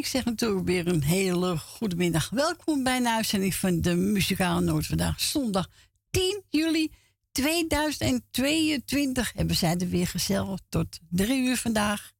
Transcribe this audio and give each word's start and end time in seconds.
ik 0.00 0.06
zeg 0.06 0.24
natuurlijk 0.24 0.66
weer 0.66 0.86
een 0.86 1.02
hele 1.02 1.58
goede 1.58 1.96
middag. 1.96 2.30
Welkom 2.30 2.82
bij 2.82 3.24
een 3.30 3.52
van 3.52 3.80
de 3.80 3.94
Muzikale 3.94 4.60
Noord. 4.60 4.86
Vandaag 4.86 5.20
zondag 5.20 5.68
10 6.10 6.42
juli 6.48 6.90
2022 7.32 9.32
hebben 9.34 9.56
zij 9.56 9.76
er 9.76 9.88
weer 9.88 10.06
gezellig 10.06 10.60
tot 10.68 10.98
drie 11.10 11.42
uur 11.42 11.56
vandaag. 11.56 12.12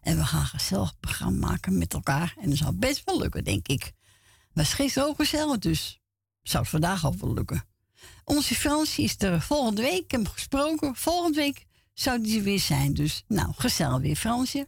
En 0.00 0.16
we 0.16 0.24
gaan 0.24 0.44
gezellig 0.44 1.00
programma 1.00 1.46
maken 1.46 1.78
met 1.78 1.94
elkaar. 1.94 2.34
En 2.40 2.48
dat 2.48 2.58
zal 2.58 2.74
best 2.74 3.02
wel 3.04 3.18
lukken, 3.18 3.44
denk 3.44 3.68
ik. 3.68 3.92
Was 4.52 4.72
gisteren 4.72 5.08
ook 5.08 5.16
gezellig, 5.16 5.58
dus 5.58 6.00
zou 6.42 6.62
het 6.62 6.72
vandaag 6.72 7.06
ook 7.06 7.20
wel 7.20 7.34
lukken. 7.34 7.64
Onze 8.24 8.54
Fransie 8.54 9.04
is 9.04 9.14
er 9.18 9.40
volgende 9.40 9.82
week. 9.82 10.10
Heb 10.10 10.10
hem 10.10 10.28
gesproken. 10.28 10.96
Volgende 10.96 11.38
week 11.38 11.64
zou 11.94 12.22
die 12.22 12.38
er 12.38 12.44
weer 12.44 12.60
zijn. 12.60 12.94
Dus 12.94 13.24
nou, 13.28 13.52
gezellig 13.56 14.00
weer, 14.00 14.16
Fransje. 14.16 14.66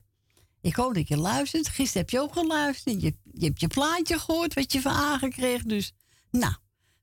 Ik 0.63 0.75
hoop 0.77 0.95
dat 0.95 1.09
je 1.09 1.17
luistert. 1.17 1.69
Gisteren 1.69 2.01
heb 2.01 2.11
je 2.11 2.21
ook 2.21 2.33
geluisterd. 2.33 3.03
Je, 3.03 3.17
je 3.33 3.45
hebt 3.47 3.61
je 3.61 3.67
plaatje 3.67 4.19
gehoord 4.19 4.55
wat 4.55 4.73
je 4.73 4.81
van 4.81 4.93
aangekregen. 4.93 5.69
Dus 5.69 5.93
nou, 6.31 6.55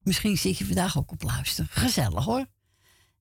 misschien 0.01 0.37
zit 0.37 0.57
je 0.57 0.65
vandaag 0.65 0.97
ook 0.97 1.11
op 1.11 1.23
luisteren. 1.23 1.69
Gezellig 1.69 2.25
hoor. 2.25 2.45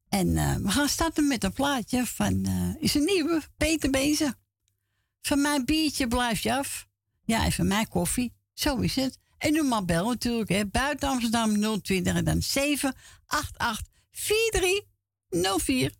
En 0.09 0.37
eh, 0.37 0.55
we 0.55 0.71
gaan 0.71 0.89
starten 0.89 1.27
met 1.27 1.45
een 1.45 1.53
plaatje 1.53 2.07
van, 2.07 2.45
eh, 2.45 2.83
is 2.83 2.95
een 2.95 3.05
nieuwe, 3.05 3.43
Peter 3.57 3.91
Bezen. 3.91 4.39
Van 5.21 5.41
mijn 5.41 5.65
biertje 5.65 6.09
blijf 6.09 6.41
je 6.41 6.55
af. 6.55 6.87
Ja, 7.25 7.45
en 7.45 7.53
van 7.53 7.67
mijn 7.67 7.89
koffie. 7.89 8.33
Zo 8.53 8.77
is 8.77 8.97
het. 8.97 9.19
En 9.39 9.53
doe 9.53 9.69
maar 9.69 9.85
bel 9.85 10.09
natuurlijk, 10.09 10.49
hè. 10.49 10.67
Buiten 10.67 11.09
Amsterdam 11.09 11.81
020 11.83 12.15
en 12.15 12.25
dan 12.25 12.43
788 12.43 13.87
4304. 14.11 15.93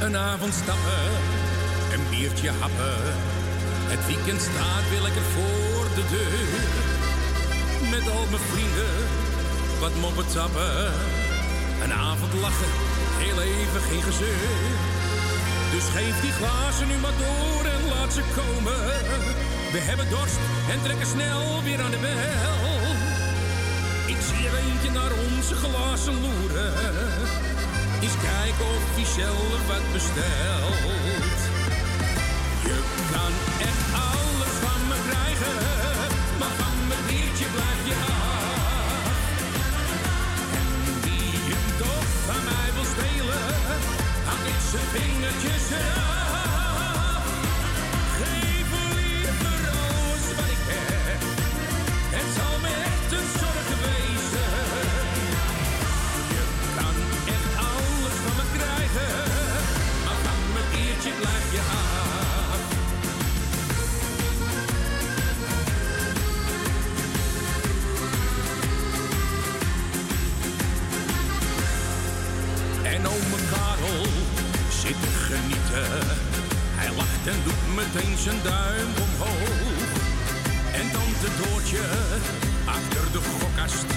Een 0.00 0.16
avond 0.16 0.54
stappen, 0.54 1.04
een 1.92 2.04
biertje 2.10 2.50
happen. 2.60 2.98
Het 3.92 4.06
weekend 4.06 4.40
staat 4.40 4.84
weer 4.90 5.00
lekker 5.00 5.26
voor 5.34 5.84
de 5.98 6.04
deur. 6.14 6.60
Met 7.90 8.04
al 8.16 8.26
mijn 8.32 8.46
vrienden, 8.52 8.94
wat 9.80 9.94
moppen 10.00 10.26
tappen. 10.34 10.92
Een 11.84 11.92
avond 11.92 12.32
lachen, 12.44 12.72
heel 13.22 13.40
even 13.42 13.80
geen 13.88 14.02
gezeur. 14.02 14.58
Dus 15.74 15.86
geef 15.94 16.20
die 16.20 16.34
glazen 16.40 16.88
nu 16.88 16.96
maar 17.04 17.16
door 17.24 17.64
en 17.74 17.82
laat 17.92 18.12
ze 18.12 18.22
komen. 18.40 18.80
We 19.74 19.80
hebben 19.88 20.10
dorst 20.10 20.38
en 20.72 20.82
trekken 20.82 21.06
snel 21.06 21.62
weer 21.62 21.80
aan 21.84 21.94
de 21.96 22.02
bel. 22.06 22.80
Ik 24.14 24.20
zie 24.28 24.42
er 24.48 24.56
eentje 24.64 24.90
naar 24.90 25.12
onze 25.26 25.54
glazen 25.54 26.16
loeren. 26.24 26.72
Eens 28.00 28.16
kijken 28.22 28.64
of 28.64 28.94
hij 28.94 29.04
zelf 29.04 29.66
wat 29.66 29.92
bestelt. 29.92 31.38
Je 32.62 32.78
kan 33.12 33.32
echt 33.66 34.07
En 77.28 77.40
doet 77.44 77.64
meteen 77.80 78.16
zijn 78.24 78.40
duim 78.42 78.90
omhoog. 79.06 79.90
En 80.78 80.86
tante 80.94 81.28
Doortje 81.40 81.84
achter 82.76 83.04
de 83.14 83.20
gokkast. 83.38 83.88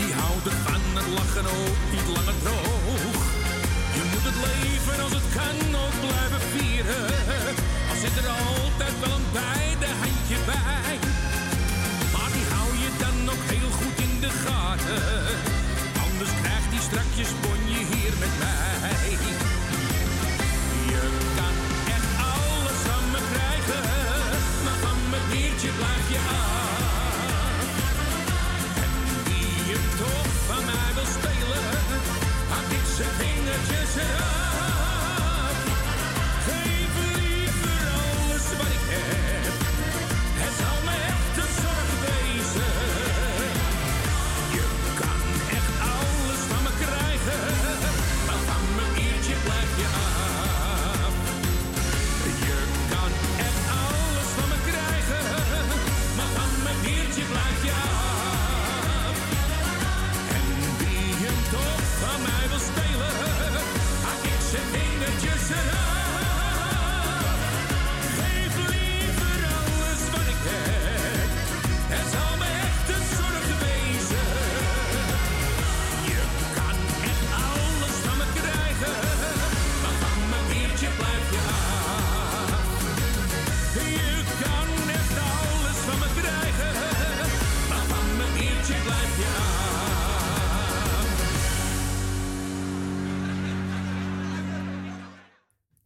Die 0.00 0.12
houdt 0.20 0.46
het 0.50 0.58
van 0.66 0.82
het 0.98 1.08
lachen 1.18 1.46
ook 1.58 1.80
niet 1.94 2.08
langer 2.16 2.38
droog. 2.44 3.18
Je 3.96 4.02
moet 4.10 4.24
het 4.30 4.38
leven 4.48 4.96
als 5.04 5.14
het 5.18 5.28
kan 5.38 5.58
ook 5.84 5.96
blijven 6.04 6.42
vieren. 6.52 7.06
Al 7.90 7.98
zit 8.04 8.16
er 8.20 8.28
altijd 8.48 8.94
wel 9.02 9.12
een 9.18 9.28
beide 9.42 9.88
handje 10.02 10.38
bij. 10.52 10.94
Maar 12.14 12.30
die 12.36 12.46
hou 12.54 12.68
je 12.84 12.90
dan 13.04 13.18
ook 13.32 13.44
heel 13.54 13.72
goed 13.78 13.98
in 14.06 14.14
de 14.24 14.32
gaten. 14.44 15.02
Anders 16.06 16.32
krijgt 16.40 16.70
die 16.74 16.84
strakjes 16.88 17.32
bonje 17.42 17.67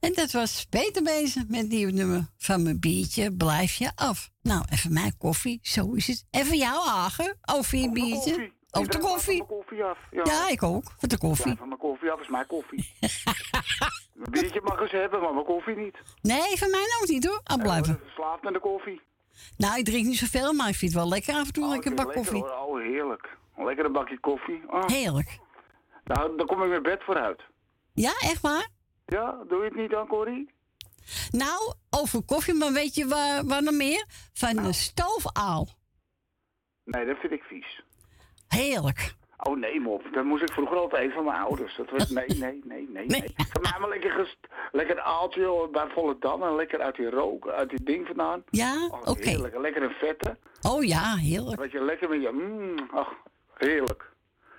En 0.02 0.12
dat 0.12 0.32
was 0.32 0.66
Peter 0.70 1.02
bezig 1.02 1.42
met 1.48 1.60
het 1.60 1.68
nieuwe 1.68 1.92
nummer 1.92 2.26
van 2.36 2.62
mijn 2.62 2.80
biertje. 2.80 3.32
Blijf 3.36 3.74
je 3.74 3.90
af. 3.94 4.30
Nou, 4.42 4.64
even 4.70 4.92
mijn 4.92 5.16
koffie. 5.18 5.58
Zo 5.62 5.92
is 5.92 6.06
het. 6.06 6.24
Even 6.30 6.56
jou, 6.56 6.88
Hagen. 6.88 7.38
Over 7.54 7.78
je 7.78 7.90
biertje. 7.90 8.52
Over 8.70 8.90
de 8.90 8.98
koffie. 8.98 9.36
Van 9.38 9.46
mijn 9.46 9.58
koffie 9.60 9.84
af. 9.84 9.98
Ja. 10.10 10.22
Ja, 10.24 10.48
ik 10.48 10.62
ook. 10.62 10.92
Voor 10.98 11.08
de 11.08 11.18
koffie. 11.18 11.50
Ja, 11.50 11.56
van 11.56 11.68
mijn 11.68 11.80
koffie 11.80 12.10
af 12.10 12.20
is 12.20 12.28
mijn 12.28 12.46
koffie. 12.46 12.90
mijn 14.14 14.30
biertje 14.30 14.60
mag 14.64 14.80
eens 14.80 14.90
hebben, 14.90 15.20
maar 15.20 15.32
mijn 15.34 15.44
koffie 15.44 15.76
niet. 15.76 15.96
Nee, 16.22 16.56
van 16.58 16.70
mij 16.70 16.86
ook 17.02 17.08
niet 17.08 17.26
hoor. 17.26 17.40
Al 17.44 17.58
blijven. 17.58 17.94
Ik 17.94 18.10
slaap 18.14 18.42
met 18.42 18.52
de 18.52 18.60
koffie. 18.60 19.00
Nou, 19.56 19.78
ik 19.78 19.84
drink 19.84 20.06
niet 20.06 20.18
zoveel, 20.18 20.52
maar 20.52 20.68
ik 20.68 20.74
vind 20.74 20.92
het 20.92 21.00
wel 21.00 21.10
lekker 21.10 21.34
af 21.34 21.46
en 21.46 21.52
toe. 21.52 21.64
Oh, 21.64 21.70
lekker 21.70 21.90
een 21.90 21.96
bak 21.96 22.12
koffie. 22.12 22.40
hoor. 22.40 22.50
Oh, 22.50 22.80
heerlijk. 22.80 23.36
Een 23.56 23.64
lekkere 23.64 23.90
bakje 23.90 24.20
koffie. 24.20 24.62
Ah. 24.68 24.86
Heerlijk. 24.86 25.38
Nou, 26.04 26.36
daar 26.36 26.46
kom 26.46 26.62
ik 26.62 26.68
mijn 26.68 26.82
bed 26.82 27.02
vooruit. 27.04 27.40
Ja, 27.94 28.12
echt 28.20 28.40
waar? 28.40 28.68
Ja, 29.06 29.38
doe 29.48 29.58
je 29.58 29.64
het 29.64 29.74
niet 29.76 29.90
dan, 29.90 30.06
Corrie? 30.06 30.50
Nou, 31.30 31.74
over 31.90 32.22
koffie, 32.22 32.54
maar 32.54 32.72
weet 32.72 32.94
je 32.94 33.06
waar, 33.08 33.44
waar 33.44 33.62
nog 33.62 33.74
meer? 33.74 34.04
Van 34.32 34.54
Nou. 34.54 34.66
de 34.66 34.72
stoofaal. 34.72 35.68
Nee, 36.84 37.06
dat 37.06 37.16
vind 37.16 37.32
ik 37.32 37.42
vies. 37.42 37.82
Heerlijk. 38.48 39.14
Oh 39.36 39.56
nee, 39.58 39.80
mop. 39.80 40.02
Dat 40.12 40.24
moest 40.24 40.42
ik 40.42 40.52
vroeger 40.52 40.76
altijd 40.76 41.12
van 41.12 41.24
mijn 41.24 41.40
ouders. 41.42 41.76
Dat 41.76 41.90
was, 41.90 42.10
nee, 42.10 42.26
nee, 42.26 42.38
nee, 42.64 42.88
nee, 42.88 43.06
Nee. 43.06 43.34
mij 43.60 43.78
maar 43.80 43.88
lekker, 43.88 44.10
gest, 44.10 44.36
lekker 44.72 44.96
een 44.96 45.02
aaltje 45.02 45.68
bij 45.72 45.88
Volendam 45.88 46.42
en 46.42 46.54
lekker 46.54 46.80
uit 46.80 46.96
die 46.96 47.10
rook, 47.10 47.48
uit 47.48 47.68
die 47.70 47.82
ding 47.82 48.06
vandaan. 48.06 48.42
Ja, 48.50 48.88
Oh, 48.90 49.00
oké. 49.08 49.28
heerlijk. 49.28 49.58
Lekker 49.58 49.82
een 49.82 49.90
vette. 50.00 50.36
Oh 50.62 50.84
ja, 50.84 51.16
heerlijk. 51.16 51.60
Dat 51.60 51.70
je 51.70 51.80
lekker 51.84 52.08
met 52.08 52.22
je, 52.22 52.30
mm, 52.30 52.88
ach, 52.90 53.12
heerlijk. 53.54 54.10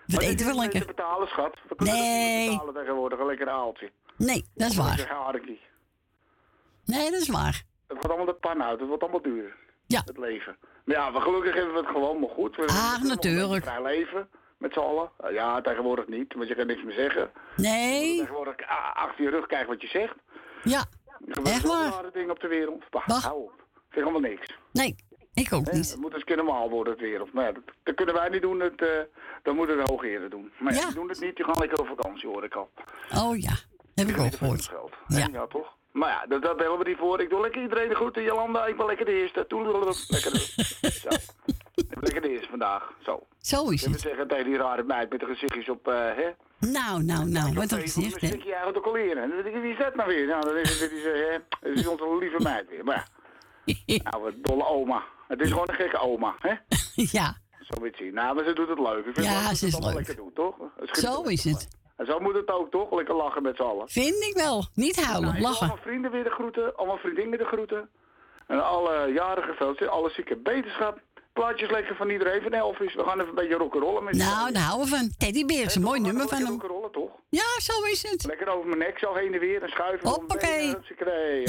Dat 0.06 0.20
Maar 0.22 0.30
eten 0.30 0.46
we 0.46 0.52
niet 0.52 0.62
lekker. 0.62 0.80
te 0.80 0.86
betalen, 0.88 1.28
schat. 1.28 1.58
We 1.70 1.76
kunnen 1.76 1.96
Nee. 1.96 2.40
niet 2.50 2.58
betalen 2.58 2.74
tegenwoordig, 2.74 3.20
een 3.20 3.26
lekker 3.26 3.50
aaltje. 3.50 3.92
Nee, 4.18 4.46
dat 4.56 4.70
is 4.70 4.76
waar. 4.78 4.98
Nee, 6.86 7.12
dat 7.12 7.22
is 7.22 7.30
waar. 7.30 7.64
Het 7.88 7.98
wordt 7.98 8.08
allemaal 8.08 8.26
de 8.26 8.34
pan 8.34 8.64
uit, 8.64 8.80
het 8.80 8.88
wordt 8.88 9.04
allemaal 9.04 9.22
duur. 9.22 9.56
Ja. 9.88 10.02
Het 10.06 10.18
leven. 10.18 10.58
Maar 10.86 10.96
ja, 10.96 11.10
maar 11.10 11.22
gelukkig 11.22 11.54
hebben 11.54 11.74
we 11.74 11.80
het 11.80 11.90
gewoon 11.90 12.20
maar 12.20 12.30
goed. 12.30 12.56
We 12.56 12.62
we 12.66 12.98
een 13.02 13.08
natuurlijk. 13.08 13.64
Vrij 13.64 13.82
leven, 13.82 14.30
met 14.58 14.74
z'n 14.74 14.80
allen. 14.80 15.10
Uh, 15.26 15.32
Ja, 15.32 15.62
tegenwoordig 15.62 16.08
niet, 16.08 16.34
want 16.34 16.48
je 16.48 16.56
kan 16.56 16.68
niks 16.68 16.84
meer 16.84 16.94
zeggen. 16.94 17.32
Nee, 17.56 18.18
Tegenwoordig 18.18 18.56
ah, 18.68 18.96
achter 18.96 19.24
je 19.24 19.30
rug 19.30 19.46
krijg 19.46 19.68
wat 19.68 19.82
je 19.82 19.88
zegt. 19.88 20.16
ja. 20.64 20.86
Er 21.28 21.44
Echt 21.44 21.64
waar? 21.64 21.90
rare 21.92 22.10
dingen 22.14 22.32
op 22.32 22.40
de 22.40 22.48
wereld. 22.48 22.84
Bah, 22.90 23.08
hou 23.08 23.44
op. 23.44 23.54
Vind 23.90 24.06
ik 24.06 24.12
allemaal 24.12 24.30
niks. 24.30 24.58
Nee, 24.72 24.96
ik 25.34 25.54
ook 25.54 25.66
Hè? 25.66 25.78
niet. 25.78 25.92
Het 25.92 26.00
moet 26.00 26.14
eens 26.14 26.24
kunnen 26.24 26.46
worden, 26.46 26.94
het 26.94 27.02
wereld. 27.02 27.34
Maar 27.34 27.46
ja, 27.46 27.52
dat, 27.52 27.64
dat 27.84 27.96
kunnen 27.96 28.16
wij 28.16 28.30
niet 28.30 28.42
doen, 28.42 28.60
dat, 28.60 28.74
eh 28.76 29.00
dat 29.44 29.56
moeten 29.56 29.78
de 29.78 29.84
hoogheren 29.92 30.30
doen. 30.30 30.52
Maar 30.60 30.74
ja, 30.74 30.80
Ja. 30.80 30.86
die 30.86 30.96
doen 30.96 31.10
het 31.10 31.20
niet, 31.20 31.36
die 31.36 31.46
gaan 31.46 31.60
lekker 31.60 31.80
op 31.80 31.88
vakantie, 31.88 32.30
hoor 32.30 32.44
ik 32.44 32.56
al. 32.56 32.70
Oh 33.18 33.38
ja, 33.38 33.54
heb 33.96 34.08
ik 34.08 34.18
ook 34.20 34.34
gehoord. 34.36 34.72
Ja. 35.08 35.48
Toch? 35.48 35.68
Maar 35.92 36.10
ja, 36.10 36.26
dat, 36.28 36.42
dat 36.42 36.58
bellen 36.58 36.78
we 36.80 36.88
niet 36.90 36.98
voor. 36.98 37.22
Ik 37.22 37.30
doe 37.30 37.42
lekker 37.42 37.62
iedereen 37.62 37.90
de 37.90 37.96
groeten. 37.96 38.24
Jolanda, 38.24 38.66
ik 38.66 38.78
ben 38.78 38.86
lekker 38.86 39.06
de 39.06 39.12
eerste. 39.22 39.46
Toedeloedeloe. 39.48 39.96
Lekker 40.08 40.32
de, 40.32 40.40
zo. 41.04 41.10
Ik 41.76 41.88
ben 41.90 42.00
lekker 42.02 42.22
de 42.22 42.30
eerste 42.30 42.50
vandaag. 42.50 42.92
Zo. 43.04 43.28
Zo 43.40 43.70
is 43.70 43.84
Ik 43.84 43.92
het. 43.92 44.02
zeggen 44.02 44.28
tegen 44.28 44.46
die 44.46 44.58
rare 44.58 44.84
meid 44.84 45.10
met 45.10 45.20
de 45.20 45.26
gezichtjes 45.26 45.70
op, 45.70 45.88
eh 45.88 45.94
hè? 45.96 46.30
Nou, 46.60 47.04
nou, 47.04 47.26
nou, 47.30 47.54
wat 47.54 47.74
gezicht, 47.74 48.12
Dan 48.12 48.20
hè? 48.20 48.28
stik 48.28 48.44
je 48.44 48.54
eigenlijk 48.54 48.78
ook 48.78 48.86
al 48.86 48.96
in. 48.96 49.18
En 49.18 49.30
dan 49.30 49.46
ik, 49.46 49.62
wie 49.62 49.72
is 49.72 49.78
dat 49.78 49.96
nou 49.96 50.10
weer? 50.10 50.28
Nou, 50.28 50.42
dan 50.46 50.58
is 50.58 50.80
het 50.80 50.90
die, 50.90 51.12
eh, 51.12 51.32
hè? 51.32 51.38
Dat 51.62 51.78
is 51.78 51.88
onze 51.88 52.18
lieve 52.20 52.40
meid 52.44 52.70
weer. 52.70 52.84
Maar 52.84 53.08
ja, 53.66 53.98
nou, 54.10 54.24
wat 54.24 54.34
dolle 54.38 54.66
oma. 54.66 55.04
Het 55.28 55.42
is 55.42 55.50
gewoon 55.52 55.70
een 55.70 55.76
gekke 55.76 56.00
oma, 56.00 56.36
hè? 56.40 56.54
Ja, 57.18 57.38
Zo 57.60 57.82
weet 57.82 57.98
je. 57.98 58.12
Nou, 58.12 58.36
maar 58.36 58.44
ze 58.46 58.54
doet 58.54 58.70
het 58.70 58.80
leuk. 58.80 59.06
Ik 59.06 59.14
vind 59.14 59.26
Ja, 59.28 59.34
wel 59.40 59.48
dat 59.48 59.58
ze 59.58 59.66
is 59.68 59.80
leuk. 59.80 59.94
lekker 59.94 60.16
doet, 60.16 60.36
toch? 60.36 60.56
Zo 60.92 61.22
is 61.22 61.44
het. 61.44 61.68
En 61.98 62.06
zo 62.06 62.20
moet 62.20 62.34
het 62.36 62.50
ook, 62.52 62.72
toch? 62.72 62.92
Lekker 62.92 63.16
lachen 63.16 63.44
met 63.44 63.56
z'n 63.56 63.62
allen. 63.62 63.90
Vind 63.90 64.24
ik 64.24 64.34
wel. 64.36 64.66
Niet 64.74 64.96
Nou, 64.96 65.08
huilen, 65.08 65.30
ik 65.30 65.36
wil 65.36 65.44
lachen. 65.44 65.68
Allemaal 65.68 65.84
vrienden 65.84 66.12
weer 66.12 66.24
de 66.24 66.30
groeten, 66.30 66.76
allemaal 66.76 66.98
vriendinnen 66.98 67.40
de 67.40 67.46
groeten. 67.46 67.90
En 68.48 68.64
alle 68.64 69.12
jarigen 69.14 69.56
veel, 69.56 69.88
alle 69.90 70.10
zieke 70.10 70.36
beterschap. 70.36 71.00
Plaatjes 71.34 71.70
lekker 71.70 71.96
van 71.96 72.10
iedereen 72.10 72.42
van 72.42 72.52
Elvis. 72.54 72.94
We 72.96 73.04
gaan 73.04 73.14
even 73.18 73.28
een 73.30 73.36
beetje 73.36 73.56
rock'n'rollen 73.56 74.04
met 74.04 74.16
z'n 74.16 74.22
Nou, 74.22 74.40
allen. 74.40 74.54
daar 74.54 74.64
houden 74.64 74.90
we 74.90 74.96
van. 74.98 75.10
Teddybeer 75.18 75.66
is 75.66 75.76
een 75.76 75.82
mooi 75.82 76.00
nummer 76.00 76.28
van 76.28 76.38
hem. 76.38 76.48
rock'n'rollen, 76.52 76.92
toch? 76.92 77.12
Ja, 77.30 77.60
zo 77.62 77.84
is 77.84 78.10
het. 78.12 78.26
Lekker 78.26 78.48
over 78.48 78.68
mijn 78.68 78.80
nek, 78.80 79.00
zo 79.00 79.14
heen 79.14 79.34
en 79.34 79.40
weer 79.40 79.64
en 79.64 79.70
schuiven. 79.70 80.10
Hoppakee. 80.10 80.70
Hartstikke, 80.72 81.42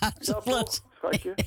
hartstikke 0.00 0.42
plat. 0.44 0.82
Schatje. 0.96 1.30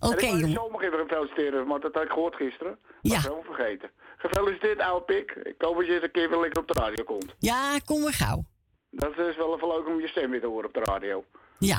Oké, 0.00 0.14
en 0.14 0.16
ik 0.16 0.20
wil 0.20 0.30
je 0.30 0.38
jongen. 0.38 0.52
zo 0.52 0.68
nog 0.70 0.82
even 0.82 1.06
feliciteren, 1.08 1.66
want 1.66 1.82
dat 1.82 1.94
had 1.94 2.02
ik 2.02 2.10
gehoord 2.10 2.34
gisteren. 2.34 2.78
Dat 3.02 3.12
Ja. 3.12 3.20
helemaal 3.20 3.42
vergeten. 3.54 3.90
Gefeliciteerd, 4.22 4.80
oude 4.80 5.04
pik. 5.04 5.30
Ik 5.30 5.54
hoop 5.58 5.76
dat 5.76 5.86
je 5.86 5.92
eens 5.94 6.02
een 6.02 6.10
keer 6.10 6.28
weer 6.30 6.40
lekker 6.40 6.60
op 6.62 6.68
de 6.68 6.80
radio 6.80 7.04
komt. 7.04 7.34
Ja, 7.38 7.78
kom 7.84 8.02
weer 8.02 8.12
gauw. 8.12 8.44
Dat 8.90 9.10
is 9.18 9.36
wel 9.36 9.54
even 9.56 9.68
leuk 9.68 9.86
om 9.86 10.00
je 10.00 10.08
stem 10.08 10.30
weer 10.30 10.40
te 10.40 10.46
horen 10.46 10.66
op 10.68 10.74
de 10.74 10.80
radio. 10.80 11.24
Ja, 11.58 11.78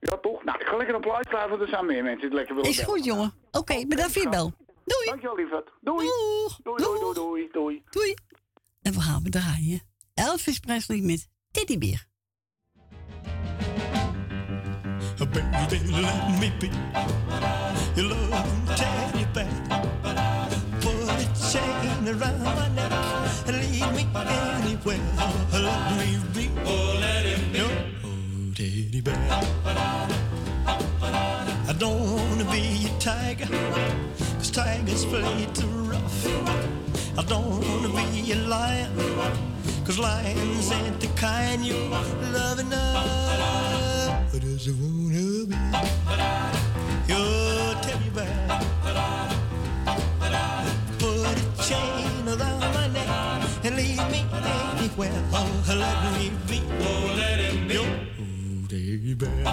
Ja, 0.00 0.16
toch? 0.16 0.44
Nou, 0.44 0.58
ik 0.60 0.66
ga 0.66 0.76
lekker 0.76 0.94
een 0.94 1.00
plaatje 1.00 1.30
vragen, 1.30 1.48
want 1.50 1.60
er 1.62 1.68
zijn 1.68 1.86
meer 1.86 2.02
mensen 2.02 2.20
die 2.20 2.28
het 2.28 2.38
lekker 2.38 2.54
willen 2.54 2.70
is 2.70 2.76
bellen. 2.76 2.90
goed, 2.92 3.04
jongen. 3.04 3.32
Oké, 3.50 3.86
bedankt 3.86 4.12
voor 4.12 4.22
je 4.22 4.28
bel. 4.28 4.52
Doei. 4.84 5.04
Dankjewel, 5.06 5.36
lieverd. 5.36 5.70
Doei. 5.80 6.06
Doei, 6.62 6.82
doei, 6.84 6.98
doei, 7.00 7.14
doei, 7.14 7.48
doei. 7.52 7.82
Doei. 7.90 8.14
En 8.82 8.92
we 8.92 9.00
gaan 9.00 9.22
draaien. 9.22 9.80
Elvis 10.14 10.58
Presley 10.58 11.00
met 11.00 11.28
Teddybeer. 11.50 12.06
Baby, 15.18 15.78
let 15.90 16.40
me 16.40 16.50
be 16.60 16.68
your 17.94 18.14
loving 18.30 18.66
teddy 18.76 19.26
bear. 19.32 20.37
Chain 21.48 22.06
around 22.06 22.42
my 22.44 22.68
neck 22.76 22.92
and 23.46 23.56
lead 23.56 23.92
me 23.96 24.04
anywhere. 24.14 25.00
Let 25.50 25.96
me 25.96 26.18
be. 26.34 26.50
Oh, 26.66 26.98
let 27.00 27.24
him 27.24 27.52
be. 27.52 27.60
Oh, 28.04 28.52
teddy 28.54 29.00
bear. 29.00 29.16
I 30.66 31.72
don't 31.78 32.16
wanna 32.16 32.44
be 32.52 32.84
a 32.84 32.90
tiger, 33.00 33.48
cause 34.36 34.50
tigers 34.50 35.06
play 35.06 35.48
too 35.54 35.66
rough. 35.90 36.26
I 37.16 37.22
don't 37.22 37.64
wanna 37.66 37.88
be 37.96 38.32
a 38.32 38.36
lion, 38.36 38.92
cause 39.86 39.98
lions 39.98 40.70
ain't 40.70 41.00
the 41.00 41.08
kind 41.16 41.64
you 41.64 41.78
love 42.30 42.58
enough. 42.58 44.34
I 44.34 44.38
just 44.38 44.68
wanna 44.68 45.46
be 45.46 45.56
and 53.68 53.76
lead 53.76 54.00
me 54.10 54.24
anywhere. 54.78 55.12
Oh, 55.32 55.64
let 55.68 55.98
me 56.16 56.32
be. 56.48 56.60
Oh, 56.80 57.14
let 57.16 57.38
him 57.38 57.68
be. 57.68 57.76
Oh, 57.76 57.84
teddy 58.68 59.14
bear. 59.14 59.44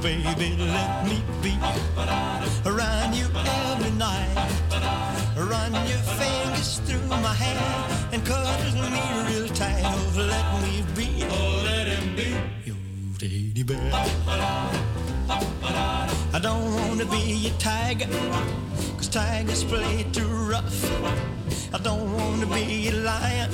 Baby, 0.00 0.56
let 0.56 1.04
me 1.04 1.22
be 1.42 1.52
around 2.64 3.14
you 3.14 3.26
every 3.34 3.90
night. 3.92 4.34
Run 5.36 5.72
your 5.90 6.02
fingers 6.20 6.80
through 6.86 7.08
my 7.08 7.34
hair 7.34 7.60
and 8.12 8.24
cuddle 8.24 8.80
me 8.90 9.02
real 9.28 9.48
tight. 9.48 9.82
Oh, 9.84 10.12
let 10.16 10.46
me 10.64 10.82
be. 10.96 11.26
Oh, 11.28 11.62
let 11.62 11.86
him 11.88 12.16
be. 12.16 12.28
Your 12.64 12.76
teddy 13.18 13.62
bear. 13.62 14.95
I 15.28 16.38
don't 16.40 16.72
wanna 16.74 17.04
be 17.06 17.48
a 17.48 17.50
tiger, 17.58 18.06
cause 18.96 19.08
tigers 19.08 19.64
play 19.64 20.06
too 20.12 20.28
rough. 20.28 20.84
I 21.74 21.78
don't 21.78 22.12
wanna 22.12 22.46
be 22.46 22.88
a 22.88 22.92
lion, 22.92 23.50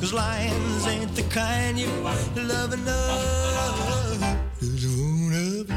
cause 0.00 0.12
lions 0.12 0.86
ain't 0.86 1.14
the 1.14 1.24
kind 1.24 1.78
you 1.78 1.88
love 2.36 2.72
enough. 2.72 4.20
Just 4.60 4.98
wanna 4.98 5.64
be 5.68 5.74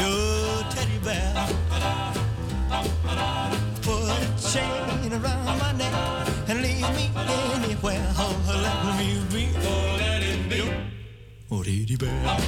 your 0.00 0.62
teddy 0.70 0.98
bear. 1.02 1.34
Put 3.82 4.08
a 4.08 4.28
chain 4.52 5.12
around 5.12 5.58
my 5.58 5.72
neck 5.72 5.94
and 6.48 6.62
leave 6.62 6.88
me 6.94 7.10
anywhere. 7.54 8.17
Oh, 11.50 11.62
teddy 11.62 11.96
bear. 11.96 12.38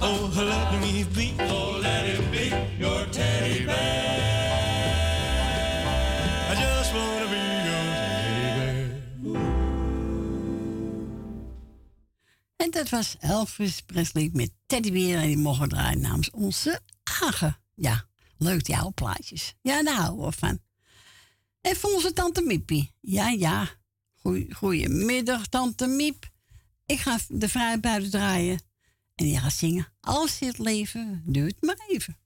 Oh, 0.00 0.30
let 0.36 0.80
me 0.80 1.06
be. 1.14 1.34
Oh, 1.48 1.78
let 1.80 2.04
it 2.06 2.30
be 2.30 2.52
your 2.78 3.06
teddy 3.10 3.64
bear. 3.64 4.04
I 6.50 6.54
just 6.54 6.92
wanna 6.92 7.26
be 7.30 7.36
your 7.68 7.84
teddy 8.04 8.50
bear. 8.56 9.40
En 12.56 12.70
dat 12.70 12.88
was 12.88 13.16
Elvis 13.20 13.80
Presley 13.80 14.30
met 14.32 14.50
Teddybeer. 14.66 15.18
En 15.18 15.26
die 15.26 15.38
mogen 15.38 15.68
draaien 15.68 16.00
namens 16.00 16.30
onze 16.30 16.80
Agen. 17.20 17.56
Ja, 17.74 18.06
leuk 18.38 18.64
die 18.64 18.76
oude 18.76 18.92
plaatjes. 18.94 19.54
Ja, 19.62 19.82
daar 19.82 19.96
houden 19.96 20.26
we 20.26 20.32
van. 20.32 20.58
En 21.60 21.76
voor 21.76 21.94
onze 21.94 22.12
tante 22.12 22.42
Miepie. 22.42 22.94
Ja, 23.00 23.28
ja. 23.28 23.68
Goeie, 24.14 24.54
goedemiddag, 24.54 25.46
tante 25.46 25.86
Miep. 25.86 26.36
Ik 26.88 27.00
ga 27.00 27.18
de 27.28 27.48
vrije 27.48 27.80
buiten 27.80 28.10
draaien. 28.10 28.62
En 29.14 29.24
die 29.24 29.38
gaat 29.38 29.52
zingen. 29.52 29.86
Als 30.00 30.38
dit 30.38 30.58
leven 30.58 31.22
duurt 31.26 31.62
maar 31.62 31.78
even. 31.88 32.18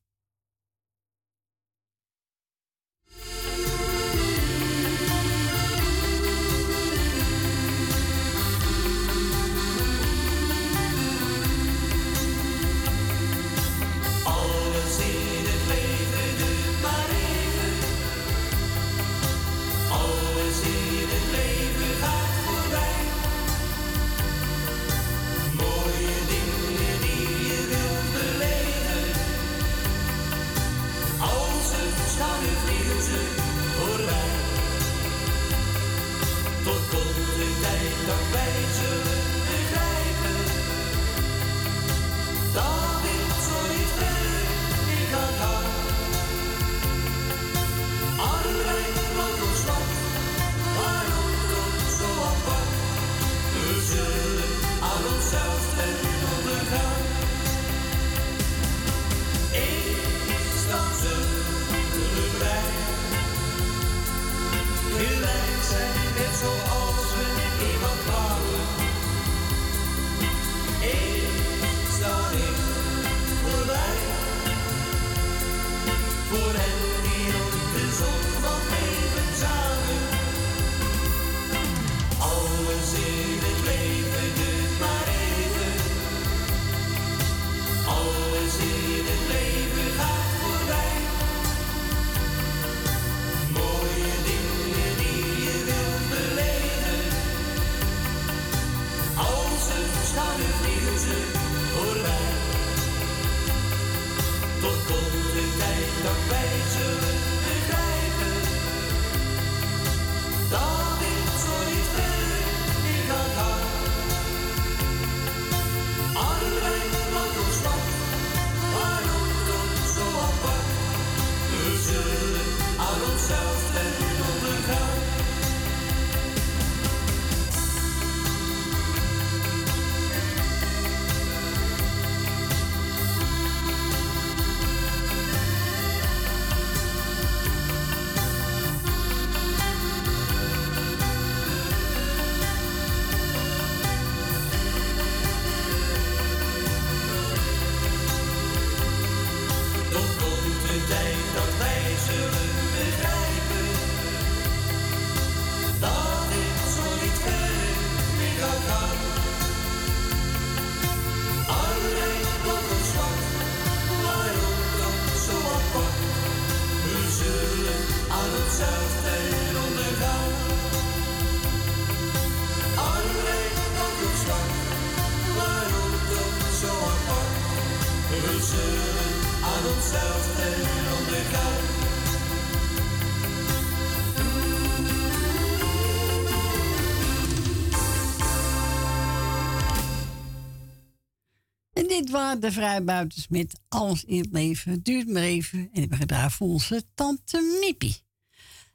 De 192.40 192.52
vrijbuiters 192.52 193.28
met 193.28 193.60
Alles 193.68 194.04
in 194.04 194.18
het 194.18 194.32
leven. 194.32 194.82
Duurt 194.82 195.08
maar 195.08 195.22
even. 195.22 195.68
En 195.72 195.82
ik 195.82 195.88
ben 195.88 195.98
gedraaid 195.98 196.32
voor 196.32 196.48
onze 196.48 196.84
tante 196.94 197.58
Mippie. 197.60 198.02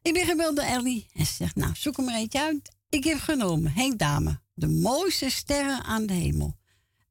Ik 0.01 0.13
ben 0.13 0.25
gebeld 0.25 0.55
door 0.55 0.65
Ellie 0.65 1.07
en 1.13 1.25
ze 1.25 1.33
zegt, 1.33 1.55
nou, 1.55 1.75
zoek 1.75 1.97
er 1.97 2.03
maar 2.03 2.15
eentje 2.15 2.41
uit. 2.41 2.75
Ik 2.89 3.03
heb 3.03 3.19
genomen, 3.19 3.71
Henk 3.71 3.99
Dame, 3.99 4.41
de 4.53 4.67
mooiste 4.67 5.29
sterren 5.29 5.83
aan 5.83 6.05
de 6.05 6.13
hemel. 6.13 6.57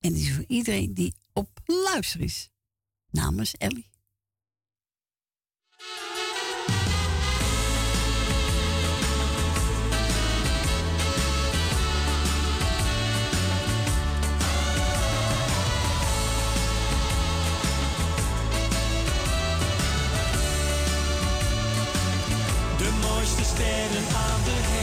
En 0.00 0.12
die 0.12 0.23
is 0.23 0.35
voor 0.35 0.45
iedereen 0.49 0.95
die 0.95 1.15
op 1.33 1.61
luister 1.65 2.21
is. 2.21 2.50
Namens 3.11 3.55
Ellie. 3.57 3.91
Sterren 23.87 24.16
aan 24.16 24.40
de 24.45 24.75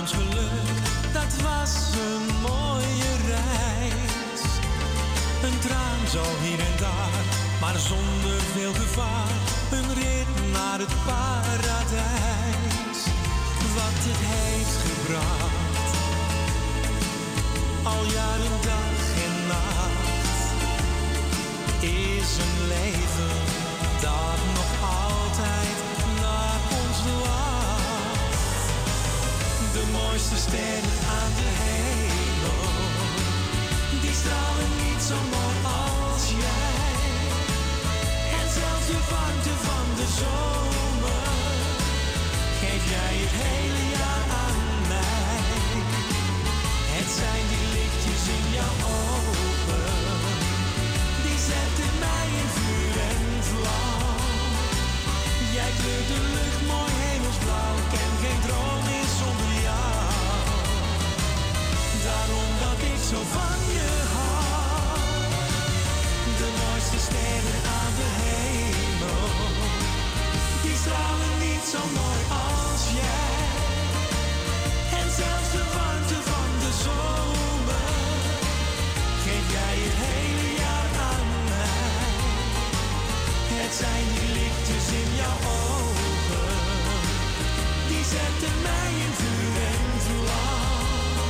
ons 0.00 0.12
geluk, 0.12 0.76
dat 1.12 1.32
was 1.42 1.72
een 2.06 2.26
mooie 2.40 3.12
reis. 3.34 4.42
Een 5.42 5.58
traan 5.58 6.02
zo 6.10 6.22
hier 6.42 6.58
en 6.58 6.76
daar, 6.78 7.24
maar 7.60 7.78
zonder 7.78 8.40
veel 8.54 8.72
gevaar. 8.72 9.34
Een 9.70 9.94
rit 9.94 10.52
naar 10.52 10.78
het 10.78 10.94
paradijs, 11.06 13.00
wat 13.76 13.98
het 14.08 14.20
heeft 14.32 14.76
gebracht. 14.86 15.90
Al 17.82 18.04
jaren 18.18 18.58
dag 18.70 18.98
en 19.26 19.36
nacht 19.54 20.40
is 21.80 22.30
een 22.44 22.66
leven 22.68 23.34
dat 24.00 24.53
sterren 30.54 30.98
aan 31.20 31.32
de 31.40 31.50
hemel, 31.62 32.62
die 34.02 34.14
stralen 34.20 34.70
niet 34.84 35.02
zo 35.10 35.16
mooi 35.34 35.56
als 35.82 36.24
jij. 36.44 36.92
En 38.38 38.46
zelfs 38.58 38.86
de 38.90 38.98
warmte 39.10 39.54
van 39.66 39.86
de 39.98 40.06
zomer 40.20 41.28
geef 42.60 42.82
jij 42.94 43.14
het 43.22 43.34
hele 43.44 43.82
jaar 43.96 44.26
aan 44.44 44.60
mij. 44.92 45.42
Het 46.94 47.08
zijn 47.18 47.44
die 47.52 47.66
lichtjes 47.76 48.24
in 48.36 48.46
jouw 48.58 48.76
ogen, 48.98 49.92
die 51.24 51.38
zetten 51.50 51.92
mij 52.04 52.26
in 52.40 52.48
vuur 52.56 52.94
en 53.12 53.22
vlam. 53.50 54.22
Jij 55.56 55.70
kleurt 55.78 56.08
de 56.12 56.20
lucht 56.34 56.53
zo 71.74 71.84
mooi 72.00 72.22
als 72.48 72.82
jij. 73.00 73.36
En 74.98 75.08
zelfs 75.20 75.50
de 75.56 75.64
warmte 75.74 76.18
van 76.30 76.50
de 76.62 76.72
zomer 76.84 77.90
geef 79.24 79.46
jij 79.56 79.76
het 79.86 79.98
hele 80.08 80.48
jaar 80.62 80.90
aan 81.12 81.28
mij. 81.50 82.12
Het 83.60 83.72
zijn 83.82 84.06
die 84.14 84.28
lichtjes 84.38 84.86
in 85.02 85.10
jouw 85.22 85.40
ogen, 85.62 86.56
die 87.90 88.04
zetten 88.16 88.56
mij 88.68 88.90
in 89.04 89.12
vuur 89.20 89.54
en 89.72 89.84
vlam. 90.06 91.28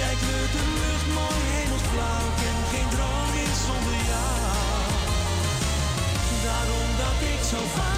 Jij 0.00 0.14
kleurt 0.22 0.52
de 0.58 0.64
lucht 0.80 1.08
mooi 1.18 1.42
hemelsblauw, 1.56 2.26
ken 2.40 2.60
geen 2.72 2.88
droom 2.94 3.32
is 3.46 3.58
zonder 3.68 3.98
jou. 4.12 4.42
Daarom 6.46 6.88
dat 7.02 7.18
ik 7.32 7.40
zo 7.52 7.60
van 7.76 7.93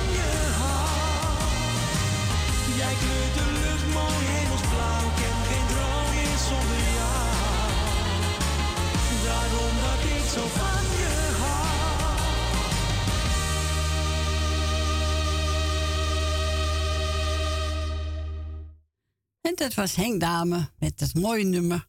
En 19.40 19.54
dat 19.54 19.74
was 19.74 19.94
Henk 19.94 20.20
Dame 20.20 20.70
met 20.78 21.00
het 21.00 21.14
mooie 21.14 21.44
nummer. 21.44 21.86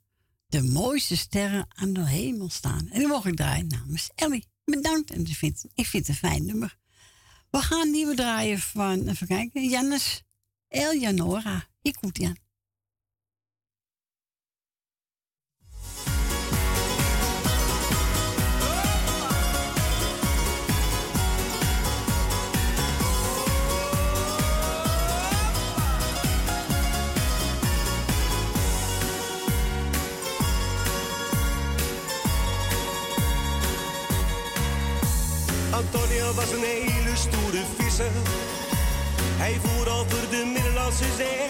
De 0.48 0.64
mooiste 0.64 1.18
sterren 1.18 1.68
aan 1.70 1.94
de 1.94 2.08
hemel 2.08 2.50
staan. 2.50 2.88
En 2.90 3.00
die 3.00 3.08
mocht 3.08 3.26
ik 3.26 3.36
draaien 3.36 3.68
namens 3.68 4.10
Ellie. 4.16 4.48
Bedankt. 4.66 5.12
En 5.12 5.26
ik 5.26 5.36
vind, 5.36 5.66
het 5.92 6.08
een 6.08 6.16
fijn 6.16 6.46
nummer. 6.46 6.78
We 7.50 7.62
gaan 7.62 7.92
nieuwe 7.92 8.16
draaien 8.16 8.60
van, 8.60 9.08
even 9.08 9.28
kijken, 9.28 9.70
Jannes 9.70 10.24
Eljanora. 10.68 11.68
Ik 11.82 11.98
goed, 12.02 12.18
Jan. 12.18 12.47
Antonio 35.78 36.34
was 36.34 36.52
een 36.52 36.64
hele 36.64 37.16
stoere 37.16 37.64
visser. 37.78 38.12
Hij 39.42 39.56
voer 39.64 39.88
over 40.00 40.30
de 40.30 40.52
Middellandse 40.54 41.10
Zee. 41.18 41.46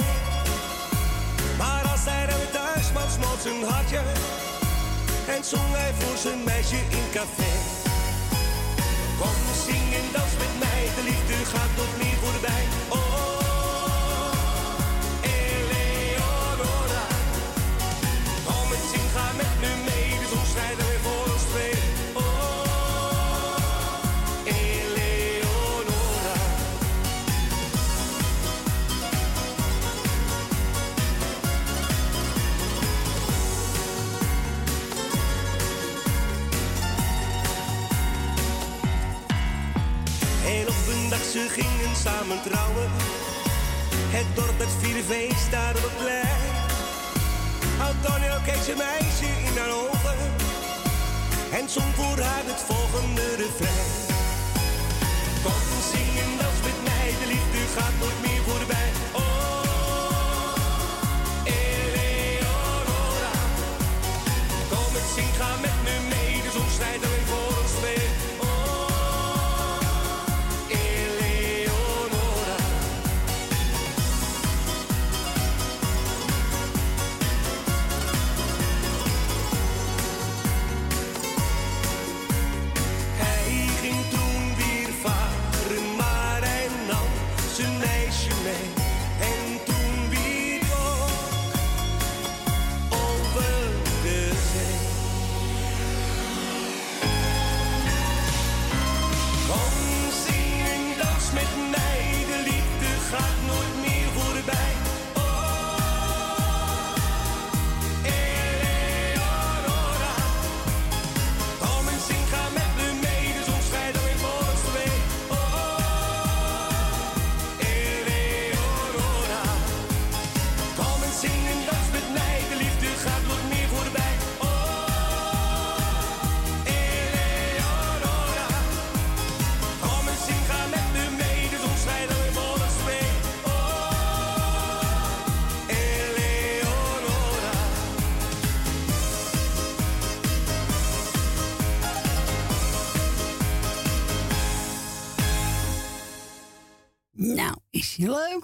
Maar 1.58 1.84
als 1.92 2.04
hij 2.10 2.26
dan 2.26 2.46
thuis 2.52 2.88
kwam, 2.92 3.10
smolt 3.10 3.42
zijn 3.42 3.64
hartje. 3.64 4.02
En 5.36 5.44
zong 5.44 5.72
hij 5.82 5.94
voor 6.00 6.18
zijn 6.18 6.44
meisje 6.44 6.80
in 7.00 7.08
café. 7.18 7.52
Kom, 9.20 9.40
zing 9.66 9.88
en 10.00 10.08
dans 10.16 10.34
met 10.44 10.54
mij, 10.64 10.82
de 10.96 11.04
liefde 11.10 11.38
gaat 11.52 11.72
tot 11.80 11.92
meer 12.02 12.18
voorbij. 12.24 12.77
Ze 41.38 41.50
gingen 41.50 41.96
samen 41.96 42.42
trouwen. 42.42 42.90
Het 44.16 44.28
dorp 44.36 44.58
met 44.58 44.74
vierde 44.82 45.04
feest 45.04 45.52
daar 45.52 45.76
op 45.88 45.96
het. 45.98 46.56
Antonio 47.90 48.36
keek 48.46 48.62
zijn 48.68 48.78
meisje 48.78 49.30
in 49.48 49.56
haar 49.60 49.74
ogen. 49.84 50.20
En 51.58 51.66
zong 51.76 51.92
voor 52.00 52.20
haar 52.28 52.46
het 52.52 52.62
volgende 52.70 53.26
refrein. 53.44 53.92
Kom 55.44 55.62
zing 55.92 56.14
en 56.24 56.34
dans 56.42 56.60
met 56.68 56.80
mij, 56.90 57.10
de 57.22 57.28
liefde 57.34 57.62
gaat 57.76 57.96
nooit 58.02 58.20
meer 58.26 58.37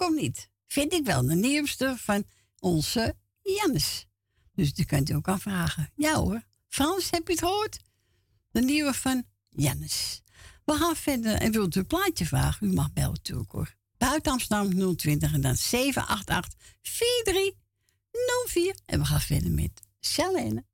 of 0.03 0.15
niet? 0.15 0.49
Vind 0.67 0.93
ik 0.93 1.05
wel 1.05 1.25
de 1.25 1.35
nieuwste 1.35 1.95
van 1.97 2.23
onze 2.59 3.15
Jannes. 3.41 4.05
Dus 4.55 4.73
die 4.73 4.85
kunt 4.85 5.09
u 5.09 5.13
ook 5.13 5.27
aanvragen. 5.27 5.91
Ja 5.95 6.15
hoor. 6.15 6.43
Frans, 6.67 7.09
heb 7.09 7.27
je 7.27 7.33
het 7.33 7.41
gehoord? 7.41 7.79
De 8.51 8.61
nieuwe 8.61 8.93
van 8.93 9.23
Jannes. 9.49 10.21
We 10.65 10.73
gaan 10.73 10.95
verder 10.95 11.35
en 11.35 11.51
wilt 11.51 11.75
u 11.75 11.79
een 11.79 11.87
plaatje 11.87 12.25
vragen? 12.25 12.67
U 12.67 12.73
mag 12.73 12.93
bellen 12.93 13.11
natuurlijk 13.11 13.51
hoor. 13.51 13.75
Buiten 13.97 14.31
Amsterdam 14.31 14.95
020 14.95 15.33
en 15.33 15.41
dan 15.41 15.55
788 15.55 16.53
4304. 16.81 18.75
En 18.85 18.99
we 18.99 19.05
gaan 19.05 19.21
verder 19.21 19.51
met 19.51 19.81
Charlene. 19.99 20.65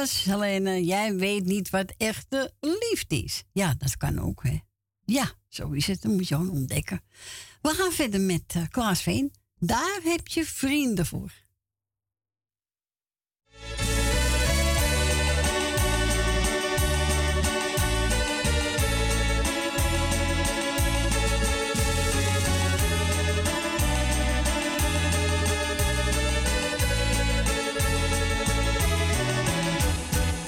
Was 0.00 0.24
Helene. 0.24 0.84
Jij 0.84 1.14
weet 1.14 1.44
niet 1.44 1.70
wat 1.70 1.94
echte 1.96 2.52
liefde 2.60 3.22
is. 3.22 3.44
Ja, 3.52 3.74
dat 3.78 3.96
kan 3.96 4.18
ook, 4.18 4.42
hè. 4.42 4.58
Ja, 5.04 5.32
zo 5.48 5.70
is 5.70 5.86
het. 5.86 6.02
Dat 6.02 6.12
moet 6.12 6.28
je 6.28 6.34
gewoon 6.34 6.50
ontdekken. 6.50 7.00
We 7.62 7.68
gaan 7.68 7.92
verder 7.92 8.20
met 8.20 8.54
uh, 8.56 8.62
Klaas 8.70 9.02
Veen. 9.02 9.32
Daar 9.58 10.00
heb 10.02 10.28
je 10.28 10.44
vrienden 10.44 11.06
voor. 11.06 11.32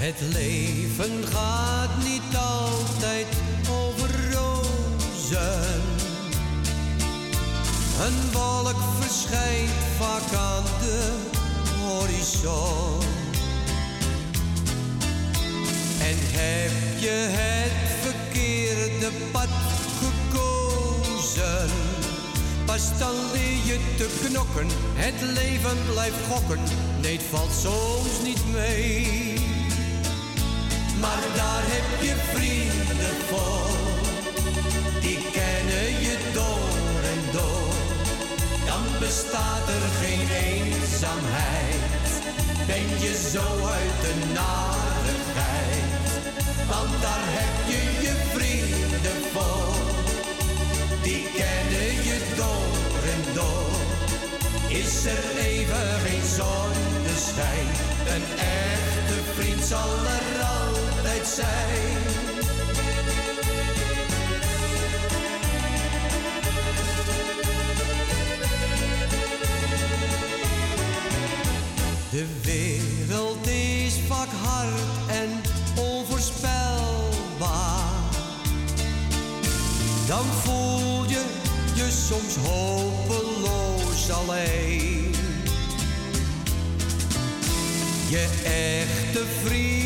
Het 0.03 0.21
leven 0.21 1.25
gaat 1.33 1.97
niet 2.05 2.37
altijd 2.37 3.27
over 3.71 4.11
rozen. 4.33 5.83
Een 8.01 8.33
wolk 8.33 8.77
verschijnt 9.01 9.71
vaak 9.99 10.33
aan 10.33 10.65
de 10.81 11.13
horizon. 11.81 13.01
En 16.01 16.19
heb 16.19 17.01
je 17.01 17.27
het 17.31 17.73
verkeerde 18.01 19.11
pad 19.33 19.49
gekozen, 20.03 21.71
pas 22.65 22.99
dan 22.99 23.15
leer 23.33 23.65
je 23.65 23.79
te 23.97 24.09
knokken. 24.25 24.67
Het 24.95 25.21
leven 25.21 25.77
blijft 25.93 26.27
gokken, 26.31 26.61
nee, 27.01 27.17
het 27.17 27.27
valt 27.31 27.53
soms 27.53 28.23
niet 28.23 28.53
mee. 28.53 29.52
Maar 31.03 31.25
daar 31.35 31.65
heb 31.75 31.89
je 32.07 32.15
vrienden 32.35 33.17
voor, 33.31 33.71
die 35.01 35.19
kennen 35.39 35.89
je 36.07 36.17
door 36.39 36.99
en 37.13 37.23
door. 37.37 37.75
Dan 38.67 38.85
bestaat 38.99 39.67
er 39.77 39.87
geen 40.03 40.29
eenzaamheid, 40.49 42.09
ben 42.67 42.87
je 43.05 43.13
zo 43.33 43.47
uit 43.79 43.97
de 44.07 44.15
narigheid. 44.41 46.11
Want 46.73 46.93
daar 47.07 47.27
heb 47.39 47.55
je 47.73 47.83
je 48.07 48.15
vrienden 48.35 49.21
voor, 49.33 49.75
die 51.03 51.25
kennen 51.41 51.93
je 52.09 52.19
door 52.37 53.01
en 53.15 53.23
door. 53.39 53.75
Is 54.81 55.05
er 55.05 55.27
even 55.53 55.87
geen 56.05 56.27
zonneschijn, 56.39 57.69
een 58.15 58.27
echte 58.39 59.17
vriend 59.35 59.65
zal 59.65 59.91
er 60.17 60.33
zijn. 61.27 62.03
De 72.11 72.27
wereld 72.43 73.47
is 73.47 73.95
vaak 74.09 74.29
hard 74.43 74.81
en 75.09 75.41
onvoorspelbaar. 75.77 77.91
Dan 80.07 80.25
voel 80.25 81.09
je 81.09 81.25
je 81.75 81.91
soms 81.91 82.37
hopeloos 82.37 84.11
alleen. 84.11 85.15
Je 88.09 88.29
echte 88.45 89.25
vrienden 89.45 89.82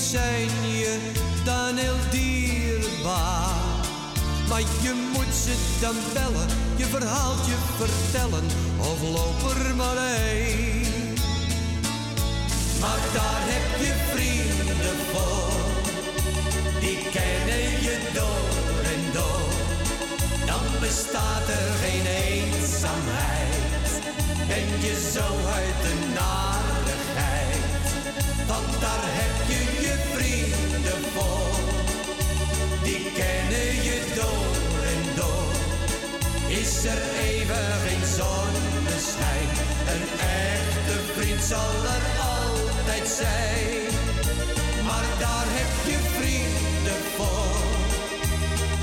zijn 0.00 0.48
je 0.78 0.98
dan 1.44 1.76
heel 1.76 2.10
dierbaar. 2.10 3.60
Maar 4.48 4.60
je 4.60 5.10
moet 5.12 5.34
ze 5.34 5.54
dan 5.80 5.94
bellen, 6.12 6.48
je 6.76 6.84
verhaaltje 6.84 7.54
vertellen 7.76 8.44
of 8.78 9.02
loop 9.02 9.50
er 9.56 9.74
maar 9.74 9.96
heen. 9.98 11.14
Maar 12.80 13.02
daar 13.14 13.42
heb 13.52 13.68
je 13.86 13.92
vrienden 14.12 14.96
voor, 15.12 15.52
die 16.80 16.98
kennen 17.16 17.66
je 17.86 17.96
door 18.14 18.82
en 18.94 19.02
door. 19.12 19.52
Dan 20.46 20.64
bestaat 20.80 21.48
er 21.48 21.70
geen 21.82 22.06
eenzaamheid, 22.06 23.90
ben 24.48 24.68
je 24.84 25.10
zo 25.14 25.26
uit 25.58 25.78
de 25.84 25.94
narigheid. 26.14 27.60
Want 28.46 28.80
daar 28.80 29.04
heb 29.20 29.48
je 29.48 29.49
die 32.82 33.12
kennen 33.20 33.74
je 33.82 33.98
door 34.14 34.82
en 34.92 35.02
door. 35.16 35.52
Is 36.48 36.84
er 36.84 37.02
even 37.28 37.64
geen 37.86 38.06
zonneschijn, 38.18 39.48
een 39.92 40.06
echte 40.18 40.96
vriend 41.14 41.42
zal 41.42 41.74
er 41.96 42.04
altijd 42.34 43.08
zijn. 43.08 43.92
Maar 44.84 45.06
daar 45.18 45.46
heb 45.58 45.72
je 45.90 45.98
vrienden 46.16 47.02
voor, 47.16 47.62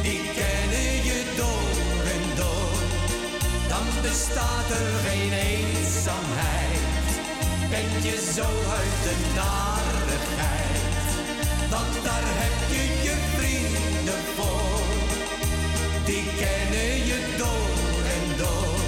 die 0.01 0.21
kennen 0.39 0.91
je 1.09 1.19
door 1.35 2.01
en 2.15 2.25
door. 2.35 2.79
Dan 3.67 3.85
bestaat 4.01 4.69
er 4.69 4.89
geen 5.07 5.33
eenzaamheid, 5.33 7.09
ben 7.69 8.09
je 8.09 8.31
zo 8.35 8.47
uit 8.79 8.97
de 9.03 9.15
narigheid. 9.35 9.96
Want 11.69 12.03
daar 12.03 12.27
heb 12.41 12.57
je 12.75 12.83
je 13.07 13.15
vrienden 13.37 14.23
voor, 14.35 14.85
die 16.05 16.23
kennen 16.41 16.91
je 17.09 17.19
door 17.37 17.99
en 18.17 18.25
door. 18.37 18.79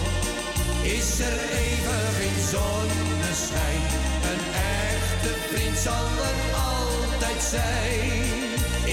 Is 0.97 1.19
er 1.19 1.39
even 1.65 2.01
geen 2.19 2.39
zonneschijn, 2.53 3.83
een 4.31 4.43
echte 4.53 5.31
vriend 5.49 5.77
zal 5.77 6.07
er 6.29 6.39
altijd 6.69 7.41
zijn. 7.55 8.47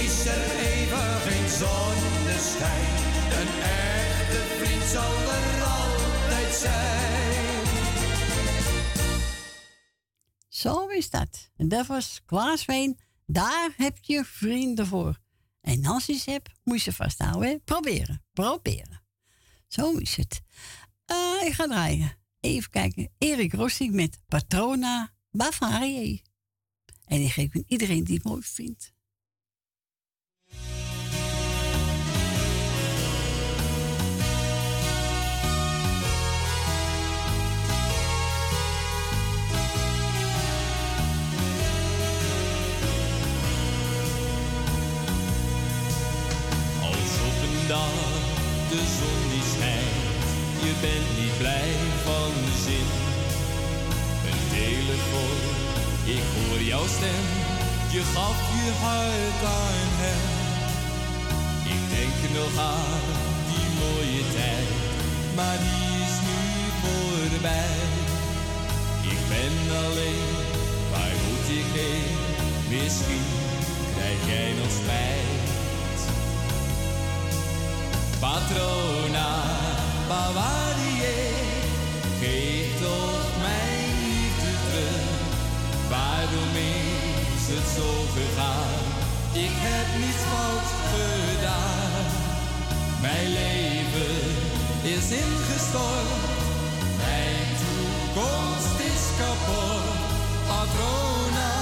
Is 0.04 0.26
er 0.26 0.44
even 0.72 1.08
geen 1.26 1.48
zonneschijn, 1.62 2.92
een 3.40 3.52
echte 3.62 4.40
vriend 4.58 4.84
zal 4.94 5.16
er 5.38 5.48
altijd 5.78 6.54
zijn. 6.54 7.64
Zo 10.48 10.86
is 10.86 11.10
dat. 11.10 11.50
En 11.56 11.68
dat 11.68 11.86
was 11.86 12.22
Klaas 12.26 12.64
Veen. 12.64 13.04
Daar 13.26 13.74
heb 13.76 13.98
je 14.00 14.24
vrienden 14.24 14.86
voor. 14.86 15.18
En 15.60 15.84
als 15.86 16.06
je 16.06 16.14
ze 16.14 16.30
hebt, 16.30 16.50
moet 16.64 16.76
je 16.76 16.90
ze 16.90 16.96
vasthouden. 16.96 17.48
hè? 17.48 17.58
Proberen. 17.58 18.24
Proberen. 18.32 19.02
Zo 19.68 19.96
is 19.96 20.16
het. 20.16 20.42
Eh, 21.04 21.42
ik 21.44 21.52
ga 21.52 21.66
draaien. 21.66 22.16
Even 22.40 22.70
kijken. 22.70 23.12
Erik 23.18 23.52
Rossi 23.52 23.90
met 23.90 24.18
Patrona 24.26 25.12
Bavaria. 25.30 26.18
En 27.04 27.18
die 27.18 27.30
geef 27.30 27.54
ik 27.54 27.64
iedereen 27.68 28.04
die 28.04 28.14
het 28.14 28.24
mooi 28.24 28.42
vindt. 28.42 28.94
Dag 47.68 47.94
de 48.70 48.82
zon 48.96 49.20
die 49.32 49.46
schijnt, 49.54 50.26
je 50.64 50.72
bent 50.84 51.08
niet 51.20 51.36
blij 51.38 51.72
van 52.04 52.30
de 52.46 52.56
zin. 52.66 52.88
Een 54.30 54.44
telefoon, 54.58 55.40
ik 56.16 56.24
hoor 56.34 56.60
jouw 56.72 56.86
stem, 56.96 57.26
je 57.94 58.02
gaf 58.14 58.38
je 58.58 58.70
hart 58.84 59.40
aan 59.60 59.90
hem. 60.02 60.24
Ik 61.74 61.82
denk 61.94 62.16
nog 62.38 62.54
aan 62.74 63.04
die 63.50 63.68
mooie 63.80 64.24
tijd, 64.38 64.70
maar 65.36 65.58
die 65.66 65.88
is 66.06 66.16
nu 66.28 66.40
voorbij. 66.82 67.80
Ik 69.12 69.20
ben 69.32 69.54
alleen, 69.84 70.32
waar 70.92 71.16
moet 71.24 71.48
ik 71.60 71.70
heen? 71.80 72.16
Misschien 72.74 73.26
krijg 73.94 74.20
jij 74.26 74.52
nog 74.60 74.72
spijt. 74.80 75.35
Patrona, 78.26 79.30
Bavarie, 80.08 81.02
geef 82.20 82.70
toch 82.80 83.28
mijn 83.46 83.86
liefde 84.02 84.52
terug. 84.66 85.04
Waarom 85.88 86.52
is 87.34 87.44
het 87.54 87.68
zo 87.76 87.90
gegaan? 88.16 88.84
Ik 89.32 89.54
heb 89.66 89.86
niets 90.02 90.24
fout 90.30 90.68
gedaan. 90.94 92.04
Mijn 93.00 93.28
leven 93.40 94.18
is 94.94 95.06
ingestort, 95.22 96.10
mijn 97.02 97.46
toekomst 97.62 98.76
is 98.90 99.04
kapot. 99.18 99.86
Patrona, 100.48 101.52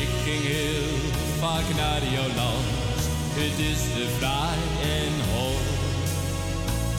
Ik 0.00 0.08
ging 0.24 0.42
heel 0.42 0.92
vaak 1.40 1.68
naar 1.76 2.02
jouw 2.16 2.32
land. 2.42 2.98
Het 3.40 3.58
is 3.72 3.80
de 3.96 4.06
fraai 4.18 4.60
en 5.00 5.14
hoog. 5.32 5.68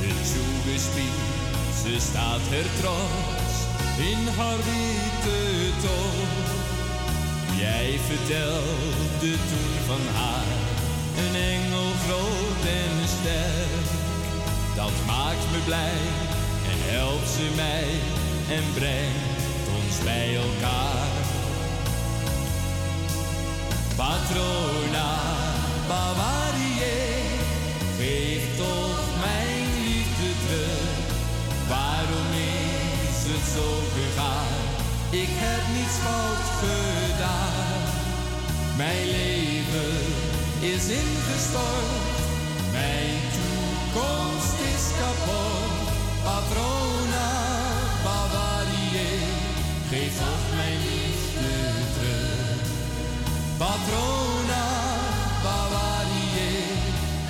De 0.01 0.12
toegespied, 0.34 1.19
ze 1.82 1.93
staat 2.10 2.45
er 2.60 2.67
trots 2.79 3.56
in 4.12 4.21
haar 4.38 4.60
witte 4.67 5.41
toon. 5.84 6.29
Jij 7.63 7.99
vertelde 8.10 9.32
toen 9.49 9.73
van 9.89 10.03
haar, 10.19 10.51
een 11.21 11.36
engel 11.53 11.89
groot 12.06 12.63
en 12.82 12.95
sterk. 13.17 13.88
Dat 14.75 14.95
maakt 15.06 15.45
me 15.51 15.60
blij 15.65 16.01
en 16.71 16.79
helpt 16.93 17.29
ze 17.38 17.47
mij 17.56 17.89
en 18.58 18.65
brengt 18.73 19.43
ons 19.77 19.95
bij 20.03 20.36
elkaar. 20.36 21.12
Patrona 23.95 25.10
Bavarie, 25.88 26.82
geef 27.97 28.58
toch 28.58 29.06
mijn 29.19 29.65
liefde 29.86 30.29
terug. 30.45 30.93
Waarom 31.67 32.29
is 32.34 33.19
het 33.32 33.45
zo 33.56 33.67
gegaan? 33.95 34.53
Ik 35.10 35.29
heb 35.32 35.62
niets 35.75 35.97
fout 36.06 36.45
gedaan. 36.63 37.82
Mijn 38.77 39.06
leven 39.06 39.95
is 40.60 40.88
ingestort. 41.01 42.17
Mijn 42.71 43.19
toekomst 43.36 44.60
is 44.73 44.86
kapot. 44.99 45.53
Patrona 53.63 54.65
Bavarie, 55.43 56.63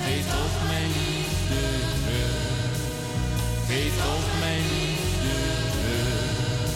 geef 0.02 0.26
toch 0.30 0.66
mijn 0.66 0.88
liefde 0.88 1.62
terug. 2.04 2.76
Geef 3.66 3.96
toch 3.96 4.38
mijn 4.38 4.62
liefde 4.62 5.36
terug. 5.72 6.72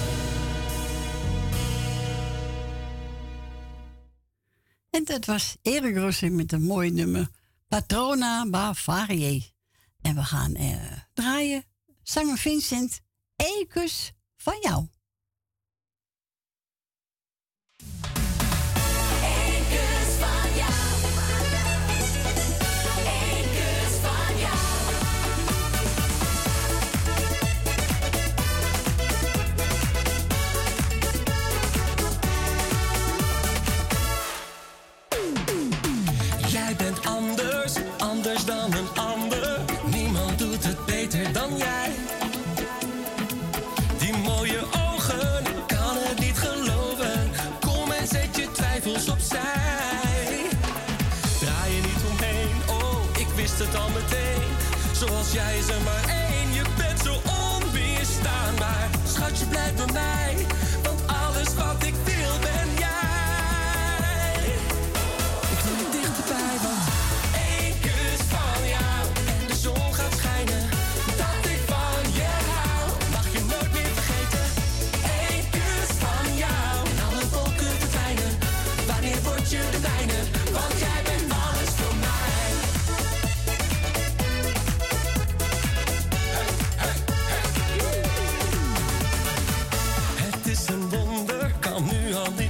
En 4.91 5.05
dat 5.05 5.25
was 5.25 5.57
Erik 5.63 5.97
Rossing 5.97 6.37
met 6.37 6.53
een 6.53 6.63
mooi 6.63 6.91
nummer. 6.91 7.29
Patrona 7.69 8.49
Bavarie. 8.51 9.55
En 10.01 10.15
we 10.15 10.25
gaan 10.25 10.55
eh, 10.55 10.93
draaien. 11.15 11.65
Zanger 12.03 12.39
Vincent, 12.39 13.01
één 13.37 13.67
kus 13.69 14.13
van 14.37 14.59
jou. 14.61 14.89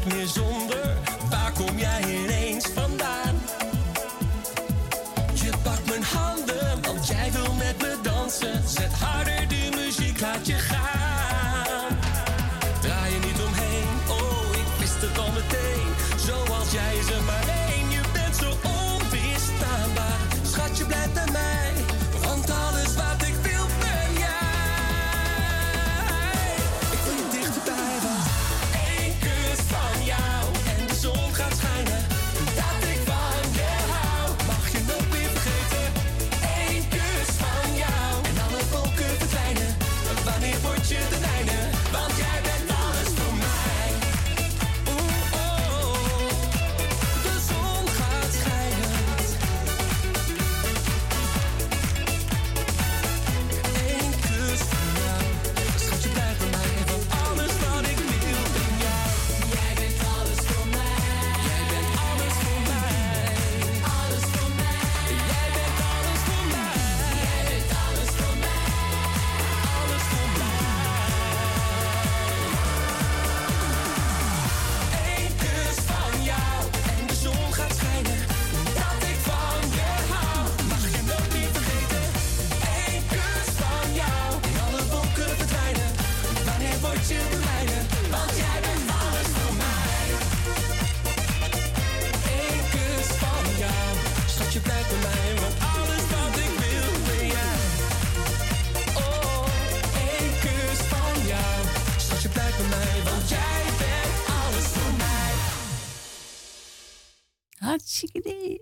Nu 0.08 0.20
al 0.20 0.47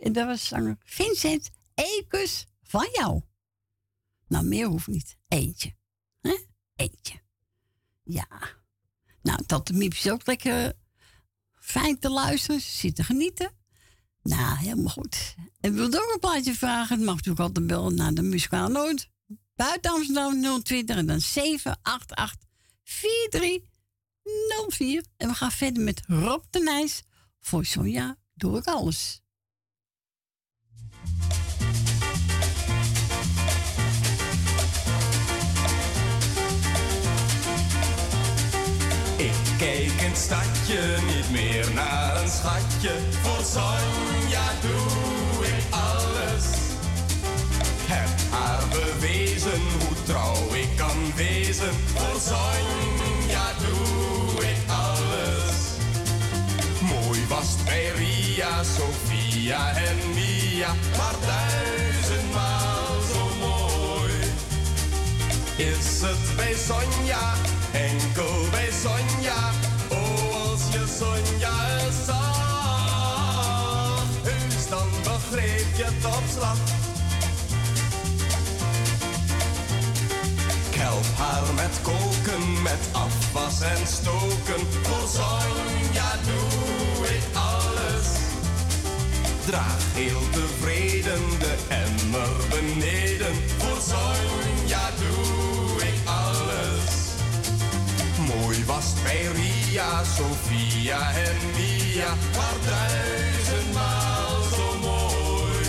En 0.06 0.12
dat 0.12 0.26
was 0.26 0.46
zanger 0.46 0.76
Vincent, 0.84 1.50
één 1.74 2.04
kus 2.08 2.46
van 2.62 2.88
jou. 2.92 3.22
Nou, 4.28 4.44
meer 4.44 4.66
hoeft 4.66 4.86
niet. 4.86 5.16
Eentje. 5.28 5.74
Eentje. 6.76 7.20
Ja. 8.02 8.28
Nou, 9.22 9.44
Tante 9.46 9.72
Miep 9.72 9.92
is 9.92 10.10
ook 10.10 10.26
lekker 10.26 10.72
fijn 11.60 11.98
te 11.98 12.10
luisteren. 12.10 12.60
Zit 12.60 12.96
te 12.96 13.04
genieten. 13.04 13.50
Nou, 14.28 14.58
helemaal 14.58 14.92
goed. 14.92 15.34
En 15.60 15.74
wil 15.74 15.86
ook 15.86 16.10
een 16.12 16.18
plaatje 16.20 16.54
vragen? 16.54 17.04
Mag 17.04 17.18
ook 17.28 17.38
altijd 17.38 17.66
bellen 17.66 17.94
naar 17.94 18.14
de 18.14 18.22
muzikale 18.22 18.72
noot. 18.72 19.08
Buiten 19.54 19.90
Amsterdam 19.90 20.62
020 20.62 20.96
en 20.96 21.06
dan 21.06 21.20
788 21.20 22.48
4304. 22.84 25.04
En 25.16 25.28
we 25.28 25.34
gaan 25.34 25.52
verder 25.52 25.82
met 25.82 26.02
Rob 26.06 26.44
de 26.50 26.60
Nijs 26.60 27.02
Voor 27.40 27.64
Sonja 27.64 28.16
doe 28.34 28.58
ik 28.58 28.66
alles. 28.66 29.20
Kijk 39.66 40.00
in 40.00 40.10
het 40.10 40.18
stadje 40.18 40.80
niet 41.06 41.30
meer 41.30 41.66
naar 41.74 42.22
een 42.22 42.28
schatje. 42.28 42.92
Voor 43.22 43.44
Sonja 43.44 44.46
doe 44.60 45.46
ik 45.46 45.64
alles. 45.70 46.46
Heb 47.92 48.08
haar 48.30 48.62
bewezen 48.68 49.60
hoe 49.78 49.96
trouw 50.04 50.54
ik 50.54 50.68
kan 50.76 50.98
wezen. 51.16 51.72
Voor 51.94 52.20
Sonja 52.20 53.46
doe 53.64 54.44
ik 54.44 54.60
alles. 54.86 55.58
Mooi 56.80 57.20
was 57.28 57.48
het 57.48 57.64
bij 57.64 57.88
Ria, 57.96 58.62
Sofia 58.62 59.76
en 59.76 59.98
Mia. 60.14 60.74
Maar 60.96 61.16
duizendmaal 61.26 63.00
zo 63.12 63.22
mooi. 63.46 64.14
Is 65.56 66.00
het 66.00 66.36
bij 66.36 66.54
Sonja, 66.66 67.32
enkel 67.76 68.50
bij 68.50 68.68
Sonja. 68.82 69.50
Oh, 69.88 70.50
als 70.50 70.60
je 70.72 70.84
Sonja 70.98 71.58
zag, 72.06 72.46
heus 74.22 74.68
dan 74.68 74.88
begreep 75.02 75.76
je 75.76 75.84
het 75.84 76.04
op 76.04 76.22
slag. 76.36 76.58
Ik 80.70 80.74
help 80.74 81.06
haar 81.16 81.54
met 81.54 81.80
koken, 81.82 82.62
met 82.62 82.88
afwas 82.92 83.60
en 83.60 83.86
stoken. 83.86 84.66
Voor 84.82 85.08
Sonja 85.08 86.10
doe 86.24 87.06
ik 87.06 87.24
alles. 87.34 88.08
Draag 89.46 89.84
heel 89.94 90.30
tevreden 90.30 91.22
de 91.38 91.54
emmer 91.68 92.36
beneden. 92.50 93.34
Voor 93.58 93.80
Sonja 93.80 94.45
was 98.66 98.92
bij 99.02 99.26
Ria, 99.34 100.04
Sofia 100.04 101.12
en 101.14 101.36
Mia. 101.56 102.14
Maar 102.36 102.56
duizendmaal 102.66 104.42
zo 104.42 104.78
mooi. 104.80 105.66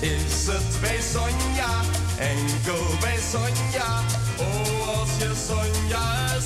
Is 0.00 0.46
het 0.46 0.80
bij 0.80 1.00
Sonja, 1.12 1.80
enkel 2.18 2.84
bij 3.00 3.18
Sonja. 3.30 4.02
Oh, 4.38 4.98
als 4.98 5.10
je 5.18 5.32
Sonja 5.48 6.40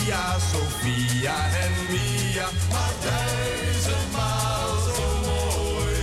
bij 0.00 0.08
Ria, 0.08 0.38
Sofia 0.38 1.34
en 1.62 1.72
Mia. 1.88 2.48
Maar 2.70 2.92
duizendmaal 3.02 4.76
zo 4.94 5.02
mooi. 5.24 5.96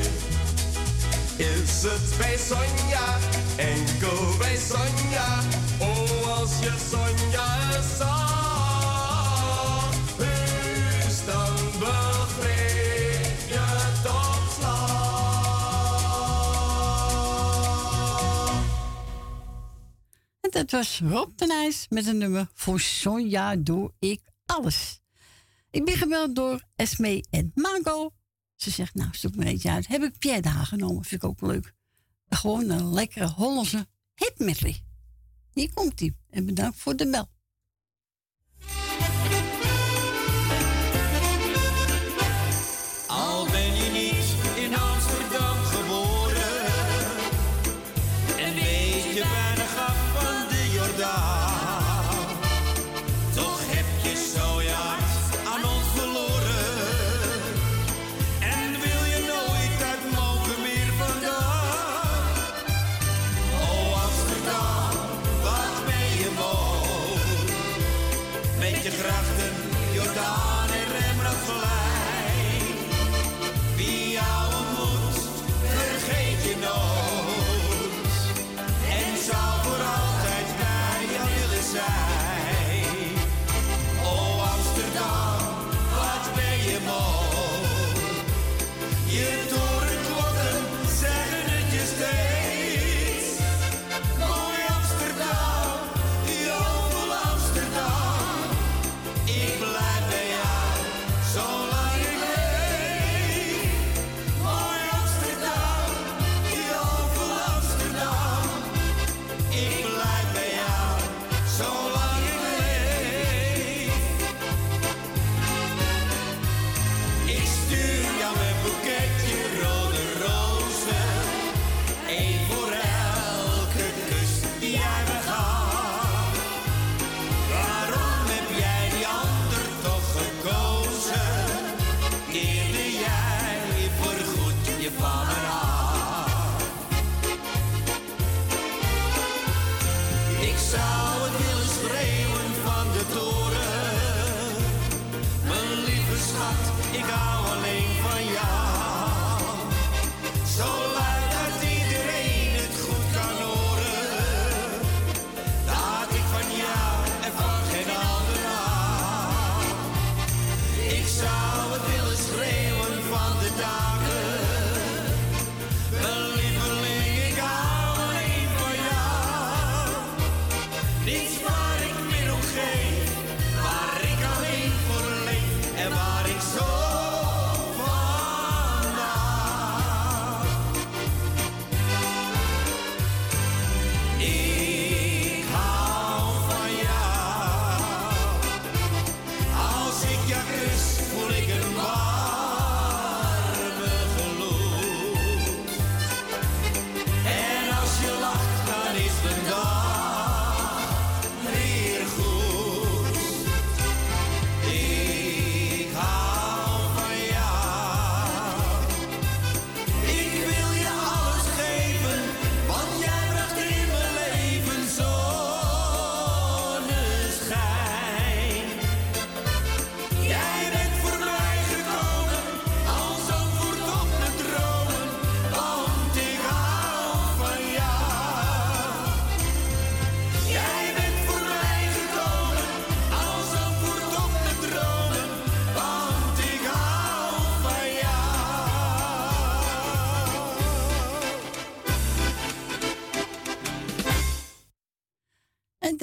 Is 1.37 1.83
het 1.83 2.17
bij 2.17 2.37
Sonja, 2.37 2.86
dat 20.57 20.71
was 20.71 20.99
Rob 20.99 21.37
de 21.37 21.45
Nijs 21.45 21.85
met 21.89 22.05
een 22.05 22.17
nummer 22.17 22.49
Voor 22.53 22.79
Sonja 22.79 23.55
doe 23.55 23.93
ik 23.99 24.21
alles. 24.45 24.99
Ik 25.71 25.85
ben 25.85 25.95
gebeld 25.95 26.35
door 26.35 26.63
Esme 26.75 27.25
en 27.29 27.51
Margot. 27.55 28.13
Ze 28.55 28.69
zegt, 28.69 28.95
nou, 28.95 29.09
zoek 29.11 29.35
maar 29.35 29.45
eentje 29.45 29.69
uit. 29.69 29.87
Heb 29.87 30.03
ik 30.03 30.19
Pierre 30.19 30.65
genomen, 30.65 31.03
vind 31.03 31.23
ik 31.23 31.29
ook 31.29 31.41
leuk. 31.41 31.73
Gewoon 32.29 32.69
een 32.69 32.93
lekkere 32.93 33.27
Hollandse 33.27 33.87
hit 34.15 34.39
medley. 34.39 34.83
Hier 35.53 35.73
komt 35.73 36.01
ie. 36.01 36.17
En 36.29 36.45
bedankt 36.45 36.77
voor 36.77 36.95
de 36.95 37.09
bel. 37.09 37.29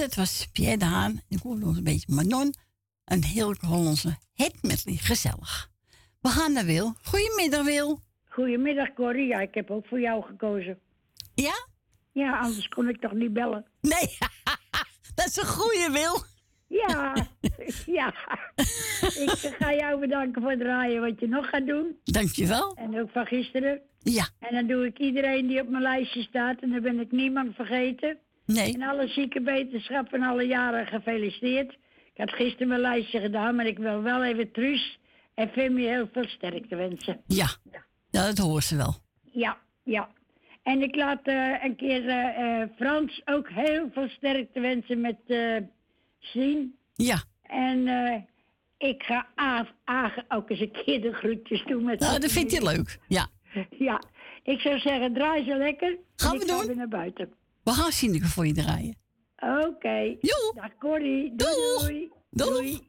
Dat 0.05 0.15
was 0.15 0.49
Pierre 0.53 0.77
de 0.77 0.85
Haan. 0.85 1.21
Ik 1.29 1.39
hoorde 1.43 1.65
nog 1.65 1.77
een 1.77 1.85
beetje 1.85 2.15
Manon. 2.15 2.55
Een 3.05 3.25
heel 3.25 3.55
Hollandse 3.61 4.17
het 4.35 4.63
met 4.63 4.85
gezellig. 4.87 5.71
We 6.21 6.29
gaan 6.29 6.53
naar 6.53 6.65
Wil. 6.65 6.95
Goedemiddag, 7.03 7.65
Wil. 7.65 7.99
Goedemiddag, 8.25 8.93
Corrie. 8.93 9.27
Ja, 9.27 9.41
ik 9.41 9.55
heb 9.55 9.71
ook 9.71 9.87
voor 9.87 10.01
jou 10.01 10.25
gekozen. 10.25 10.79
Ja? 11.35 11.67
Ja, 12.13 12.39
anders 12.39 12.69
kon 12.69 12.89
ik 12.89 13.01
toch 13.01 13.13
niet 13.13 13.33
bellen. 13.33 13.67
Nee, 13.81 14.17
dat 15.15 15.27
is 15.27 15.37
een 15.37 15.47
goede 15.47 15.89
Wil. 15.93 16.23
Ja, 16.69 17.15
ja. 18.01 18.15
Ik 19.01 19.55
ga 19.59 19.75
jou 19.75 20.01
bedanken 20.01 20.43
voor 20.43 20.51
het 20.51 20.61
draaien 20.61 21.01
wat 21.01 21.21
je 21.21 21.29
nog 21.29 21.49
gaat 21.49 21.67
doen. 21.67 21.97
Dankjewel. 22.05 22.75
En 22.75 23.01
ook 23.01 23.11
van 23.11 23.27
gisteren. 23.27 23.81
Ja. 23.99 24.29
En 24.39 24.55
dan 24.55 24.67
doe 24.67 24.87
ik 24.87 24.99
iedereen 24.99 25.47
die 25.47 25.61
op 25.61 25.69
mijn 25.69 25.83
lijstje 25.83 26.23
staat. 26.23 26.61
En 26.61 26.71
dan 26.71 26.83
ben 26.83 27.01
ik 27.01 27.13
niemand 27.13 27.55
vergeten. 27.55 28.19
Nee. 28.47 28.75
En 28.75 28.83
alle 28.83 29.09
zieke 29.09 29.41
wetenschap 29.41 30.09
van 30.09 30.23
alle 30.23 30.47
jaren 30.47 30.87
gefeliciteerd. 30.87 31.73
Ik 32.15 32.21
had 32.21 32.31
gisteren 32.33 32.69
mijn 32.69 32.81
lijstje 32.81 33.21
gedaan, 33.21 33.55
maar 33.55 33.67
ik 33.67 33.79
wil 33.79 34.03
wel 34.03 34.25
even 34.25 34.53
Truus 34.53 34.99
en 35.35 35.49
Femi 35.49 35.87
heel 35.87 36.09
veel 36.13 36.29
sterkte 36.29 36.77
wensen. 36.77 37.21
Ja. 37.27 37.49
Ja, 38.11 38.27
dat 38.27 38.39
hoort 38.39 38.65
ze 38.65 38.77
wel. 38.77 38.95
Ja, 39.23 39.59
ja. 39.83 40.09
En 40.65 40.83
ik 40.83 40.95
laat 40.95 41.21
eh, 41.23 41.65
een 41.65 41.77
keer 41.77 42.09
eh, 42.09 42.61
eh, 42.63 42.69
Frans 42.77 43.23
ook 43.25 43.49
heel 43.51 43.89
veel 43.93 44.09
sterkte 44.09 44.61
wensen 44.61 45.01
met 45.01 45.19
zien. 46.19 46.79
Ja. 46.95 47.23
En 47.43 47.89
ik 48.79 49.03
ga 49.03 49.27
Aaf 49.35 50.15
ook 50.29 50.51
eens 50.51 50.61
een 50.61 50.73
keer 50.85 51.01
de 51.01 51.13
groetjes 51.13 51.65
doen 51.65 51.85
met 51.85 52.01
Nou, 52.01 52.21
dat 52.21 52.33
vindt 52.33 52.53
hij 52.53 52.63
leuk. 52.63 52.99
Ja. 53.09 53.27
Ja, 53.79 54.03
ik 54.43 54.61
zou 54.61 54.79
zeggen, 54.79 55.13
draai 55.13 55.45
ze 55.45 55.57
lekker. 55.57 55.99
Gaan 56.17 56.33
En 56.33 56.39
we 56.39 56.45
ik 56.45 56.51
ga 56.51 56.67
weer 56.67 56.77
naar 56.77 56.89
buiten. 56.89 57.33
We 57.65 57.71
gaan 57.71 57.93
Sineke 57.93 58.27
voor 58.27 58.47
je 58.47 58.53
draaien. 58.53 58.97
Oké. 59.37 60.17
Dag 60.55 60.77
Corrie. 60.79 61.37
Doei, 61.37 62.11
doei. 62.31 62.71
Doeg. 62.71 62.81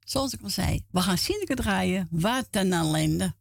Zoals 0.00 0.32
ik 0.32 0.42
al 0.42 0.48
zei, 0.48 0.86
we 0.90 1.00
gaan 1.00 1.18
Sineke 1.18 1.54
draaien. 1.54 2.08
Wat 2.10 2.48
een 2.50 2.72
ellende. 2.72 3.34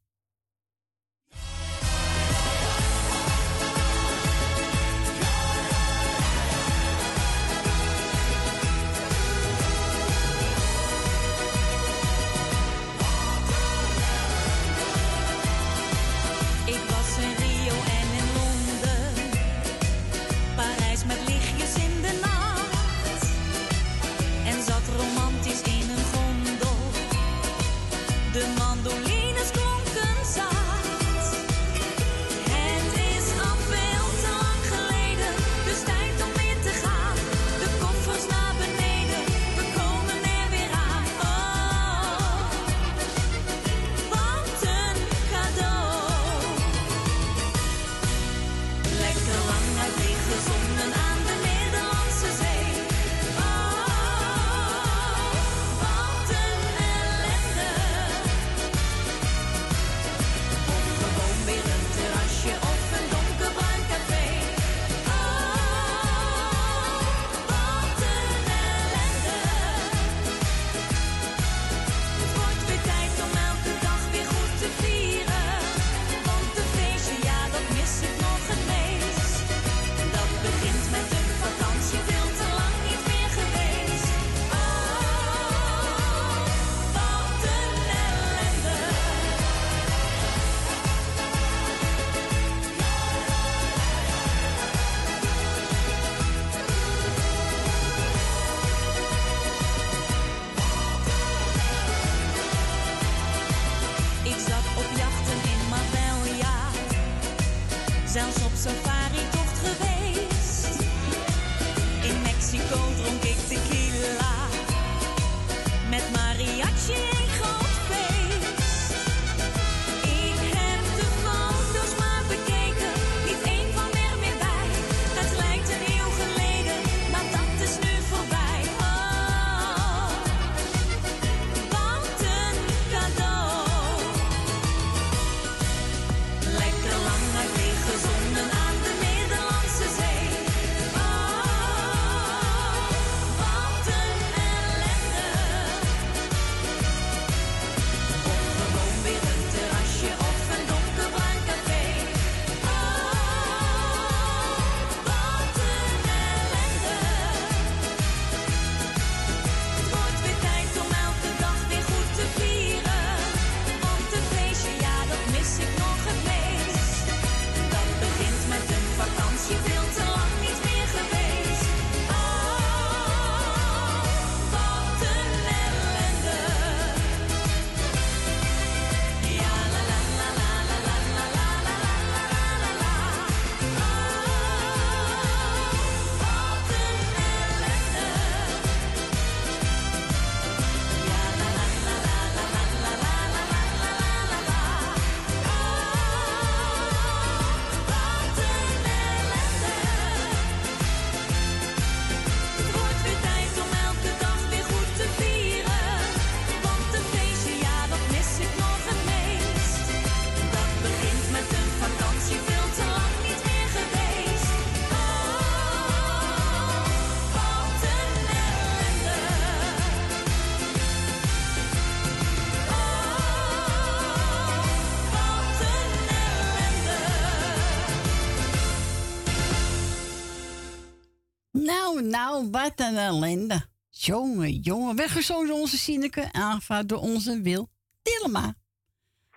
Nou, 232.13 232.49
wat 232.51 232.73
een 232.75 232.97
ellende. 232.97 233.61
Jongen, 233.89 234.51
jongen. 234.51 234.95
Weggezogen 234.95 235.47
door 235.47 235.59
onze 235.59 235.77
Sineke. 235.77 236.29
Aangevraagd 236.31 236.89
door 236.89 236.99
onze 236.99 237.41
Wil 237.41 237.67
Dillema. 238.01 238.53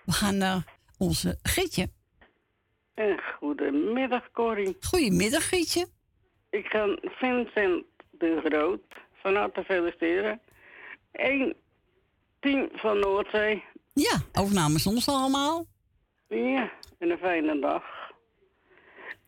We 0.05 0.11
gaan 0.11 0.37
naar 0.37 0.63
onze 0.97 1.39
Gietje. 1.43 1.87
En 2.93 3.19
goedemiddag, 3.39 4.31
Corrie. 4.31 4.77
Goedemiddag, 4.79 5.49
Gietje. 5.49 5.87
Ik 6.49 6.65
ga 6.65 6.97
Vincent 7.01 7.85
de 8.11 8.41
Groot 8.43 8.81
van 9.13 9.35
harte 9.35 9.63
feliciteren. 9.63 10.41
1 11.11 11.55
10 12.39 12.69
van 12.73 12.99
Noordzee. 12.99 13.63
Ja, 13.93 14.17
ook 14.33 14.51
namens 14.51 14.87
ons 14.87 15.07
allemaal. 15.07 15.65
Ja, 16.27 16.71
en 16.99 17.09
een 17.09 17.17
fijne 17.17 17.59
dag. 17.59 17.83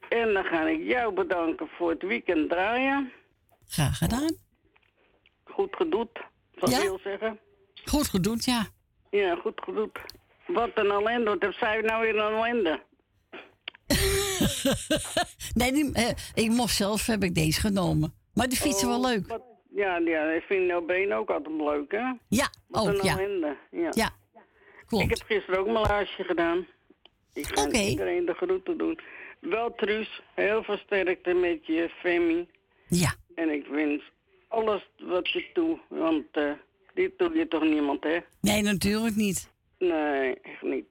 En 0.10 0.34
dan 0.34 0.44
ga 0.44 0.68
ik 0.68 0.84
jou 0.84 1.14
bedanken 1.14 1.68
voor 1.68 1.90
het 1.90 2.04
weekend 2.04 2.50
draaien. 2.50 3.12
Graag 3.70 3.98
gedaan. 3.98 4.36
Goed 5.44 5.76
gedoet, 5.76 6.10
wat 6.54 6.70
Ja? 6.72 6.82
wil 6.82 7.00
zeggen. 7.04 7.40
Goed 7.86 8.08
gedoet, 8.08 8.46
ja. 8.46 8.68
Ja, 9.10 9.36
goed 9.36 9.62
gedoet. 9.64 10.00
Wat 10.48 10.70
een 10.76 10.92
ellende, 10.92 11.30
wat 11.30 11.42
heb 11.42 11.54
zij 11.54 11.82
nou 11.82 12.02
weer 12.02 12.16
een 12.16 12.34
ellende? 12.34 12.82
nee, 15.60 15.72
die, 15.72 15.94
eh, 15.94 16.10
ik 16.34 16.50
mocht 16.50 16.74
zelf, 16.76 17.06
heb 17.06 17.24
ik 17.24 17.36
deze 17.36 17.60
genomen. 17.60 18.14
Maar 18.34 18.48
die 18.48 18.58
fietsen 18.58 18.88
wel 18.88 19.02
leuk. 19.02 19.22
Oh, 19.24 19.28
Wat- 19.30 19.44
ja, 19.76 19.98
ja, 19.98 20.24
ik 20.32 20.44
vind 20.44 20.68
jouw 20.68 20.82
been 20.86 21.14
ook 21.14 21.30
altijd 21.30 21.56
leuk, 21.56 21.92
hè? 21.92 22.14
Ja, 22.28 22.50
Wat 22.68 22.88
ook, 22.88 22.94
een 22.94 23.04
ja. 23.04 23.18
ellende, 23.20 23.58
ja. 23.72 23.90
Ja, 23.94 24.12
klopt. 24.86 25.04
Ik 25.04 25.10
heb 25.18 25.28
gisteren 25.28 25.60
ook 25.60 25.66
mijn 25.66 25.80
laarsje 25.88 26.24
gedaan. 26.24 26.68
Ik 27.34 27.46
ga 27.48 27.72
iedereen 27.72 28.26
de 28.26 28.34
groeten 28.34 28.78
doen. 28.78 29.00
Wel, 29.40 29.76
Truus, 29.76 30.22
heel 30.36 30.64
veel 30.64 30.78
sterkte 30.78 31.34
met 31.34 31.66
je 31.66 31.90
Femi. 32.02 32.48
Ja. 32.88 33.14
En 33.40 33.50
ik 33.50 33.68
wens 33.68 34.02
alles 34.48 34.90
wat 34.98 35.30
je 35.30 35.46
doet, 35.54 35.80
want 35.88 36.26
eh, 36.32 36.52
dit 36.94 37.12
doe 37.18 37.38
je 37.38 37.48
toch 37.48 37.64
niemand, 37.64 38.04
hè? 38.04 38.18
Nee, 38.42 38.62
natuurlijk 38.62 39.16
niet. 39.16 39.52
Nee, 39.78 40.40
echt 40.42 40.62
niet. 40.62 40.88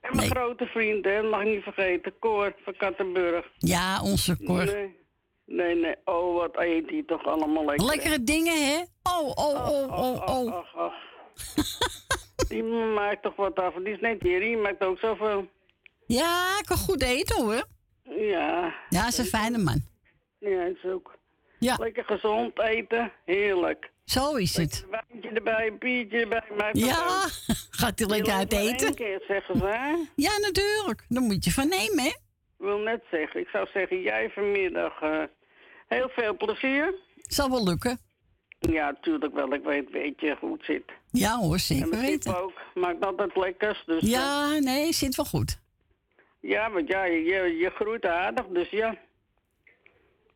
En 0.00 0.16
mijn 0.16 0.30
grote 0.30 0.66
vriend, 0.66 1.04
hè, 1.04 1.22
mag 1.22 1.40
ik 1.40 1.46
niet 1.46 1.62
vergeten, 1.62 2.18
Koor 2.18 2.54
van 2.64 2.76
Kattenburg. 2.76 3.46
Ja, 3.58 4.02
onze 4.02 4.36
Cor. 4.44 4.64
Nee, 4.64 4.96
nee, 5.46 5.74
nee. 5.74 5.94
Oh, 6.04 6.34
wat 6.36 6.56
eet 6.56 6.90
hij 6.90 7.02
toch 7.06 7.24
allemaal 7.26 7.64
lekker. 7.64 7.86
hè? 7.86 7.94
Lekkere 7.94 8.22
dingen, 8.24 8.66
hè? 8.66 8.82
Oh, 9.02 9.28
oh, 9.34 9.68
oh, 9.68 9.98
oh, 9.98 10.22
oh. 10.26 10.54
Ach, 10.54 10.74
ach. 10.76 10.94
Die 12.48 12.62
maakt 12.94 13.22
toch 13.22 13.36
wat 13.36 13.56
af. 13.58 13.74
Die 13.74 13.92
is 13.94 14.00
net 14.00 14.22
hier, 14.22 14.40
die 14.40 14.56
maakt 14.56 14.84
ook 14.84 14.98
zoveel. 14.98 15.48
Ja, 16.06 16.58
ik 16.58 16.64
kan 16.64 16.76
goed 16.76 17.02
eten, 17.02 17.44
hoor. 17.44 17.64
Ja. 18.02 18.74
Ja, 18.88 19.06
is 19.06 19.18
een 19.18 19.24
fijne 19.24 19.58
man. 19.58 19.82
Ja, 20.38 20.62
is 20.64 20.84
ook. 20.84 21.18
Ja. 21.64 21.76
Lekker 21.78 22.04
gezond 22.04 22.60
eten, 22.60 23.12
heerlijk. 23.24 23.90
Zo 24.04 24.34
is 24.34 24.56
het. 24.56 24.86
Wijntje 24.90 25.30
erbij, 25.30 25.66
een 25.66 25.78
biertje 25.78 26.18
erbij. 26.20 26.70
Ja, 26.72 27.28
gaat 27.80 27.98
hij 27.98 28.08
lekker 28.08 28.32
uit 28.32 28.52
eten? 28.52 28.94
keer, 28.94 29.22
zeggen 29.28 29.58
ze, 29.58 29.64
hè? 29.66 29.94
Ja, 30.16 30.38
natuurlijk. 30.38 31.04
Dan 31.08 31.22
moet 31.22 31.44
je 31.44 31.50
van 31.52 31.68
nemen, 31.68 32.02
hè? 32.04 32.08
Ik 32.08 32.70
wil 32.70 32.78
net 32.78 33.02
zeggen, 33.10 33.40
ik 33.40 33.48
zou 33.48 33.66
zeggen, 33.72 34.00
jij 34.00 34.30
vanmiddag 34.30 35.00
eh, 35.02 35.22
heel 35.88 36.08
veel 36.08 36.36
plezier. 36.36 36.94
Zal 37.22 37.50
wel 37.50 37.64
lukken. 37.64 37.98
Ja, 38.58 38.94
tuurlijk 39.00 39.34
wel. 39.34 39.52
Ik 39.52 39.62
weet, 39.64 39.90
weet 39.90 40.20
je 40.20 40.36
hoe 40.40 40.52
het 40.52 40.64
zit. 40.64 40.84
Ja 41.10 41.36
hoor, 41.38 41.52
En 41.54 41.60
zeker 41.60 42.00
weten. 42.00 42.42
ook. 42.42 42.52
Maakt 42.74 43.04
altijd 43.04 43.36
lekkers. 43.36 43.82
Dus, 43.86 44.02
eh, 44.02 44.08
Ja, 44.10 44.58
nee, 44.58 44.92
zit 44.92 45.14
wel 45.14 45.24
goed. 45.26 45.60
ja, 46.40 46.70
want 46.70 46.88
ja, 46.88 47.04
je, 47.04 47.22
je, 47.22 47.56
je 47.58 47.70
groeit 47.70 48.04
aardig, 48.06 48.46
dus 48.46 48.70
ja. 48.70 48.96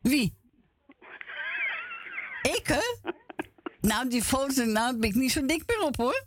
Wie? 0.01 0.37
Ik, 2.41 2.67
hè? 2.67 3.11
Nou, 3.81 4.09
die 4.09 4.21
foto, 4.21 4.65
nou 4.65 4.97
ben 4.97 5.09
ik 5.09 5.15
niet 5.15 5.31
zo 5.31 5.45
dik 5.45 5.63
meer 5.67 5.81
op, 5.81 5.95
hoor. 5.95 6.23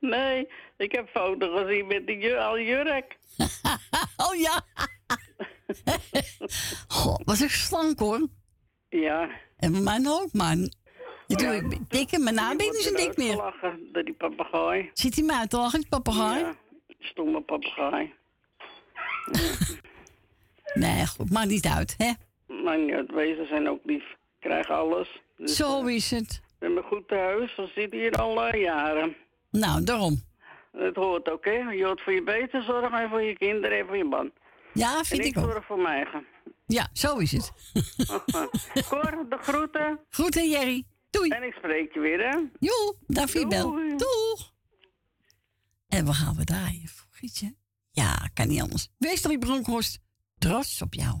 Nee, 0.00 0.48
ik 0.76 0.92
heb 0.92 1.08
foto 1.08 1.56
gezien 1.56 1.86
met 1.86 2.06
die 2.06 2.36
al 2.36 2.58
jurk. 2.58 3.16
oh 4.26 4.34
ja. 4.34 4.62
Goh, 6.88 7.16
was 7.24 7.42
ik 7.42 7.50
slank, 7.50 7.98
hoor. 7.98 8.28
Ja. 8.88 9.28
En 9.56 9.72
bij 9.72 9.80
mij 9.80 10.00
ook, 10.06 10.32
man. 10.32 10.72
Je 11.26 11.36
doet 11.36 11.72
ik 11.72 11.90
dik 11.90 12.12
en 12.12 12.22
mijn 12.22 12.34
naam 12.34 12.56
ben 12.56 12.66
ik 12.66 12.72
niet 12.72 12.82
zo 12.82 12.94
dik 12.94 13.16
meer. 13.16 13.36
Lachen 13.36 13.88
door 13.92 14.04
die 14.04 14.14
papegaai. 14.14 14.90
Zit 14.92 15.14
hij 15.14 15.24
mij 15.24 15.36
uit 15.36 15.50
te 15.50 15.56
lachen, 15.56 15.80
die 15.80 15.88
papegaai? 15.88 16.40
Ja, 16.40 16.54
stomme 16.98 17.40
papegaai. 17.40 18.12
Nee, 20.74 21.06
goed, 21.06 21.30
maakt 21.30 21.48
niet 21.48 21.66
uit, 21.66 21.94
hè? 21.98 22.12
Maar 22.62 22.78
niet 22.78 22.92
uit, 22.92 23.10
wezen 23.10 23.46
zijn 23.46 23.68
ook 23.68 23.80
lief. 23.84 24.04
Krijgen 24.44 24.74
alles. 24.74 25.22
Dus, 25.36 25.56
Zo 25.56 25.84
is 25.84 26.10
het. 26.10 26.40
We 26.58 26.66
hebben 26.66 26.84
goed 26.84 27.08
thuis. 27.08 27.56
We 27.56 27.70
zitten 27.74 27.98
hier 27.98 28.12
al 28.12 28.44
eh, 28.46 28.60
jaren. 28.62 29.16
Nou, 29.50 29.84
daarom. 29.84 30.22
Het 30.72 30.96
hoort 30.96 31.30
ook, 31.30 31.44
hè. 31.44 31.50
Je 31.50 31.84
hoort 31.84 32.00
voor 32.00 32.12
je 32.12 32.22
beter 32.22 32.62
zorgen 32.62 32.92
en 33.00 33.08
voor 33.08 33.22
je 33.22 33.36
kinderen 33.38 33.78
en 33.78 33.86
voor 33.86 33.96
je 33.96 34.04
man. 34.04 34.32
Ja, 34.72 35.04
vind 35.04 35.20
en 35.20 35.26
ik 35.26 35.38
ook. 35.38 35.44
zorg 35.44 35.66
voor 35.66 35.78
mij 35.78 35.94
eigen. 35.94 36.26
Ja, 36.66 36.88
zo 36.92 37.16
is 37.16 37.32
het. 37.32 37.52
Cor, 38.88 39.26
de 39.28 39.38
groeten. 39.40 40.00
Groeten, 40.10 40.48
Jerry. 40.48 40.84
Doei. 41.10 41.30
En 41.30 41.42
ik 41.42 41.52
spreek 41.52 41.94
je 41.94 42.00
weer, 42.00 42.18
hè. 42.18 42.36
Joe, 42.58 42.96
daar 43.06 43.28
voor 43.28 43.40
je 43.40 43.46
bel. 43.46 43.70
Doeg. 43.96 44.52
En 45.88 46.04
we 46.06 46.12
gaan 46.12 46.36
we 46.36 46.44
draaien 46.44 46.88
Gietje. 47.10 47.54
Ja, 47.90 48.30
kan 48.34 48.48
niet 48.48 48.60
anders. 48.60 48.88
Westerly 48.98 49.38
Bronkhorst, 49.38 49.98
trots 50.38 50.82
op 50.82 50.94
jou. 50.94 51.20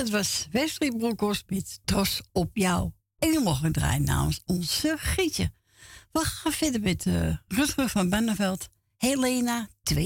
dat 0.00 0.08
was 0.10 0.48
Wesley 0.50 0.90
Bronkhorst 0.90 1.44
met 1.46 1.80
op 2.32 2.56
jou. 2.56 2.90
En 3.18 3.32
je 3.32 3.40
mocht 3.40 3.62
draaien 3.72 4.04
namens 4.04 4.42
onze 4.44 4.94
Gietje. 4.98 5.52
We 6.12 6.20
gaan 6.20 6.52
verder 6.52 6.80
met 6.80 7.04
uh, 7.04 7.36
Rutger 7.48 7.88
van 7.88 8.08
Benneveld, 8.08 8.68
Helena 8.96 9.68
2.0. 9.92 10.04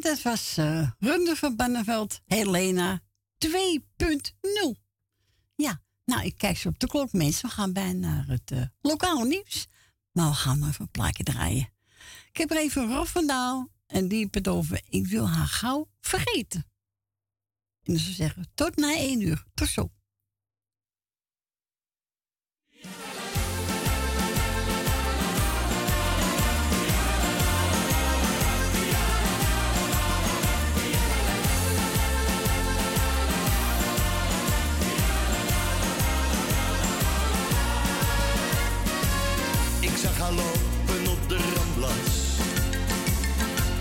Dat 0.00 0.22
was 0.22 0.58
uh, 0.58 0.90
Runde 0.98 1.36
van 1.36 1.56
Banneveld, 1.56 2.20
Helena 2.26 3.02
2.0. 3.46 3.50
Ja, 5.56 5.82
nou, 6.04 6.24
ik 6.24 6.36
kijk 6.36 6.56
zo 6.56 6.68
op 6.68 6.78
de 6.78 6.86
klok, 6.86 7.12
mensen. 7.12 7.48
We 7.48 7.54
gaan 7.54 7.72
bijna 7.72 8.08
naar 8.08 8.26
het 8.26 8.50
eh, 8.50 8.62
lokaal 8.80 9.24
nieuws. 9.24 9.66
Maar 10.12 10.28
we 10.28 10.34
gaan 10.34 10.58
nog 10.58 10.68
even 10.68 10.80
een 10.80 10.90
plaatje 10.90 11.24
draaien. 11.24 11.72
Ik 12.32 12.36
heb 12.36 12.50
er 12.50 12.56
even 12.56 12.94
Rob 12.94 13.06
van 13.06 13.26
Daal 13.26 13.68
en 13.86 14.08
die 14.08 14.30
bedoven. 14.30 14.82
Ik 14.88 15.06
wil 15.06 15.28
haar 15.28 15.46
gauw 15.46 15.88
vergeten. 16.00 16.66
En 17.82 17.98
ze 17.98 18.12
zeggen, 18.12 18.50
tot 18.54 18.76
na 18.76 18.94
één 18.96 19.20
uur. 19.20 19.44
Tot 19.54 19.68
zo. 19.68 19.90
zag 40.00 40.18
haar 40.18 40.32
lopen 40.32 41.12
op 41.12 41.28
de 41.28 41.38
ramblas. 41.54 42.12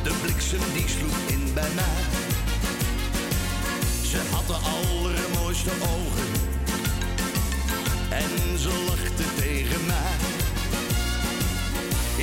De 0.04 0.14
bliksem 0.22 0.60
die 0.74 0.88
sloeg 0.88 1.18
in 1.28 1.54
bij 1.54 1.72
mij. 1.76 2.02
Ze 4.10 4.20
had 4.32 4.48
de 4.48 4.54
allermooiste 4.54 5.72
ogen. 5.96 6.32
En 8.10 8.60
ze 8.60 8.72
lachte 8.88 9.28
tegen 9.36 9.86
mij. 9.86 10.16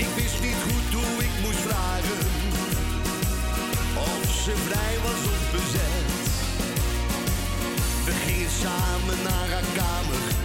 Ik 0.03 0.09
wist 0.17 0.41
niet 0.43 0.61
goed 0.67 0.89
hoe 1.01 1.25
ik 1.29 1.35
moest 1.43 1.65
vragen. 1.69 2.21
Of 4.13 4.25
ze 4.45 4.53
vrij 4.67 4.95
was 5.07 5.23
of 5.35 5.43
bezet. 5.53 6.09
We 8.05 8.13
gingen 8.25 8.51
samen 8.63 9.23
naar 9.23 9.49
haar 9.55 9.69
kamer. 9.75 10.36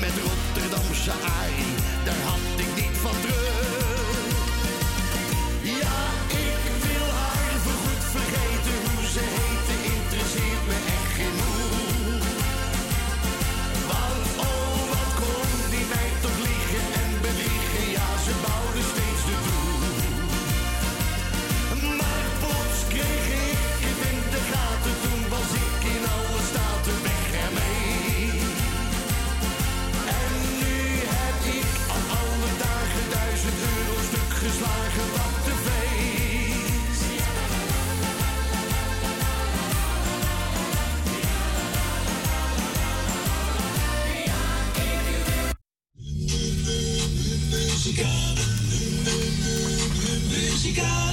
met 0.00 0.12
Rotterdamse 0.22 1.10
aai. 1.10 1.77
go. 50.78 51.07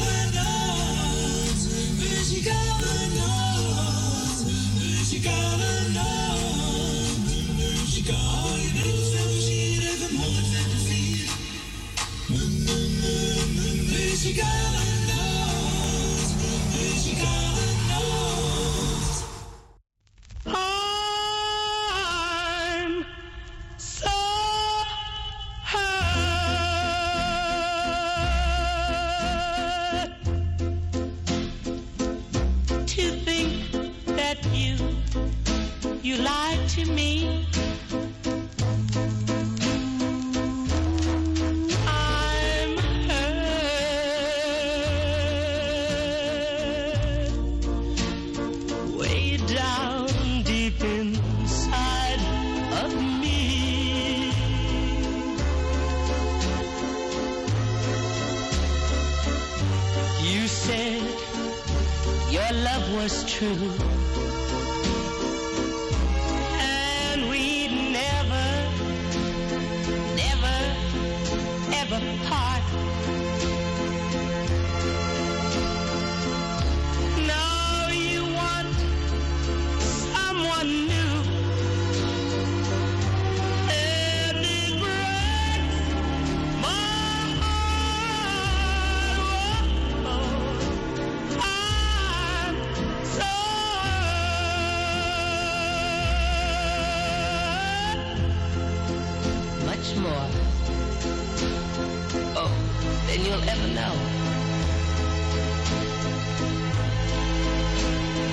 well. 103.86 103.98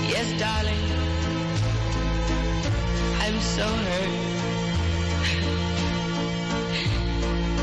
Yes, 0.08 0.28
darling, 0.38 0.84
I'm 3.24 3.40
so 3.40 3.66
hurt. 3.86 4.14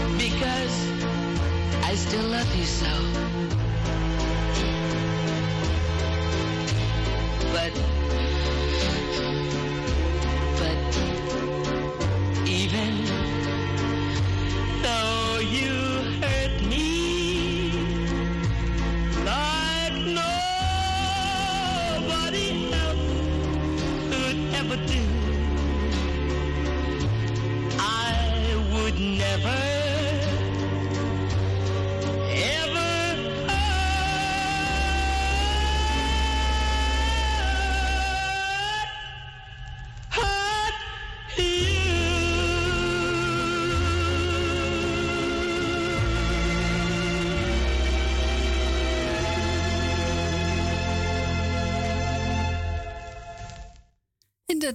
because 0.18 0.76
I 1.84 1.96
still 1.96 2.28
love 2.28 2.56
you 2.56 2.66
so. 2.66 2.94
But 7.54 7.99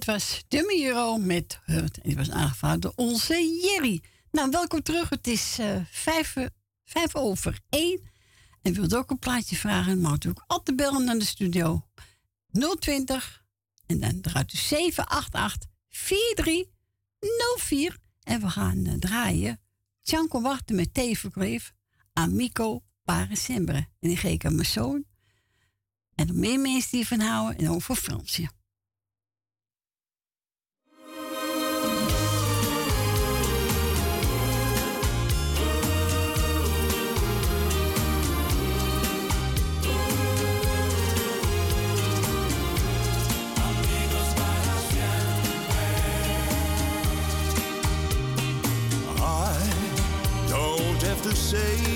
dat 0.05 0.15
was 0.15 0.43
de 0.47 0.81
Euro 0.83 1.17
met. 1.17 1.59
En 1.65 1.89
die 2.01 2.15
was 2.15 2.31
aangevraagd 2.31 2.81
door 2.81 2.93
onze 2.95 3.59
Jerry. 3.61 4.03
Nou, 4.31 4.49
welkom 4.49 4.81
terug. 4.81 5.09
Het 5.09 5.27
is 5.27 5.59
eh, 5.59 5.81
vijf, 5.91 6.35
over 7.13 7.59
één. 7.69 8.01
En 8.61 8.73
wilt 8.73 8.95
ook 8.95 9.11
een 9.11 9.19
plaatje 9.19 9.55
vragen, 9.55 10.01
mag 10.01 10.23
u 10.23 10.29
ook 10.29 10.43
altijd 10.47 10.77
bellen 10.77 11.03
naar 11.03 11.17
de 11.17 11.25
studio. 11.25 11.87
020 12.79 13.43
en 13.85 13.99
dan 13.99 14.21
draait 14.21 14.53
u 14.53 14.57
788 14.57 15.69
4304. 15.89 17.97
En 18.23 18.41
we 18.41 18.49
gaan 18.49 18.85
eh, 18.85 18.93
draaien. 18.93 19.59
Tjanko 20.01 20.41
wachten 20.41 20.75
met 20.75 20.93
Teverkleef. 20.93 21.73
Amico 22.13 22.83
Parasembre. 23.03 23.77
En 23.77 24.07
die 24.07 24.17
geef 24.17 24.33
ik 24.33 24.45
aan 24.45 24.55
mijn 24.55 24.67
zoon. 24.67 25.05
En 26.15 26.27
nog 26.27 26.35
meer 26.35 26.59
mensen 26.59 26.91
die 26.91 27.07
van 27.07 27.19
houden. 27.19 27.57
En 27.57 27.69
ook 27.69 27.81
voor 27.81 27.95
Fransje. 27.95 28.49
Say 51.35 51.94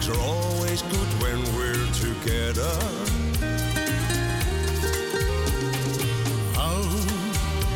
Things 0.00 0.16
are 0.16 0.22
always 0.22 0.80
good 0.80 1.08
when 1.20 1.38
we're 1.54 1.86
together. 1.92 2.72
How 6.54 6.80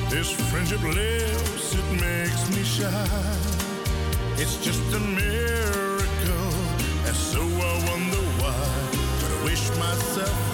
this 0.08 0.30
friendship 0.50 0.82
lives, 0.82 1.74
it 1.74 2.00
makes 2.00 2.48
me 2.56 2.62
shy. 2.62 3.36
It's 4.38 4.56
just 4.64 4.80
a 4.94 5.00
miracle, 5.00 6.54
and 7.04 7.14
so 7.14 7.42
I 7.42 7.74
wonder 7.90 8.24
why. 8.40 8.70
But 9.20 9.30
I 9.30 9.44
wish 9.44 9.68
myself 9.76 10.53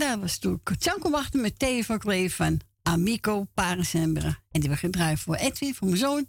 Daar 0.00 0.20
was 0.20 0.38
toen 0.38 0.60
Tjanko 0.78 1.10
wachten 1.10 1.40
met 1.40 1.58
Theo 1.58 1.80
van 1.82 1.98
Kleef 1.98 2.36
van 2.36 2.60
Amico 2.82 3.44
Parasembre. 3.54 4.26
En 4.26 4.60
die 4.60 4.60
hebben 4.60 4.78
gedraaid 4.78 5.20
voor 5.20 5.34
Edwin, 5.34 5.74
voor 5.74 5.86
mijn 5.86 5.98
zoon. 5.98 6.26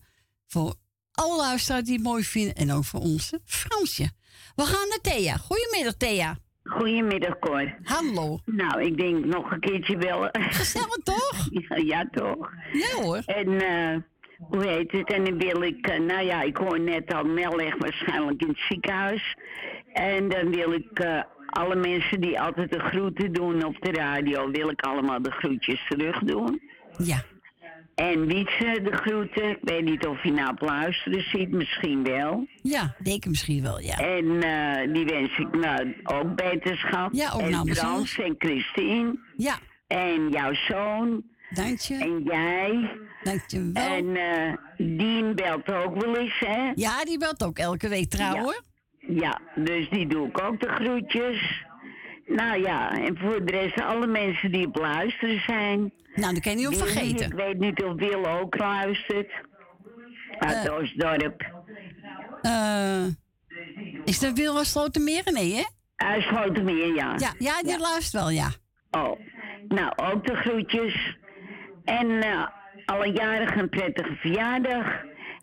Voor 0.47 0.73
alle 1.11 1.37
luisteraars 1.37 1.83
die 1.83 1.93
het 1.93 2.03
mooi 2.03 2.23
vinden. 2.23 2.55
En 2.55 2.71
ook 2.71 2.85
voor 2.85 2.99
onze 2.99 3.39
Fransje. 3.45 4.09
We 4.55 4.63
gaan 4.63 4.87
naar 4.89 5.01
Thea. 5.01 5.37
Goedemiddag, 5.37 5.93
Thea. 5.93 6.37
Goedemiddag, 6.63 7.39
Cor. 7.39 7.75
Hallo. 7.83 8.39
Nou, 8.45 8.81
ik 8.81 8.97
denk 8.97 9.25
nog 9.25 9.51
een 9.51 9.59
keertje 9.59 9.97
bellen. 9.97 10.31
Gezellig, 10.33 10.97
toch? 11.03 11.47
ja, 11.67 11.75
ja, 11.75 12.09
toch? 12.11 12.51
Ja, 12.73 13.01
hoor. 13.01 13.21
En, 13.25 13.61
eh, 13.61 13.97
hoe 14.37 14.67
heet 14.67 14.91
het? 14.91 15.13
En 15.13 15.23
dan 15.23 15.37
wil 15.37 15.61
ik, 15.61 15.87
eh, 15.87 15.99
nou 15.99 16.25
ja, 16.25 16.41
ik 16.41 16.57
hoor 16.57 16.79
net 16.79 17.13
al, 17.13 17.23
Mel 17.23 17.55
ligt 17.55 17.77
waarschijnlijk 17.77 18.41
in 18.41 18.47
het 18.47 18.61
ziekenhuis. 18.69 19.37
En 19.93 20.29
dan 20.29 20.51
wil 20.51 20.71
ik 20.71 20.99
eh, 20.99 21.21
alle 21.51 21.75
mensen 21.75 22.21
die 22.21 22.39
altijd 22.39 22.71
de 22.71 22.79
groeten 22.79 23.33
doen 23.33 23.63
op 23.65 23.75
de 23.79 23.91
radio, 23.91 24.51
wil 24.51 24.69
ik 24.69 24.81
allemaal 24.81 25.21
de 25.21 25.31
groetjes 25.31 25.85
terug 25.89 26.19
doen. 26.19 26.61
Ja. 26.97 27.23
En 27.95 28.25
Wietse 28.25 28.79
de 28.83 28.91
groeten. 28.91 29.49
Ik 29.49 29.57
weet 29.61 29.83
niet 29.83 30.05
of 30.05 30.21
hij 30.21 30.31
nou 30.31 30.49
op 30.51 30.61
luisteren 30.61 31.21
ziet, 31.21 31.51
misschien 31.51 32.03
wel. 32.03 32.47
Ja, 32.61 32.95
denk 33.03 33.23
ik 33.23 33.29
misschien 33.29 33.61
wel, 33.61 33.79
ja. 33.79 33.97
En 33.97 34.41
eh, 34.41 34.93
die 34.93 35.05
wens 35.05 35.37
ik 35.37 35.59
nou 35.59 35.95
ook 36.03 36.35
beterschap. 36.35 37.13
Ja, 37.13 37.31
ook 37.31 37.41
en 37.41 37.51
namens 37.51 37.79
Frans 37.79 38.19
en 38.19 38.35
Christine. 38.37 39.19
Ja. 39.37 39.59
En 39.87 40.29
jouw 40.29 40.53
zoon. 40.53 41.23
Dank 41.49 41.79
je. 41.79 41.95
En 41.95 42.23
jij. 42.23 42.91
Dank 43.23 43.41
je 43.47 43.71
wel. 43.73 43.83
En 43.83 44.15
eh 44.15 44.53
Dien 44.77 45.35
belt 45.35 45.71
ook 45.71 46.01
wel 46.01 46.17
eens, 46.17 46.39
hè? 46.39 46.71
Ja, 46.75 47.03
die 47.03 47.17
belt 47.17 47.43
ook 47.43 47.57
elke 47.57 47.87
week 47.89 48.09
trouw, 48.09 48.35
Ja. 48.35 48.53
Ja, 49.07 49.39
dus 49.55 49.89
die 49.89 50.07
doe 50.07 50.27
ik 50.27 50.41
ook 50.41 50.59
de 50.59 50.69
groetjes. 50.69 51.63
Nou 52.25 52.61
ja, 52.61 52.91
en 52.91 53.17
voor 53.17 53.45
de 53.45 53.51
rest 53.51 53.81
alle 53.81 54.07
mensen 54.07 54.51
die 54.51 54.67
op 54.67 54.75
luisteren 54.75 55.39
zijn. 55.39 55.79
Nou, 56.15 56.33
daar 56.33 56.41
kan 56.41 56.51
je 56.51 56.57
niet 56.57 56.67
op 56.67 56.87
vergeten. 56.87 57.25
Ik 57.25 57.33
weet 57.33 57.59
niet 57.59 57.83
of 57.83 57.93
Wil 57.95 58.25
ook 58.27 58.57
luistert. 58.57 59.31
Uit 60.39 60.67
Eh. 60.67 60.73
Oostdorp. 60.73 61.45
Eh, 62.41 63.05
is 64.05 64.19
dat 64.19 64.37
Wilma 64.37 64.63
Slotermeer? 64.63 65.23
Nee, 65.33 65.53
hè? 65.55 65.63
Uit 65.95 66.23
Slotermeer, 66.23 66.95
ja. 66.95 67.15
Ja, 67.17 67.33
ja 67.37 67.61
die 67.61 67.79
luistert 67.79 68.11
wel, 68.23 68.29
ja. 68.29 68.49
Oh, 68.91 69.19
nou, 69.67 69.91
ook 69.95 70.25
de 70.25 70.35
groetjes. 70.35 71.17
En 71.83 72.21
eh, 72.21 72.47
alle 72.85 73.11
jarigen 73.11 73.59
een 73.59 73.69
prettige 73.69 74.15
verjaardag. 74.15 74.85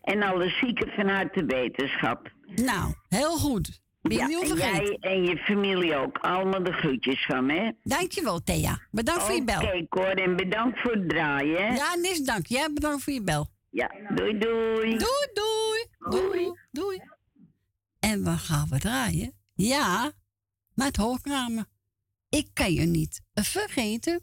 En 0.02 0.22
alle 0.22 0.48
zieken 0.48 0.88
van 0.96 1.08
harte 1.08 1.44
wetenschap. 1.44 2.30
Nou, 2.54 2.94
heel 3.08 3.36
goed. 3.38 3.80
Ben 4.00 4.12
je 4.12 4.18
ja, 4.18 4.26
niet 4.26 4.40
en 4.40 4.46
vergeten. 4.48 4.96
jij 5.00 5.12
en 5.12 5.24
je 5.24 5.36
familie 5.36 5.96
ook. 5.96 6.18
Allemaal 6.18 6.62
de 6.62 6.72
groetjes 6.72 7.26
van 7.26 7.46
me. 7.46 7.74
Dankjewel, 7.82 8.42
Thea. 8.42 8.80
Bedankt 8.90 9.22
voor 9.22 9.34
je 9.34 9.44
bel. 9.44 9.62
Oké, 9.62 9.86
Cor, 9.88 10.14
en 10.14 10.36
bedankt 10.36 10.80
voor 10.80 10.92
het 10.92 11.08
draaien. 11.08 11.74
Ja, 11.74 11.94
niks 11.94 12.18
dank. 12.18 12.46
Jij 12.46 12.72
bedankt 12.72 13.02
voor 13.02 13.12
je 13.12 13.22
bel. 13.22 13.46
Ja, 13.70 13.90
doei 14.14 14.38
doei. 14.38 14.96
Doei 14.98 15.28
doei. 15.32 15.86
Doei. 16.10 16.52
Doei. 16.70 17.00
En 18.00 18.24
waar 18.24 18.38
gaan 18.38 18.68
we 18.70 18.78
draaien? 18.78 19.32
Ja, 19.54 20.12
met 20.74 20.96
hoognamen. 20.96 21.68
Ik 22.28 22.48
kan 22.52 22.72
je 22.72 22.86
niet 22.86 23.20
vergeten. 23.34 24.22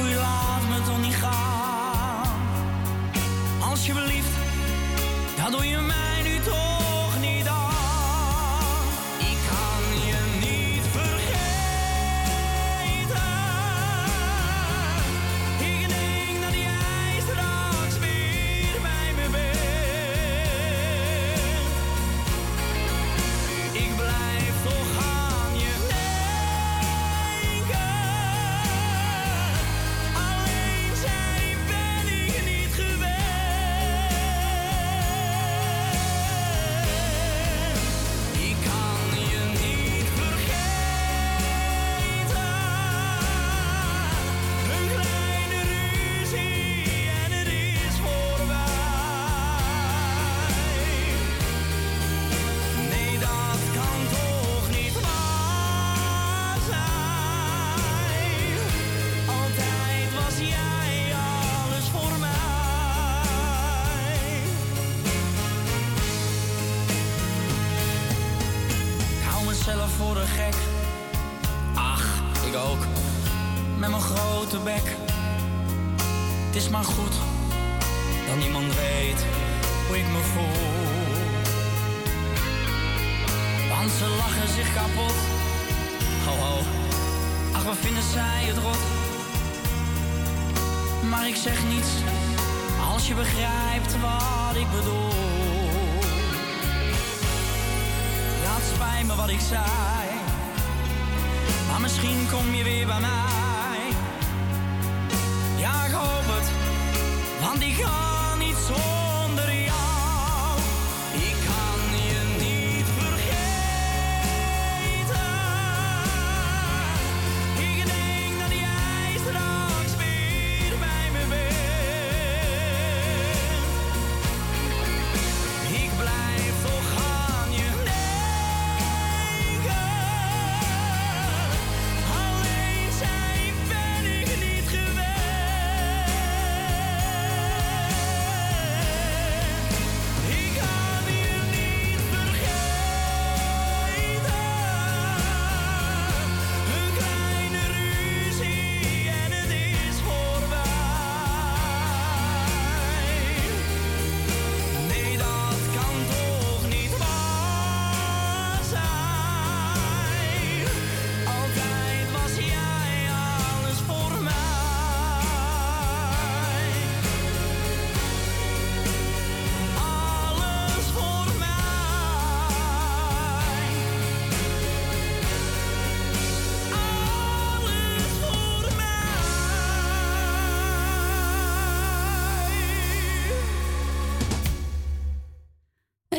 Doe 0.00 0.08
je 0.08 0.16
laat 0.16 0.62
me 0.68 0.82
toch 0.86 1.00
niet 1.00 1.14
gaan. 1.14 2.40
Alsjeblieft, 3.60 4.34
dat 5.36 5.52
doe 5.52 5.68
je 5.68 5.78
mij 5.78 6.22
nu 6.22 6.40
toch 6.44 6.69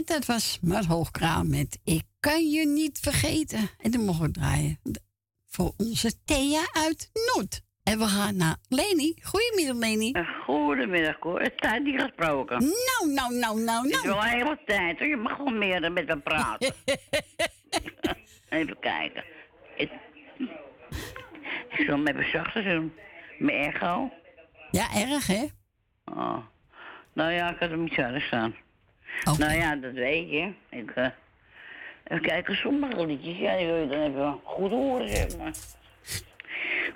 En 0.02 0.08
dat 0.08 0.26
was 0.26 0.60
Mart 0.62 0.86
Hoogkraam 0.86 1.50
met 1.50 1.80
Ik 1.84 2.04
kan 2.20 2.50
je 2.50 2.68
niet 2.68 3.00
vergeten. 3.00 3.70
En 3.78 3.92
dan 3.92 4.06
mogen 4.06 4.26
we 4.26 4.32
draaien 4.32 4.80
voor 5.48 5.74
onze 5.78 6.24
Thea 6.26 6.62
uit 6.72 7.10
Noord. 7.14 7.62
En 7.84 8.00
we 8.00 8.06
gaan 8.06 8.36
naar 8.36 8.58
Leni. 8.70 9.16
Goedemiddag, 9.22 9.76
Leni. 9.76 10.14
Goedemiddag, 10.46 11.18
hoor. 11.20 11.42
Het 11.42 11.58
tijd 11.58 11.84
niet 11.84 12.02
gesproken. 12.02 12.60
Nou, 12.60 13.14
nou, 13.14 13.34
nou, 13.34 13.64
nou, 13.64 13.86
Het 13.88 13.96
is 13.96 14.02
nou. 14.02 14.16
wel 14.16 14.24
een 14.24 14.30
hele 14.30 14.60
tijd, 14.66 15.00
hoor. 15.00 15.08
Je 15.08 15.18
mag 15.18 15.38
wel 15.38 15.54
meer 15.54 15.92
met 15.92 16.08
me 16.08 16.20
praten. 16.20 16.74
even 18.50 18.80
kijken. 18.80 19.24
Ik, 19.76 19.92
ik 21.70 21.86
zal 21.86 21.96
hem 21.96 22.08
even 22.08 22.30
zachter 22.32 22.64
doen. 22.64 22.94
Mijn 23.40 23.74
echo. 23.74 24.12
Ja, 24.72 24.94
erg, 24.96 25.28
hè? 25.28 25.46
Oh. 26.06 26.38
Nou 27.14 27.32
ja, 27.32 27.52
ik 27.52 27.60
had 27.60 27.70
hem 27.70 27.84
niet 27.84 27.96
harder 27.96 28.22
staan. 28.22 28.56
Nou 29.38 29.54
ja, 29.54 29.76
dat 29.76 29.94
weet 29.94 30.30
je. 30.30 30.52
Ik, 30.70 30.92
eh, 30.92 31.08
even 32.04 32.22
kijken, 32.22 32.56
sommige 32.56 33.06
liedjes, 33.06 33.38
ja, 33.38 33.58
die 33.58 33.66
wil 33.66 33.76
je 33.76 33.88
dan 33.88 34.02
even 34.02 34.40
goed 34.44 34.70
horen, 34.72 35.10
zeg 35.10 35.38
maar. 35.38 35.54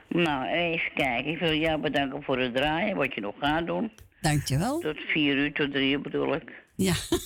Nou, 0.08 0.48
even 0.48 0.92
kijken. 0.94 1.32
Ik 1.32 1.40
wil 1.40 1.54
jou 1.54 1.80
bedanken 1.82 2.24
voor 2.24 2.40
het 2.40 2.56
draaien, 2.56 2.96
wat 2.96 3.14
je 3.14 3.22
nog 3.22 3.36
gaat 3.40 3.66
doen. 3.66 3.92
Dankjewel. 4.22 4.80
Tot 4.80 4.98
vier 5.00 5.36
uur, 5.36 5.54
tot 5.54 5.72
drie 5.72 5.92
uur 5.92 6.02
bedoel 6.02 6.36
ik. 6.36 6.52
Ja. 6.76 6.94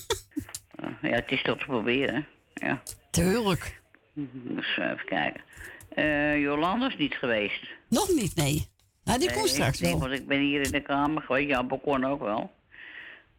Eh, 0.80 1.10
ja, 1.10 1.16
het 1.16 1.30
is 1.30 1.42
toch 1.42 1.58
te 1.58 1.64
proberen, 1.64 2.26
ja. 2.54 2.82
Tuurlijk. 3.10 3.80
Dus 4.14 4.76
even 4.76 5.04
kijken. 5.04 5.40
Eh 5.88 6.40
Jolanda 6.40 6.86
is 6.88 6.96
niet 6.96 7.14
geweest. 7.14 7.66
Nog 7.88 8.08
niet, 8.08 8.36
nee. 8.36 8.68
Nou, 9.04 9.18
die 9.18 9.32
komt 9.32 9.48
straks 9.48 9.80
ik 9.80 9.84
denk, 9.84 9.98
wel. 9.98 10.08
Want 10.08 10.20
ik 10.20 10.26
ben 10.26 10.40
hier 10.40 10.60
in 10.60 10.70
de 10.70 10.80
kamer 10.80 11.22
geweest. 11.22 11.48
Ja, 11.48 11.64
balkon 11.64 12.04
ook 12.04 12.20
wel. 12.20 12.50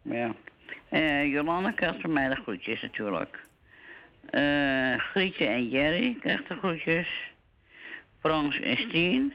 Maar 0.02 0.18
Ja. 0.18 0.36
Eh 0.90 1.26
Jolanda 1.32 1.72
krijgt 1.72 2.02
van 2.02 2.14
mij 2.14 2.30
de 2.30 2.36
groetjes 2.36 2.82
natuurlijk. 2.82 3.46
Eh 4.30 4.98
Grietje 4.98 5.46
en 5.46 5.70
Jerry 5.70 6.18
krijgt 6.20 6.48
de 6.48 6.56
groetjes. 6.56 7.08
Frans 8.20 8.60
en 8.60 8.78
Stien. 8.78 9.34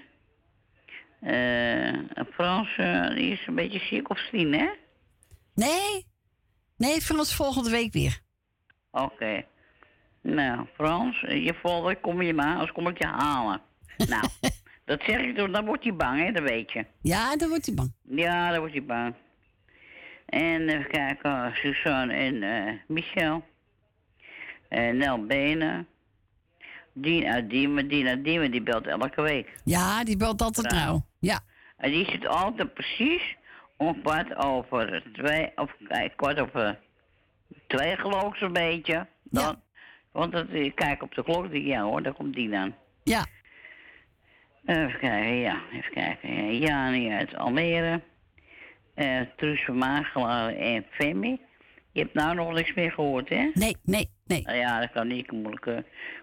Eh 1.20 1.92
Frans, 2.32 2.76
die 3.14 3.32
is 3.32 3.46
een 3.46 3.54
beetje 3.54 3.78
ziek 3.78 4.10
of 4.10 4.18
Stien, 4.18 4.52
hè? 4.52 4.68
Nee. 5.54 6.06
Nee, 6.76 7.00
Frans 7.00 7.34
volgende 7.34 7.70
week 7.70 7.92
weer. 7.92 8.20
Oké. 8.90 9.44
Nou, 10.22 10.66
Frans, 10.74 11.20
je 11.20 11.54
volgende 11.62 12.00
kom 12.00 12.22
je 12.22 12.34
maar, 12.34 12.52
anders 12.52 12.72
kom 12.72 12.88
ik 12.88 12.98
je 12.98 13.06
halen. 13.06 13.60
nou, 14.08 14.28
dat 14.84 15.02
zeg 15.02 15.20
ik 15.20 15.36
toch, 15.36 15.50
dan 15.50 15.64
wordt 15.64 15.82
hij 15.82 15.94
bang, 15.94 16.24
hè, 16.24 16.32
dat 16.32 16.42
weet 16.42 16.72
je. 16.72 16.86
Ja, 17.00 17.36
dan 17.36 17.48
wordt 17.48 17.66
hij 17.66 17.74
bang. 17.74 17.92
Ja, 18.02 18.50
dan 18.50 18.58
wordt 18.58 18.74
hij 18.74 18.84
bang. 18.84 19.14
En 20.26 20.68
even 20.68 20.90
kijken, 20.90 21.54
Suzanne 21.54 22.14
en 22.14 22.42
eh, 22.42 22.72
Michel. 22.86 23.44
En 24.68 24.96
Nel 24.96 25.26
Benen. 25.26 25.86
Uit 27.26 27.50
Diemen. 27.50 28.08
Uit 28.08 28.24
Diemen, 28.24 28.50
die 28.50 28.62
belt 28.62 28.86
elke 28.86 29.22
week. 29.22 29.52
Ja, 29.64 30.04
die 30.04 30.16
belt 30.16 30.42
altijd 30.42 30.68
trouw. 30.68 31.04
Ja. 31.18 31.40
En 31.76 31.90
die 31.90 32.10
zit 32.10 32.26
altijd 32.26 32.74
precies 32.74 33.36
om 33.76 34.02
kwart 34.02 34.36
over 34.36 35.02
twee, 35.12 35.52
of 35.56 35.76
kijk, 35.88 36.16
kwart 36.16 36.40
over 36.40 36.78
twee 37.66 37.96
geloof 37.96 38.32
ik 38.32 38.34
zo'n 38.34 38.52
beetje. 38.52 39.06
Dan, 39.22 39.62
Want 40.12 40.32
dat, 40.32 40.46
kijk 40.74 41.02
op 41.02 41.14
de 41.14 41.22
klok, 41.22 41.52
ik, 41.52 41.64
ja 41.64 41.82
hoor, 41.82 42.02
daar 42.02 42.12
komt 42.12 42.34
die 42.34 42.50
dan. 42.50 42.74
Ja. 43.02 43.26
Even 44.64 44.98
kijken, 44.98 45.34
ja, 45.34 45.60
even 45.72 45.92
kijken. 45.92 46.34
Ja, 46.34 46.66
Jani 46.66 47.12
uit 47.12 47.34
Almere. 47.36 48.00
Eh 48.96 49.20
Truus 49.36 49.64
van 49.64 49.76
Magelaar 49.78 50.54
en 50.54 50.84
Femi. 50.90 51.40
Je 51.92 52.00
hebt 52.02 52.14
nou 52.14 52.34
nog 52.34 52.52
niks 52.52 52.74
meer 52.74 52.92
gehoord, 52.92 53.28
hè? 53.28 53.50
Nee, 53.54 53.76
nee, 53.84 54.08
nee. 54.26 54.42
Nou 54.42 54.56
ja, 54.58 54.80
dat 54.80 54.90
kan 54.92 55.06
niet 55.06 55.30
moeilijk. 55.32 55.66
eh. 55.66 55.76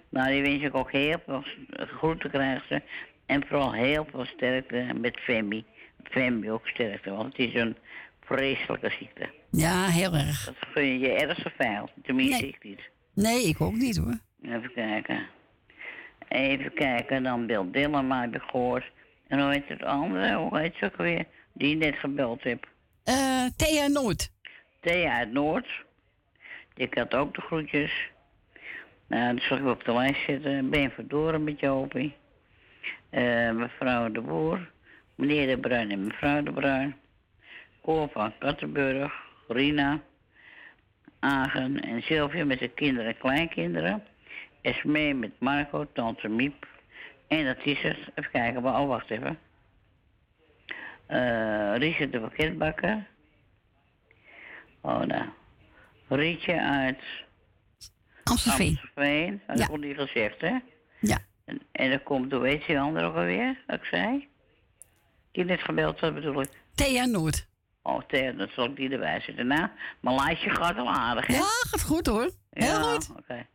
Nou, 0.10 0.32
die 0.32 0.42
wens 0.42 0.62
ik 0.64 0.76
ook 0.76 0.92
heel 0.92 1.18
veel 1.26 1.44
groeten 1.76 2.30
krijgen 2.30 2.68
ze. 2.68 2.82
En 3.26 3.44
vooral 3.48 3.74
heel 3.74 4.08
veel 4.12 4.26
sterkte 4.26 4.86
met 5.00 5.20
Femi. 5.20 5.66
Femi 6.04 6.52
ook 6.52 6.68
sterkte, 6.68 7.10
want 7.12 7.38
het 7.38 7.48
is 7.48 7.54
een 7.54 7.76
vreselijke 8.22 8.90
ziekte. 9.00 9.30
Ja, 9.52 9.86
heel 9.86 10.14
erg. 10.14 10.46
Dat 10.46 10.56
gun 10.60 10.86
je 10.86 11.00
je 11.00 11.10
ergste 11.12 11.52
vijand. 11.58 11.92
Tenminste, 12.04 12.48
ik 12.48 12.64
niet. 12.64 12.90
Nee, 13.14 13.44
ik 13.44 13.62
ook 13.62 13.76
niet 13.76 13.98
hoor. 13.98 14.18
Even 14.44 14.74
kijken. 14.74 15.26
Even 16.28 16.74
kijken, 16.74 17.24
dan 17.24 17.46
Bill 17.46 17.72
Dillema 17.72 18.22
heb 18.22 18.36
ik 18.36 18.42
gehoord. 18.42 18.92
En 19.28 19.40
hoe 19.42 19.52
heet 19.52 19.68
het 19.68 19.84
andere? 19.84 20.36
Hoe 20.36 20.60
heet 20.60 20.76
ze 20.76 20.86
ook 20.86 20.98
weer? 20.98 21.26
Die 21.54 21.70
je 21.70 21.76
net 21.76 21.96
gebeld 21.96 22.44
heb. 22.44 22.68
Eh 23.04 23.46
Thea 23.56 23.88
Noord. 23.88 24.32
Thea 24.80 25.18
uit 25.18 25.32
Noord. 25.32 25.68
Die 26.74 26.90
had 26.94 27.16
ook 27.16 27.36
de 27.36 27.42
groetjes. 27.42 28.12
Nou, 29.08 29.36
dat 29.36 29.44
zag 29.44 29.60
ik 29.60 29.66
op 29.66 29.84
de 29.84 29.94
lijst 29.94 30.26
zitten. 30.26 30.70
Ben 30.70 30.92
Verdoren 30.92 31.44
met 31.44 31.60
Jopie. 31.60 32.16
Eh 33.10 33.52
mevrouw 33.52 34.12
de 34.12 34.22
Boer. 34.22 34.72
Meneer 35.16 35.48
de 35.48 35.58
Bruin 35.58 35.92
en 35.92 36.04
mevrouw 36.04 36.44
de 36.44 36.52
Bruin. 36.52 36.96
Cor 37.82 38.10
van 38.10 38.34
Kattenburg. 38.38 39.14
Rina. 39.48 40.02
Agen 41.20 41.82
en 41.82 42.02
Sylvia 42.02 42.46
met 42.46 42.60
de 42.60 42.68
kinderen 42.68 43.08
en 43.08 43.18
kleinkinderen. 43.18 44.04
Esmee 44.62 45.14
met 45.14 45.32
Marco, 45.40 45.88
tante 45.94 46.28
Miep. 46.28 46.68
En 47.28 47.46
dat 47.46 47.58
is 47.64 47.82
het. 47.82 47.98
Even 48.16 48.32
kijken, 48.32 48.62
maar 48.62 48.80
oh, 48.82 48.88
wacht 48.88 49.10
even. 49.10 49.40
Eh 51.06 51.74
Richard 51.78 52.12
de 52.12 52.20
pakketbakker. 52.20 53.08
Oh, 54.82 55.00
nou. 55.02 55.26
Rietje 56.08 56.62
uit 56.62 57.00
Amstelveen. 58.24 58.68
Amstelveen. 58.82 59.42
Dat 59.48 59.58
Ja. 59.60 59.68
wordt 59.68 59.84
niet 59.84 59.98
gezegd, 59.98 60.42
hè? 60.42 60.58
Ja. 61.00 61.18
En, 61.46 61.62
en 61.72 61.90
dan 61.90 62.04
komt, 62.04 62.32
hoe 62.32 62.48
heet 62.48 62.66
die 62.66 62.80
andere 62.80 63.06
ook 63.08 63.16
alweer, 63.16 63.64
dat 63.68 63.76
ik 63.80 63.86
zei? 63.86 64.28
Die 65.32 65.46
net 65.46 65.62
gebeld 65.62 66.00
had, 66.00 66.14
bedoel 66.14 66.42
ik. 66.42 66.50
Thea 66.76 67.06
Noord. 67.06 67.48
Oh, 67.82 68.02
Thea, 68.08 68.32
dat 68.32 68.50
zal 68.50 68.66
ik 68.66 68.76
die 68.76 68.90
erbij 68.90 69.20
zetten. 69.22 69.48
Nou, 69.48 69.68
mijn 70.00 70.16
lijstje 70.16 70.50
gaat 70.50 70.76
wel 70.76 70.90
aardig, 70.90 71.28
hè? 71.28 71.34
Ja, 71.34 71.42
gaat 71.42 71.84
goed 71.84 72.06
hoor. 72.08 72.30
Heel 72.50 72.66
ja, 72.68 72.82
goed. 72.82 73.10
oké. 73.18 73.46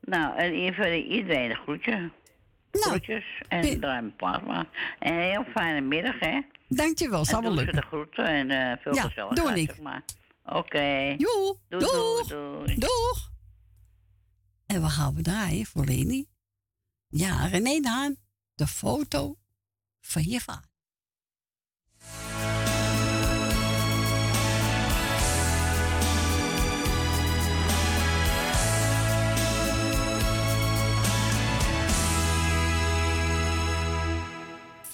nou, 0.00 0.36
en 0.36 0.52
even 0.52 0.94
iedereen 1.02 1.50
een 1.50 1.56
groetje. 1.56 1.90
Nou, 2.72 2.84
Groetjes 2.88 3.24
en 3.48 3.60
draai 3.62 4.00
mijn 4.00 4.16
plaat 4.16 4.46
maar. 4.46 4.66
En 4.98 5.12
een 5.14 5.20
heel 5.20 5.44
fijne 5.54 5.80
middag, 5.80 6.18
hè? 6.18 6.40
Dankjewel, 6.68 7.24
zal 7.24 7.42
wel 7.42 7.54
lukken. 7.54 7.74
de 7.76 7.82
groeten 7.82 8.24
en 8.26 8.50
eh 8.50 8.82
veel 8.82 8.94
Ja, 8.94 9.02
gezelligheid, 9.02 9.56
doe 9.56 9.60
ik. 9.60 10.02
Oké. 10.44 11.16
Doei, 11.16 11.54
doeg. 11.68 12.26
doei. 12.28 12.74
Doeg. 12.78 13.30
En 14.66 14.82
we 14.82 14.88
gaan 14.88 15.14
we 15.14 15.22
draaien 15.22 15.66
voor 15.66 15.84
Leni. 15.84 16.26
Ja, 17.08 17.46
René 17.46 17.80
Daan. 17.80 18.16
De 18.54 18.66
foto 18.66 19.36
van 20.00 20.22
je 20.22 20.40
vader. 20.40 20.70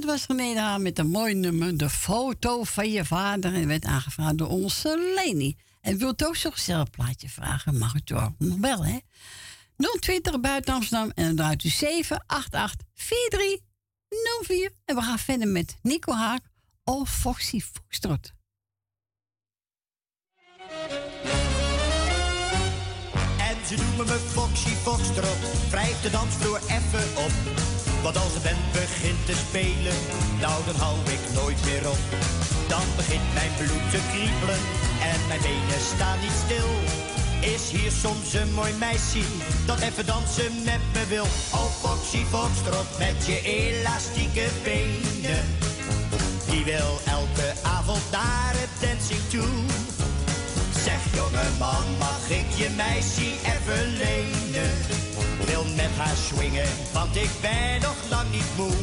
dat 0.00 0.04
was 0.04 0.26
Haan 0.54 0.82
met 0.82 0.98
een 0.98 1.08
mooi 1.08 1.34
nummer, 1.34 1.76
de 1.76 1.90
foto 1.90 2.64
van 2.64 2.90
je 2.90 3.04
vader. 3.04 3.54
En 3.54 3.66
werd 3.66 3.84
aangevraagd 3.84 4.38
door 4.38 4.48
onze 4.48 5.12
Leni. 5.14 5.56
En 5.80 5.98
wilt 5.98 6.26
ook 6.26 6.36
zo'n 6.36 6.52
gezellig 6.52 6.90
plaatje 6.90 7.28
vragen, 7.28 7.78
mag 7.78 7.92
het 7.92 8.12
ook 8.12 8.32
nog 8.38 8.58
wel, 8.58 8.84
hè? 8.84 8.98
020 10.00 10.40
buiten 10.40 10.74
Amsterdam 10.74 11.10
en 11.14 11.26
dan 11.26 11.36
draait 11.36 11.64
u 11.64 11.68
788 11.68 12.86
4304. 12.94 14.70
En 14.84 14.94
we 14.94 15.02
gaan 15.02 15.18
verder 15.18 15.48
met 15.48 15.76
Nico 15.82 16.12
Haak 16.12 16.42
of 16.84 17.10
Foxy 17.10 17.60
Foxtrot. 17.60 18.32
En 23.38 23.66
ze 23.66 23.76
noemen 23.76 24.06
me 24.06 24.18
Foxy 24.32 24.68
Foxtrot, 24.68 25.70
wrijf 25.70 26.00
de 26.00 26.10
dansvloer 26.10 26.60
even 26.68 27.24
op. 27.24 27.65
Want 28.06 28.18
als 28.18 28.32
de 28.32 28.40
band 28.40 28.72
begint 28.72 29.26
te 29.26 29.36
spelen, 29.46 29.98
nou 30.40 30.58
dan 30.66 30.76
hou 30.84 30.96
ik 31.16 31.22
nooit 31.34 31.64
meer 31.64 31.88
op. 31.88 32.02
Dan 32.68 32.86
begint 32.96 33.34
mijn 33.34 33.52
bloed 33.56 33.86
te 33.90 34.00
kriebelen 34.10 34.60
en 35.12 35.20
mijn 35.28 35.40
benen 35.40 35.82
staan 35.94 36.18
niet 36.20 36.38
stil. 36.44 36.70
Is 37.54 37.64
hier 37.70 37.90
soms 38.04 38.32
een 38.34 38.52
mooi 38.52 38.72
meisje 38.72 39.24
dat 39.66 39.80
even 39.80 40.06
dansen 40.06 40.52
met 40.64 40.82
me 40.94 41.04
wil? 41.08 41.28
Oh 41.60 41.70
Foxy 41.82 42.22
Foxtrot 42.32 42.90
met 42.98 43.26
je 43.26 43.38
elastieke 43.42 44.46
benen. 44.64 45.44
Die 46.50 46.64
wil 46.64 46.92
elke 47.18 47.48
avond 47.62 48.04
naar 48.10 48.52
het 48.62 48.74
dancing 48.82 49.24
toe. 49.32 49.54
Zeg 50.84 51.00
jongeman, 51.14 51.86
mag 51.98 52.24
ik 52.40 52.48
je 52.60 52.68
meisje 52.76 53.30
even 53.52 53.86
lenen? 54.02 54.74
Wil 55.46 55.64
met 55.76 55.92
haar 55.96 56.16
swingen, 56.16 56.70
want 56.92 57.16
ik 57.16 57.30
ben 57.40 57.80
nog 57.80 57.96
lang 58.10 58.30
niet 58.30 58.50
moe. 58.56 58.76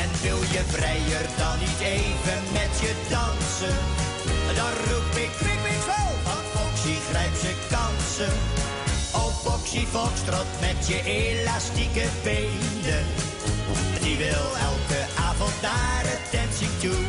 En 0.00 0.08
wil 0.22 0.40
je 0.54 0.62
vrijer 0.74 1.26
dan 1.38 1.58
niet 1.58 1.80
even 1.80 2.40
met 2.52 2.72
je 2.82 2.92
dansen? 3.10 3.76
Dan 4.58 4.72
roep 4.86 5.10
ik 5.24 5.32
kwik, 5.40 5.58
kwik, 5.62 5.80
zo, 5.88 6.00
want 6.26 6.46
Foxy 6.54 6.94
grijpt 7.10 7.38
zijn 7.44 7.60
kansen. 7.74 8.32
Oh 9.14 9.32
Foxy 9.44 9.84
Foxtrot 9.86 10.50
met 10.60 10.86
je 10.86 10.98
elastieke 11.04 12.06
benen. 12.22 13.04
Die 14.02 14.16
wil 14.16 14.46
elke 14.70 15.00
avond 15.28 15.56
naar 15.62 16.04
dancing 16.32 16.74
toe. 16.80 17.00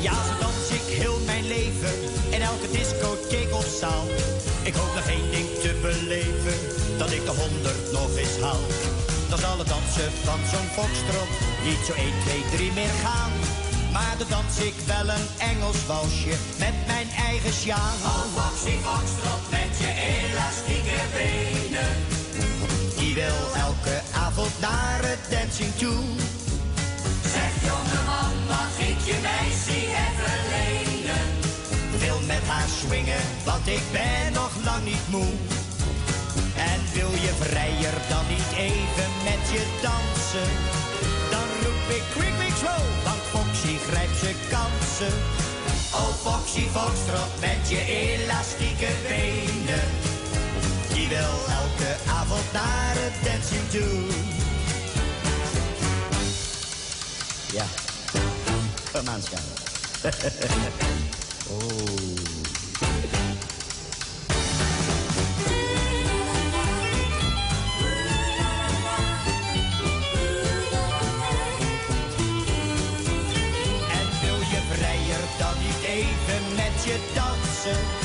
Ja, 0.00 0.12
zo 0.12 0.32
dans 0.40 0.68
ik 0.78 0.86
heel 1.02 1.18
mijn 1.26 1.46
leven 1.46 1.94
in 2.30 2.42
elke 2.42 2.70
discotheek 2.70 3.54
of 3.54 3.66
zaal. 3.80 4.06
Ik 4.62 4.74
hoop 4.74 4.94
nog 4.94 5.06
één 5.06 5.30
beleven, 5.84 6.58
dat 6.98 7.10
ik 7.10 7.24
de 7.28 7.34
honderd 7.42 7.92
nog 7.92 8.10
eens 8.16 8.38
haal. 8.44 8.66
Dan 9.28 9.38
zal 9.38 9.58
het 9.58 9.68
dansen 9.68 10.10
van 10.28 10.40
zo'n 10.52 10.70
foxtrot 10.76 11.32
niet 11.68 11.82
zo 11.86 11.92
1, 11.92 12.12
2, 12.24 12.44
3 12.56 12.72
meer 12.72 12.96
gaan. 13.06 13.32
Maar 13.92 14.14
dan 14.18 14.28
dans 14.34 14.54
ik 14.68 14.76
wel 14.92 15.06
een 15.16 15.28
Engels 15.50 15.80
walsje 15.86 16.36
met 16.64 16.76
mijn 16.86 17.08
eigen 17.28 17.54
sjaan. 17.62 17.96
Oh, 18.12 18.24
Foxy 18.36 18.76
Foxtrot 18.86 19.44
met 19.56 19.72
je 19.82 19.90
elastieke 20.12 21.00
benen. 21.16 21.92
Die 22.98 23.14
wil 23.14 23.40
elke 23.68 23.96
avond 24.26 24.54
naar 24.60 25.00
het 25.10 25.24
dancing 25.34 25.72
toe. 25.82 26.02
Zeg 27.34 27.52
jongeman, 27.68 28.34
mag 28.54 28.74
ik 28.90 29.00
je 29.08 29.16
meisje 29.28 29.78
even 30.04 30.38
lenen? 30.54 31.24
Wil 32.04 32.20
met 32.32 32.44
haar 32.52 32.68
swingen, 32.80 33.24
want 33.44 33.66
ik 33.66 33.84
ben 33.92 34.32
nog 34.32 34.52
lang 34.64 34.84
niet 34.84 35.06
moe. 35.10 35.32
En 36.56 36.80
wil 36.92 37.10
je 37.10 37.32
vrijer 37.40 37.94
dan 38.08 38.26
niet 38.28 38.52
even 38.56 39.10
met 39.24 39.42
je 39.54 39.62
dansen? 39.82 40.50
Dan 41.30 41.48
roep 41.62 41.88
ik 41.96 42.04
quick, 42.14 42.34
quick, 42.38 42.56
slow, 42.56 42.84
want 43.04 43.22
Foxy 43.32 43.76
grijpt 43.88 44.16
zijn 44.16 44.36
kansen. 44.50 45.14
Oh 45.94 46.14
Foxy 46.24 46.66
Foxtrot 46.74 47.40
met 47.40 47.68
je 47.68 47.80
elastieke 47.86 48.90
benen. 49.08 49.84
Die 50.92 51.08
wil 51.08 51.34
elke 51.60 51.90
avond 52.18 52.52
naar 52.52 52.94
het 52.96 53.16
dancing 53.24 53.68
toe. 53.70 54.32
Ja, 57.52 57.66
kom 58.92 59.08
aan, 59.08 59.22
oh. 61.50 62.23
Met 76.94 78.03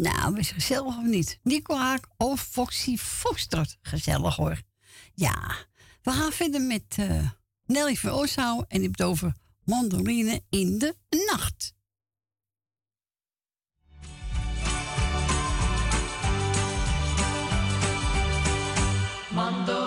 Nou, 0.00 0.38
is 0.38 0.50
gezellig 0.50 0.96
of 0.96 1.04
niet? 1.04 1.38
Nico 1.42 1.76
Haak 1.76 2.06
of 2.16 2.40
Foxy 2.40 2.96
Foxtrot. 2.96 3.76
Gezellig 3.82 4.36
hoor. 4.36 4.62
Ja, 5.14 5.56
we 6.02 6.10
gaan 6.10 6.32
verder 6.32 6.60
met 6.60 6.82
eh, 6.88 7.30
Nelly 7.64 7.96
van 7.96 8.64
en 8.68 8.80
die 8.80 9.04
over 9.04 9.34
mandoline 9.64 10.42
in 10.48 10.78
de 10.78 10.96
nacht. 11.26 11.74
Mandoline 19.30 19.79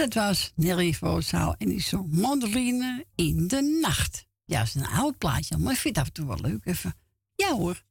Dat 0.00 0.14
was 0.14 0.52
Nelly 0.54 0.92
Vooshaal 0.92 1.54
en 1.58 1.68
die 1.68 1.80
zong 1.80 2.12
Mandoline 2.12 3.04
in 3.14 3.48
de 3.48 3.78
nacht. 3.80 4.26
Ja, 4.44 4.58
dat 4.58 4.66
is 4.66 4.74
een 4.74 4.86
oud 4.86 5.18
plaatje, 5.18 5.58
maar 5.58 5.72
ik 5.72 5.78
vind 5.78 5.96
het 5.96 6.04
af 6.04 6.10
en 6.10 6.14
toe 6.14 6.26
wel 6.26 6.50
leuk 6.50 6.66
even. 6.66 6.94
Ja 7.34 7.52
hoor, 7.52 7.84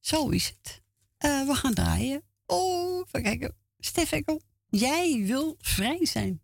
zo 0.00 0.28
is 0.28 0.46
het. 0.46 0.82
Eh, 1.16 1.46
we 1.46 1.54
gaan 1.54 1.74
draaien. 1.74 2.22
Oh, 2.46 3.06
even 3.06 3.22
kijken. 3.22 3.56
Stef 3.78 4.12
Ekkel, 4.12 4.40
jij 4.68 5.22
wil 5.24 5.56
vrij 5.58 6.06
zijn. 6.06 6.41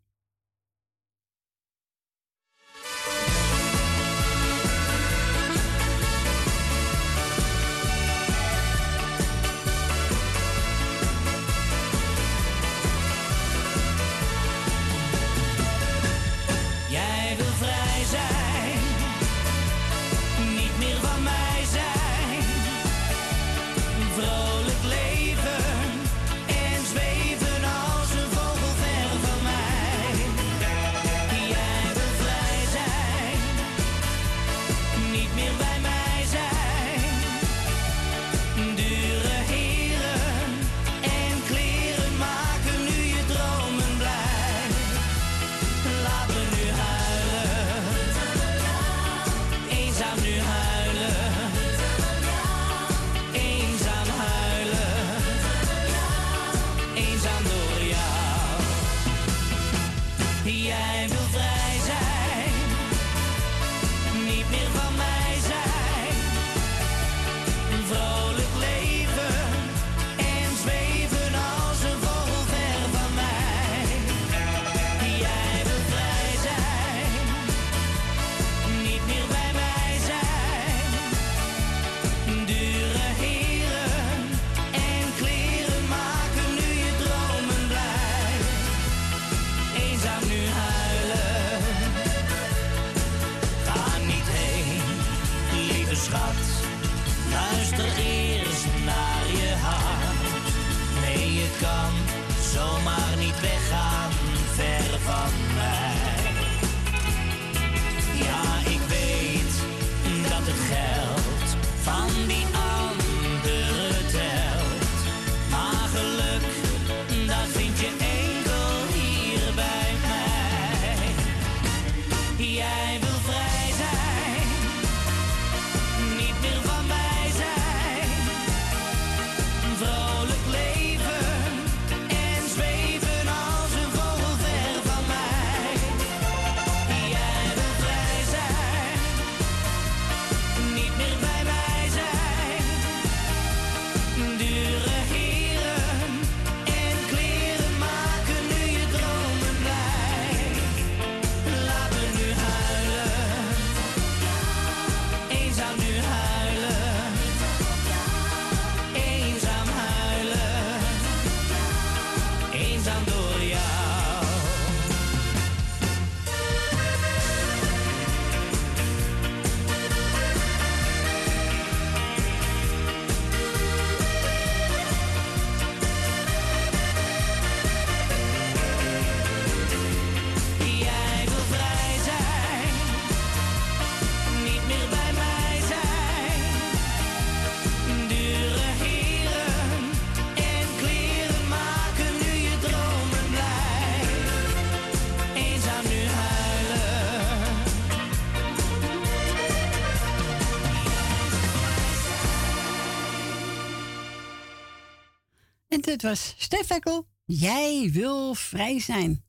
dit 205.98 206.10
was 206.10 206.34
Stef 206.38 206.78
Jij 207.24 207.90
wil 207.92 208.34
vrij 208.34 208.80
zijn. 208.80 209.24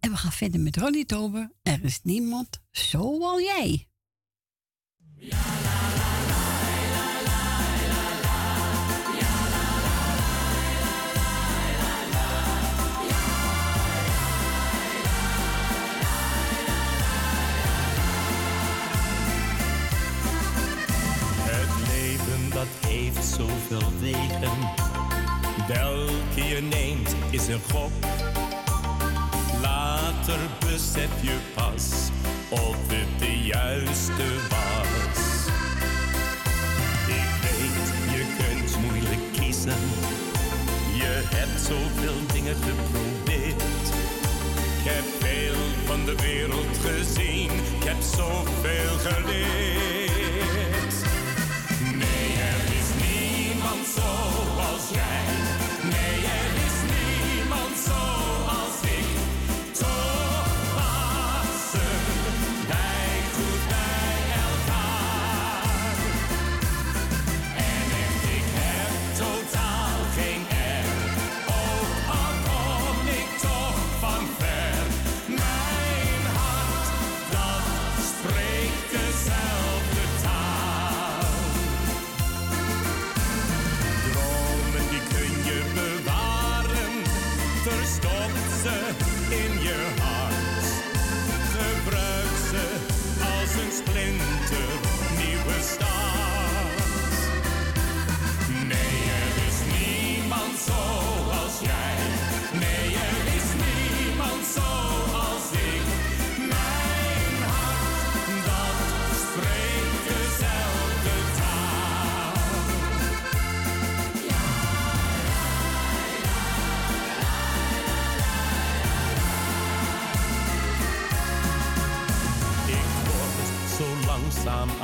En 0.00 0.10
we 0.10 0.16
gaan 0.16 0.32
verder 0.32 0.60
met 0.60 0.76
Ronnie 0.76 1.04
Tober. 1.04 1.52
Er 1.62 1.84
is 1.84 2.00
niemand 2.02 2.62
zoals 2.70 3.42
jij. 3.42 3.88
Het 21.40 21.88
leven 21.88 22.50
dat 22.50 22.68
heeft 22.86 23.24
zoveel 23.24 23.98
wegen 23.98 24.97
Welke 25.68 26.48
je 26.48 26.60
neemt 26.62 27.14
is 27.30 27.46
een 27.46 27.60
gok. 27.70 27.92
Later 29.62 30.38
besef 30.60 31.10
je 31.20 31.36
pas 31.54 32.10
of 32.48 32.76
het 32.86 33.18
de 33.18 33.38
juiste 33.38 34.24
was. 34.48 35.46
Ik 37.06 37.30
weet, 37.42 37.86
je 38.14 38.24
kunt 38.38 38.84
moeilijk 38.84 39.32
kiezen. 39.32 39.82
Je 40.96 41.22
hebt 41.24 41.60
zoveel 41.60 42.26
dingen 42.32 42.56
geprobeerd. 42.56 43.86
Ik 44.78 44.84
heb 44.84 45.04
veel 45.18 45.62
van 45.86 46.04
de 46.04 46.14
wereld 46.16 46.78
gezien. 46.84 47.50
Ik 47.50 47.84
heb 47.84 48.00
zoveel 48.00 48.98
geleerd. 49.10 50.94
Nee, 51.80 52.28
er 52.52 52.62
is 52.78 52.88
niemand 53.06 53.86
zoals 53.86 54.90
jij. 54.92 55.37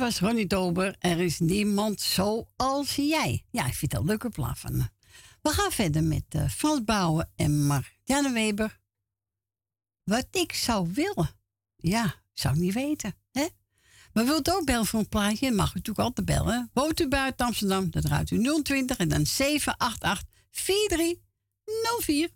Was 0.00 0.20
Ronnie 0.20 0.46
Tober. 0.46 0.96
Er 0.98 1.20
is 1.20 1.38
niemand 1.38 2.00
zoals 2.00 2.94
jij. 2.94 3.44
Ja, 3.50 3.66
ik 3.66 3.74
vind 3.74 3.90
dat 3.90 4.04
leuke 4.04 4.30
me. 4.70 4.88
We 5.42 5.50
gaan 5.50 5.70
verder 5.70 6.04
met 6.04 6.24
eh, 6.28 6.48
Frans 6.48 7.24
en 7.36 7.66
Marianne 7.66 8.32
Weber. 8.32 8.78
Wat 10.04 10.26
ik 10.30 10.52
zou 10.52 10.90
willen. 10.92 11.30
Ja, 11.76 12.14
zou 12.32 12.56
niet 12.56 12.74
weten. 12.74 13.14
Hè? 13.32 13.46
Maar 14.12 14.24
wilt 14.24 14.50
ook 14.50 14.64
bellen 14.64 14.86
voor 14.86 15.00
een 15.00 15.08
plaatje? 15.08 15.50
Mag 15.50 15.70
u 15.70 15.74
natuurlijk 15.74 16.06
altijd 16.06 16.26
bellen. 16.26 16.70
Woont 16.72 17.00
u 17.00 17.08
buiten 17.08 17.46
Amsterdam? 17.46 17.90
Dan 17.90 18.02
draait 18.02 18.30
u 18.30 18.62
020 18.62 18.96
en 18.96 19.08
dan 19.08 19.26
788 19.26 20.28
4304. 20.50 22.28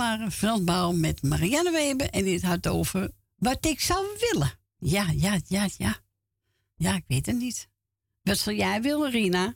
En 0.00 0.06
dit 0.06 0.18
waren 0.18 0.30
Frans 0.30 0.64
Bouw 0.64 0.92
met 0.92 1.22
Marianne 1.22 1.70
Weber. 1.70 2.10
En 2.10 2.24
dit 2.24 2.42
had 2.42 2.68
over 2.68 3.10
wat 3.36 3.66
ik 3.66 3.80
zou 3.80 4.06
willen. 4.30 4.50
Ja, 4.78 5.04
ja, 5.14 5.38
ja, 5.46 5.66
ja. 5.76 5.94
Ja, 6.76 6.94
ik 6.94 7.04
weet 7.06 7.26
het 7.26 7.36
niet. 7.36 7.68
Wat 8.22 8.38
zou 8.38 8.56
jij 8.56 8.82
willen, 8.82 9.10
Rina? 9.10 9.54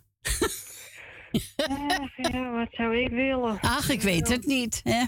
Ja, 2.16 2.50
wat 2.52 2.68
zou 2.70 2.96
ik 2.96 3.08
willen? 3.08 3.58
Ach, 3.60 3.88
ik 3.90 4.00
weet 4.00 4.28
het 4.28 4.46
niet. 4.46 4.80
Hè? 4.82 5.04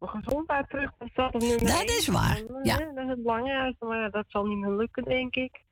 Gezondheid 0.00 0.68
terug, 0.68 0.90
dat 0.98 1.08
staat 1.08 1.34
op 1.34 1.40
nummer 1.40 1.66
Dat 1.66 1.88
is 1.88 2.06
waar, 2.06 2.36
Eh, 2.36 2.44
ja. 2.62 2.76
Dat 2.76 3.04
is 3.04 3.08
het 3.08 3.22
belangrijkste, 3.22 3.84
maar 3.84 4.10
dat 4.10 4.24
zal 4.28 4.44
niet 4.44 4.58
meer 4.58 4.76
lukken, 4.76 5.04
denk 5.04 5.34
ik. 5.34 5.64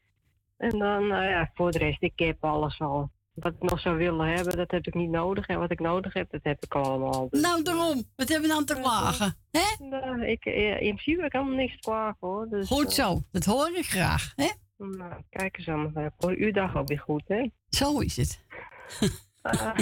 En 0.57 0.79
dan, 0.79 1.07
nou 1.07 1.25
ja, 1.25 1.51
voor 1.55 1.71
de 1.71 1.79
rest, 1.79 2.03
ik 2.03 2.19
heb 2.19 2.45
alles 2.45 2.81
al. 2.81 3.11
Wat 3.41 3.53
ik 3.53 3.71
nog 3.71 3.81
zou 3.81 3.97
willen 3.97 4.27
hebben, 4.27 4.57
dat 4.57 4.71
heb 4.71 4.87
ik 4.87 4.95
niet 4.95 5.11
nodig. 5.11 5.47
En 5.47 5.59
wat 5.59 5.71
ik 5.71 5.81
nodig 5.81 6.13
heb, 6.13 6.31
dat 6.31 6.41
heb 6.43 6.65
ik 6.65 6.75
allemaal. 6.75 7.29
Dus, 7.29 7.41
Nou, 7.41 7.63
daarom. 7.63 8.03
Wat 8.17 8.29
hebben 8.29 8.49
we 8.49 8.55
dan 8.55 8.65
te 8.65 8.75
klagen? 8.75 9.37
Hè? 9.51 9.85
nou, 9.85 10.27
ik, 10.27 10.45
eh, 10.45 10.81
in 10.81 10.95
principe 10.95 11.27
helemaal 11.29 11.55
niks 11.55 11.77
klagen, 11.77 12.17
hoor. 12.21 12.49
Dus, 12.49 12.69
Goed 12.69 12.87
eh, 12.87 13.05
zo. 13.05 13.23
Dat 13.33 13.45
hoor 13.45 13.77
ik 13.77 13.87
graag. 13.87 14.33
Hè? 14.37 14.49
nou, 14.77 15.23
kijk 15.31 15.59
eens 15.59 15.69
aan. 15.69 16.13
Voor 16.19 16.35
uw 16.37 16.53
dag 16.53 16.77
ook 16.77 16.89
weer 16.89 17.01
goed, 17.01 17.23
hè? 17.27 17.51
Zo 17.69 17.99
is 17.99 18.17
het. 18.17 18.45
Eh, 19.43 19.79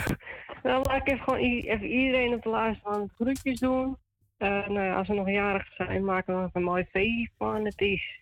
dan 0.62 0.82
laat 0.82 0.96
ik 0.96 1.08
even, 1.08 1.24
gewoon 1.24 1.38
even 1.38 1.86
iedereen 1.86 2.34
op 2.34 2.42
de 2.42 2.78
aan 2.82 3.00
het 3.00 3.10
groetjes 3.14 3.58
doen. 3.60 3.96
Eh, 4.36 4.48
nou 4.48 4.80
ja, 4.80 4.96
als 4.96 5.08
we 5.08 5.14
nog 5.14 5.30
jarig 5.30 5.74
zijn, 5.74 6.04
maken 6.04 6.36
we 6.36 6.42
er 6.42 6.50
een 6.52 6.62
mooi 6.62 6.84
feestje 6.90 7.30
van. 7.38 7.64
Het 7.64 7.80
is, 7.80 8.20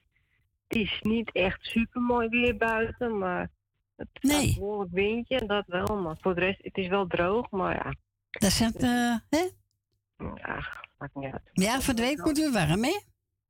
het 0.69 0.78
is 0.78 0.98
niet 1.02 1.32
echt 1.32 1.59
super 1.65 2.01
mooi 2.01 2.28
weer 2.28 2.56
buiten, 2.56 3.19
maar 3.19 3.51
het 3.97 4.09
nee. 4.21 4.49
een 4.49 4.55
behoorlijk 4.55 4.93
windje 4.93 5.39
en 5.39 5.47
dat 5.47 5.65
wel. 5.66 5.97
Maar 5.97 6.16
voor 6.21 6.35
de 6.35 6.41
rest, 6.41 6.59
het 6.62 6.77
is 6.77 6.89
wel 6.89 7.07
droog, 7.07 7.51
maar 7.51 7.75
ja. 7.75 7.95
Dat 8.31 8.51
is 8.51 8.59
het, 8.59 8.83
eh, 8.83 9.16
hè? 9.31 9.49
Ja, 10.35 10.85
maakt 10.99 11.15
niet 11.15 11.33
uit. 11.33 11.51
Ja, 11.53 11.81
voor 11.81 11.95
de 11.95 12.03
week 12.03 12.21
wordt 12.23 12.39
het 12.39 12.53
weer 12.53 12.66
warm, 12.66 12.85
hè? 12.85 13.01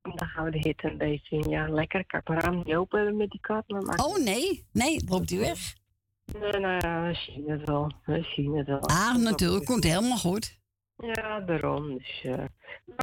Dan 0.03 0.29
gaan 0.29 0.45
we 0.45 0.51
de 0.51 0.59
hitte 0.59 0.91
een 0.91 0.99
beetje 0.99 1.37
in. 1.37 1.49
Ja, 1.49 1.69
lekker. 1.69 2.01
Ik 2.01 2.29
mijn 2.29 2.41
raam 2.41 2.57
niet 2.57 2.75
open 2.75 3.17
met 3.17 3.31
die 3.31 3.41
kat. 3.41 3.69
Maar 3.69 4.05
Oh 4.05 4.17
nee, 4.17 4.67
nee, 4.73 5.05
loopt 5.09 5.31
u 5.31 5.39
weg? 5.39 5.75
Nee, 6.25 6.53
nou 6.53 6.79
ja, 6.81 7.03
we 7.03 7.15
zien 7.15 7.51
het 7.51 7.69
wel. 7.69 7.93
We 8.05 8.23
zien 8.23 8.57
het 8.57 8.67
wel. 8.67 8.81
Ah, 8.81 9.17
natuurlijk, 9.17 9.65
komt 9.65 9.85
helemaal 9.85 10.17
goed. 10.17 10.59
Ja, 10.97 11.41
daarom. 11.41 11.99
Dus, 11.99 12.21
eh 12.23 12.45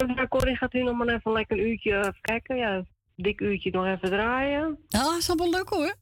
nou, 0.08 0.28
Corrie 0.28 0.56
gaat 0.56 0.74
u 0.74 0.84
nog 0.84 0.98
maar 0.98 1.08
even 1.08 1.32
lekker 1.32 1.58
een 1.58 1.68
uurtje 1.68 1.98
even 1.98 2.22
kijken. 2.22 2.58
Ja, 2.58 2.76
een 2.76 2.88
dik 3.16 3.42
uurtje 3.42 3.72
nog 3.72 3.86
even 3.86 4.10
draaien. 4.10 4.78
Ja, 4.88 5.16
is 5.18 5.28
wel 5.36 5.50
leuk 5.50 5.70
hoor. 5.70 5.96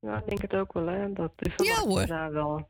Ja, 0.00 0.16
ik 0.18 0.26
denk 0.28 0.42
het 0.42 0.54
ook 0.54 0.72
wel, 0.72 0.86
hè. 0.86 1.12
Dat 1.12 1.32
u 1.38 1.64
Ja, 1.64 1.74
hoor. 1.80 2.06
daar 2.06 2.32
wel. 2.32 2.68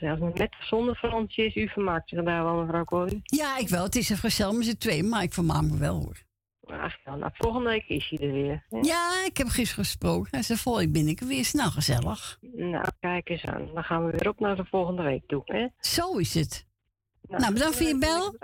Als 0.00 0.20
het 0.20 0.38
met 0.38 0.56
zonder 0.60 0.94
Fransje 0.94 1.44
is, 1.44 1.54
u 1.56 1.68
vermaakt 1.68 2.08
zich 2.08 2.22
daar 2.24 2.44
wel, 2.44 2.54
mevrouw 2.62 2.84
Corrie. 2.84 3.20
Ja, 3.22 3.58
ik 3.58 3.68
wel. 3.68 3.82
Het 3.82 3.96
is 3.96 4.08
een 4.10 4.16
gezellig 4.16 4.56
met 4.56 4.64
z'n 4.64 4.76
twee, 4.76 5.02
maar 5.02 5.22
ik 5.22 5.32
vermaak 5.32 5.62
me 5.62 5.76
wel 5.78 5.94
hoor. 5.94 6.26
Ach 6.80 6.96
ja, 7.04 7.16
nou, 7.16 7.30
volgende 7.34 7.68
week 7.68 7.84
is 7.88 8.08
hij 8.08 8.28
er 8.28 8.32
weer. 8.32 8.64
Hè? 8.68 8.78
Ja, 8.78 9.24
ik 9.26 9.36
heb 9.36 9.46
gisteren 9.46 9.84
gesproken. 9.84 10.28
Hij 10.30 10.42
zei, 10.42 10.58
volgende 10.58 10.90
ben 10.90 11.08
ik 11.08 11.20
er 11.20 11.26
weer. 11.26 11.44
Snel 11.44 11.70
gezellig. 11.70 12.38
Nou, 12.40 12.84
kijk 13.00 13.28
eens 13.28 13.44
aan. 13.44 13.70
Dan 13.74 13.84
gaan 13.84 14.04
we 14.04 14.10
weer 14.10 14.28
op 14.28 14.40
naar 14.40 14.56
de 14.56 14.64
volgende 14.64 15.02
week 15.02 15.22
toe, 15.26 15.42
hè. 15.44 15.66
Zo 15.80 16.16
is 16.16 16.34
het. 16.34 16.66
Nou, 17.22 17.52
bedankt 17.52 17.76
voor 17.76 17.86
je 17.86 17.98
bel. 17.98 18.36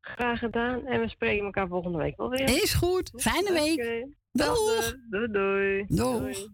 Graag 0.00 0.38
gedaan. 0.38 0.86
En 0.86 1.00
we 1.00 1.08
spreken 1.08 1.44
elkaar 1.44 1.68
volgende 1.68 1.98
week 1.98 2.16
wel 2.16 2.28
weer. 2.28 2.62
Is 2.62 2.74
goed. 2.74 3.12
Fijne 3.16 3.52
week. 3.52 4.06
Doeg. 4.32 4.94
Doei, 5.10 5.30
doei. 5.32 5.84
Doeg. 5.88 6.48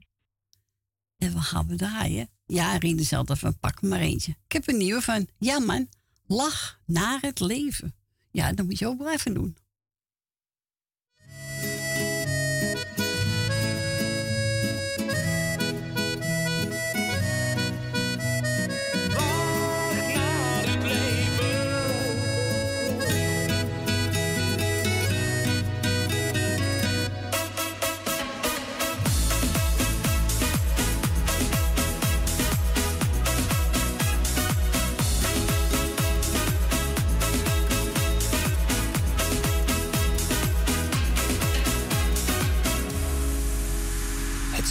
En 1.18 1.32
we 1.32 1.40
gaan 1.40 1.76
draaien. 1.76 2.28
Ja, 2.46 2.76
Rien 2.76 2.98
is 2.98 3.12
altijd 3.12 3.38
van 3.38 3.58
pak 3.58 3.82
maar 3.82 4.00
eentje. 4.00 4.36
Ik 4.46 4.52
heb 4.52 4.68
een 4.68 4.76
nieuwe 4.76 5.00
van. 5.00 5.28
Ja 5.38 5.58
man, 5.58 5.88
lach 6.26 6.80
naar 6.86 7.18
het 7.20 7.40
leven. 7.40 7.94
Ja, 8.30 8.52
dat 8.52 8.66
moet 8.66 8.78
je 8.78 8.86
ook 8.86 8.98
blijven 8.98 9.34
doen. 9.34 9.56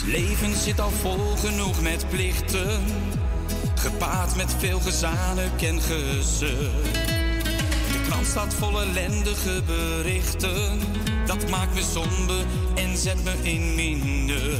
Leven 0.08 0.56
zit 0.56 0.80
al 0.80 0.90
vol 0.90 1.36
genoeg 1.36 1.82
met 1.82 2.10
plichten, 2.10 2.84
gepaard 3.76 4.36
met 4.36 4.56
veel 4.58 4.80
gezanik 4.80 5.62
en 5.62 5.82
gezeur. 5.82 6.72
De 7.92 8.02
krant 8.08 8.26
staat 8.26 8.54
vol 8.54 8.82
ellendige 8.82 9.62
berichten, 9.66 10.80
dat 11.26 11.50
maakt 11.50 11.74
me 11.74 11.82
somber 11.82 12.46
en 12.76 12.98
zet 12.98 13.24
me 13.24 13.34
in 13.42 13.76
minder. 13.76 14.60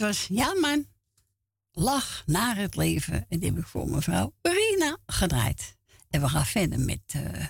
was 0.00 0.26
Ja 0.26 0.54
Man, 0.54 0.86
Lach 1.72 2.22
naar 2.26 2.56
het 2.56 2.76
leven. 2.76 3.26
En 3.28 3.38
die 3.38 3.48
heb 3.48 3.58
ik 3.58 3.66
voor 3.66 3.88
mevrouw 3.88 4.34
Rina 4.42 4.96
gedraaid. 5.06 5.76
En 6.10 6.20
we 6.20 6.28
gaan 6.28 6.46
verder 6.46 6.80
met 6.80 7.00
eh, 7.06 7.46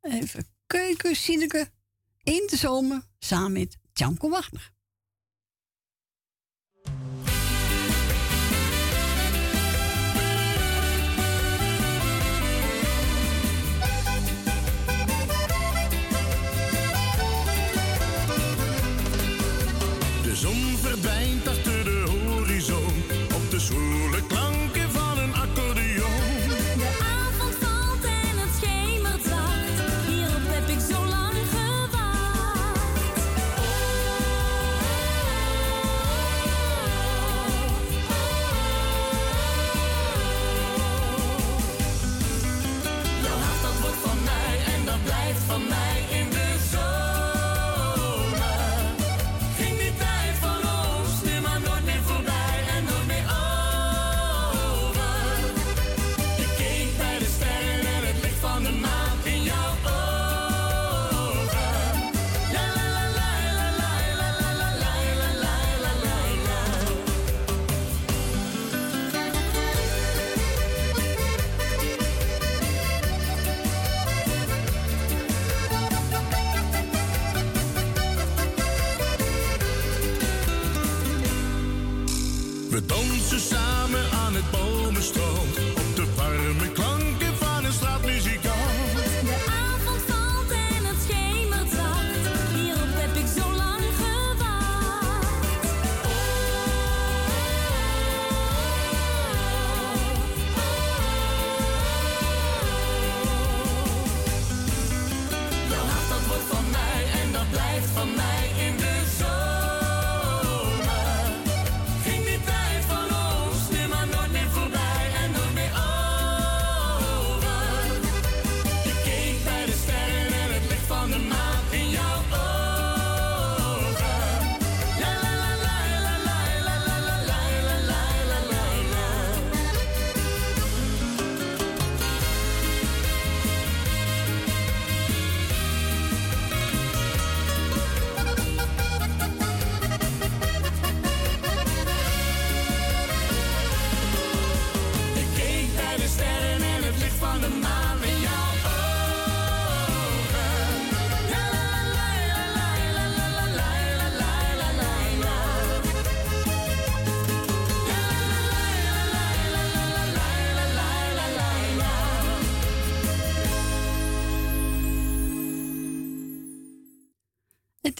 even 0.00 0.46
keukencineke 0.66 1.70
in 2.22 2.46
de 2.50 2.56
zomer, 2.56 3.02
samen 3.18 3.52
met 3.52 3.78
Janko 3.92 4.28
Wagner. 4.28 4.61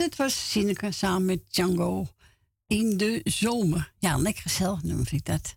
Dit 0.03 0.17
was 0.17 0.51
Sineke 0.51 0.93
samen 0.93 1.25
met 1.25 1.53
Django 1.53 2.07
in 2.67 2.97
de 2.97 3.21
zomer. 3.25 3.93
Ja, 3.99 4.17
lekker 4.17 4.43
gezellig 4.43 4.81
vind 4.81 5.13
ik 5.13 5.25
dat. 5.25 5.57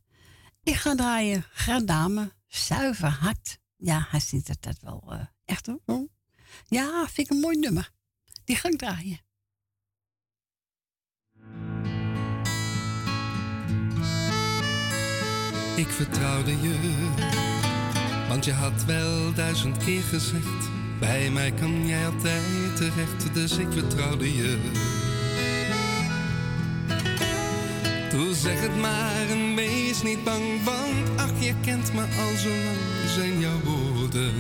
Ik 0.64 0.76
ga 0.76 0.96
draaien, 0.96 1.46
Gradame, 1.54 2.32
zuiver 2.48 3.08
hart. 3.08 3.60
Ja, 3.76 4.08
hij 4.10 4.20
ziet 4.20 4.48
dat, 4.48 4.58
dat 4.60 4.78
wel 4.82 5.04
eh, 5.10 5.20
echt 5.46 5.66
hoor. 5.66 5.80
Oh. 5.86 6.10
Ja, 6.68 7.08
vind 7.08 7.28
ik 7.28 7.30
een 7.30 7.40
mooi 7.40 7.60
nummer. 7.60 7.92
Die 8.44 8.56
ga 8.56 8.70
ik 8.70 8.78
draaien. 8.78 9.20
Ik 15.76 15.88
vertrouwde 15.88 16.52
je, 16.52 17.14
want 18.28 18.46
je 18.46 18.54
had 18.54 18.84
wel 18.84 19.34
duizend 19.34 19.78
keer 19.78 20.02
gezegd 20.02 20.75
bij 21.00 21.30
mij 21.30 21.52
kan 21.52 21.88
jij 21.88 22.06
altijd 22.06 22.76
terecht, 22.76 23.34
dus 23.34 23.58
ik 23.58 23.68
vertrouwde 23.72 24.36
je. 24.36 24.58
Doe 28.10 28.36
zeg 28.36 28.62
het 28.62 28.78
maar 28.82 29.30
en 29.30 29.56
wees 29.56 30.04
niet 30.04 30.24
bang, 30.24 30.64
want 30.64 31.20
ach, 31.20 31.40
je 31.40 31.54
kent 31.62 31.94
me 31.94 32.02
al 32.02 32.38
zo 32.38 32.50
lang, 32.50 33.10
zijn 33.16 33.40
jouw 33.40 33.60
woorden. 33.64 34.34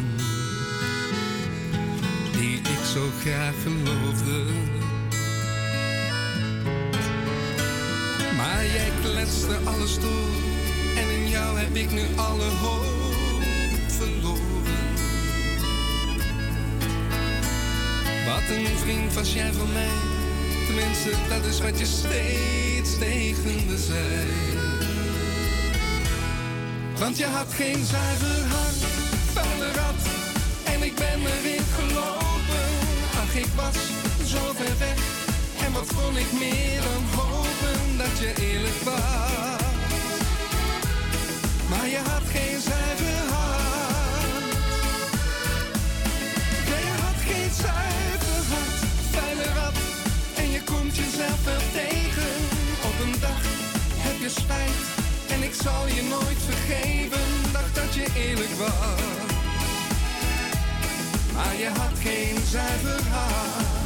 Die 2.31 2.57
ik 2.57 2.85
zo 2.93 3.09
graag 3.21 3.53
geloofde. 3.63 4.43
Maar 8.37 8.65
jij 8.65 8.91
kletste 9.01 9.57
alles 9.63 9.99
door 9.99 10.29
en 10.95 11.21
in 11.21 11.29
jou 11.29 11.59
heb 11.59 11.75
ik 11.75 11.91
nu 11.91 12.03
alle 12.15 12.49
hoop 12.49 13.13
verloren. 13.87 14.54
Wat 18.25 18.49
een 18.49 18.77
vriend 18.77 19.13
was 19.13 19.33
jij 19.33 19.53
van 19.53 19.73
mij, 19.73 19.97
tenminste 20.65 21.09
dat 21.29 21.45
is 21.45 21.59
wat 21.61 21.79
je 21.79 21.85
steeds 21.85 22.97
tegen 22.97 23.65
me 23.65 23.77
zei. 23.77 24.65
Want 26.97 27.17
je 27.17 27.25
had 27.25 27.53
geen 27.53 27.85
zuiver 27.85 28.45
hart, 28.47 28.81
vuile 29.33 29.71
rat, 29.71 30.01
en 30.63 30.83
ik 30.83 30.95
ben 30.95 31.19
erin 31.19 31.65
gelopen. 31.77 32.67
Ach, 33.21 33.35
ik 33.35 33.51
was 33.55 33.75
zo 34.27 34.53
ver 34.55 34.77
weg, 34.77 34.97
en 35.65 35.71
wat 35.73 35.87
kon 35.95 36.17
ik 36.17 36.31
meer 36.39 36.81
dan 36.81 37.03
hopen 37.19 37.97
dat 37.97 38.19
je 38.19 38.33
eerlijk 38.51 38.81
was. 38.83 39.61
Maar 41.69 41.87
je 41.87 41.97
had 41.97 42.23
geen 42.31 42.59
zuiver 42.61 43.33
hart. 43.33 44.43
Ja, 46.69 46.77
je 46.77 46.95
had 47.03 47.21
geen 47.25 47.51
zuiver 47.61 47.94
jezelf 51.25 51.71
tegen. 51.71 52.33
Op 52.83 53.05
een 53.05 53.19
dag 53.19 53.41
heb 53.97 54.19
je 54.19 54.29
spijt. 54.29 54.83
En 55.29 55.43
ik 55.43 55.53
zal 55.53 55.87
je 55.87 56.03
nooit 56.09 56.37
vergeven. 56.49 57.51
Dacht 57.51 57.75
dat 57.75 57.93
je 57.93 58.05
eerlijk 58.15 58.53
was. 58.57 58.99
Maar 61.33 61.55
je 61.55 61.67
had 61.67 61.99
geen 61.99 62.37
zuiver 62.45 63.07
hart. 63.11 63.84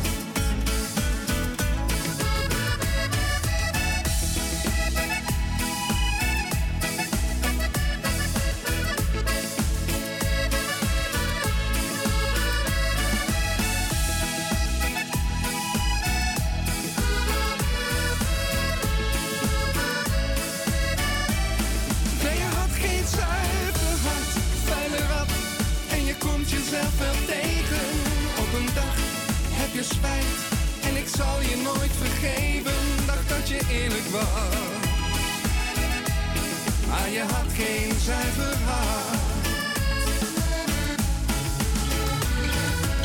Spijt. 29.84 30.40
En 30.84 30.96
ik 30.96 31.08
zal 31.08 31.42
je 31.42 31.56
nooit 31.64 31.92
vergeven. 31.92 33.06
Dacht 33.06 33.30
dat 33.30 33.50
je 33.50 33.60
eerlijk 33.72 34.08
was. 34.12 34.88
Maar 36.88 37.10
je 37.10 37.20
had 37.20 37.50
geen 37.54 37.94
zuiver 38.00 38.58
hart. 38.66 39.20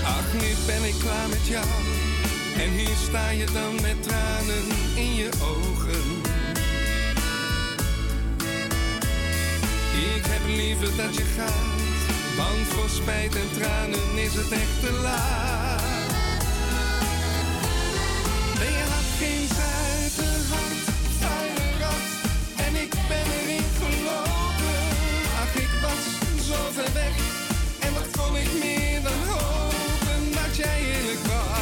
Ach, 0.04 0.32
nu 0.32 0.48
ben 0.66 0.84
ik 0.84 0.94
klaar 0.98 1.28
met 1.28 1.46
jou. 1.46 1.66
En 2.56 2.70
hier 2.70 2.96
sta 3.08 3.30
je 3.30 3.46
dan 3.52 3.74
met 3.74 4.02
tranen 4.02 4.66
in 4.94 5.14
je 5.14 5.28
ogen. 5.42 6.22
Ik 10.16 10.24
heb 10.26 10.46
liever 10.46 10.96
dat 10.96 11.14
je 11.14 11.24
gaat, 11.36 12.36
want 12.36 12.66
voor 12.66 12.88
spijt 12.88 13.34
en 13.34 13.50
tranen 13.58 14.16
is 14.16 14.34
het 14.34 14.52
echt 14.52 14.80
te 14.80 14.92
laat. 15.02 15.53
Zo 26.46 26.70
ver 26.72 26.92
weg, 26.92 27.14
en 27.80 27.92
wat 27.94 28.08
kon 28.16 28.36
ik 28.36 28.52
meer 28.60 29.02
dan 29.02 29.12
hopen? 29.28 30.32
Dat 30.32 30.56
jij 30.56 30.80
eerlijk 30.80 31.26
was. 31.26 31.53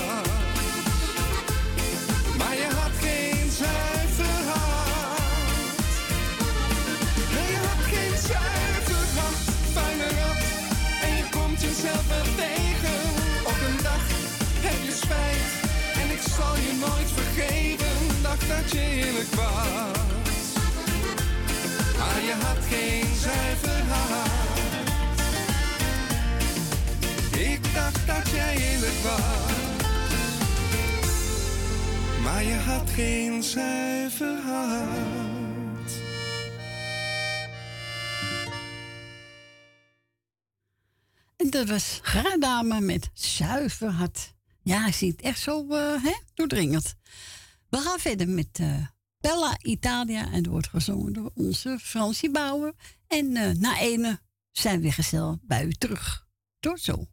Dacht 18.32 18.48
dat 18.48 18.70
je 18.72 18.80
eerlijk 18.80 19.28
was. 19.34 20.54
Maar 21.98 22.22
je 22.22 22.34
had 22.40 22.59
geen 22.68 23.14
zuiver 23.14 23.82
hart. 23.88 24.88
Ik 27.36 27.74
dacht 27.74 28.06
dat 28.06 28.30
jij 28.30 28.56
eerlijk 28.56 28.98
was. 29.02 29.50
Maar 32.22 32.44
je 32.44 32.54
had 32.54 32.90
geen 32.90 33.42
zuiver 33.42 34.38
hart. 34.40 35.92
Dat 41.36 41.68
was 41.68 41.98
Gradame 42.02 42.80
met 42.80 43.10
zuiver 43.12 43.90
hart. 43.90 44.34
Ja, 44.62 44.80
hij 44.80 44.92
ziet 44.92 45.20
echt 45.20 45.38
zo 45.38 45.66
eh, 45.68 46.04
hè, 46.04 46.14
doordringend. 46.34 46.94
We 47.73 47.78
gaan 47.78 47.99
verder 47.99 48.28
met 48.28 48.59
eh, 48.59 48.86
Bella 49.20 49.59
Italia. 49.62 50.24
En 50.27 50.32
het 50.32 50.47
wordt 50.47 50.69
gezongen 50.69 51.12
door 51.12 51.31
onze 51.35 51.78
Fransie 51.81 52.31
Bouwer. 52.31 52.74
En 53.07 53.36
eh, 53.36 53.51
na 53.51 53.78
ene 53.78 54.20
zijn 54.51 54.81
we 54.81 54.93
gezellig 54.93 55.36
bij 55.43 55.65
u 55.65 55.73
terug. 55.73 56.27
Tot 56.61 56.81
zo. 56.81 57.07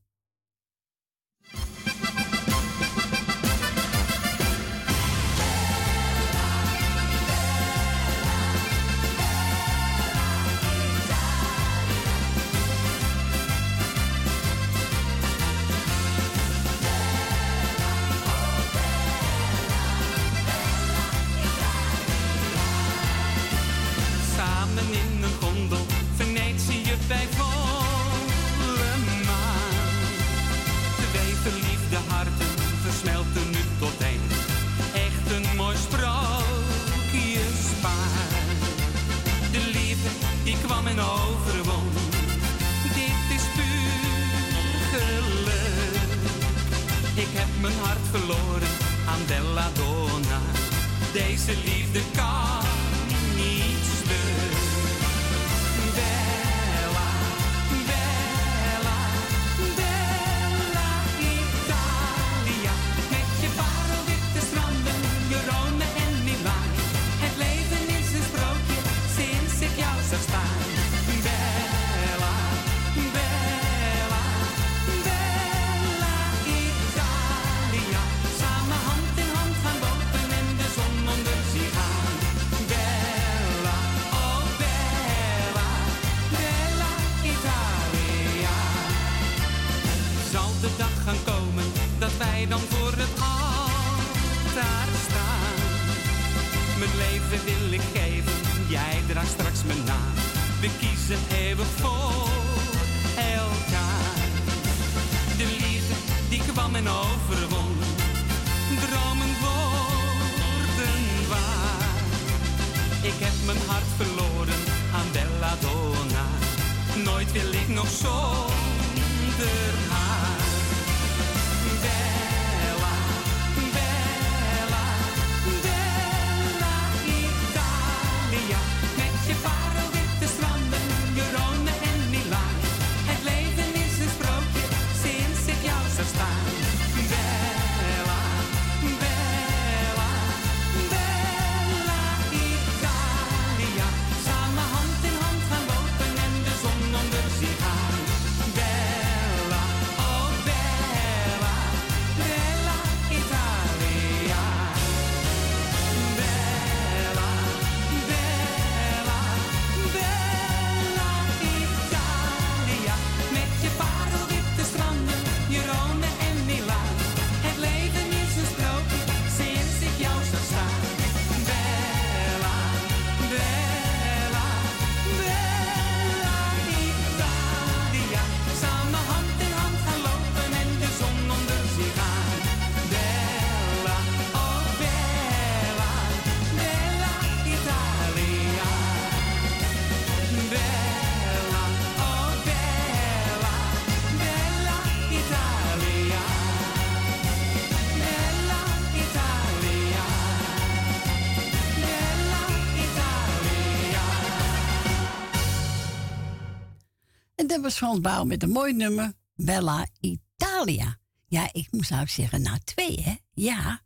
Met 208.26 208.44
een 208.44 208.50
mooi 208.50 208.74
nummer. 208.74 209.14
Bella 209.36 209.88
Italia. 210.00 210.98
Ja, 211.28 211.50
ik 211.52 211.68
moest 211.72 211.90
nou 211.90 212.08
zeggen, 212.08 212.42
na 212.42 212.60
twee, 212.64 213.02
hè? 213.02 213.16
Ja. 213.34 213.82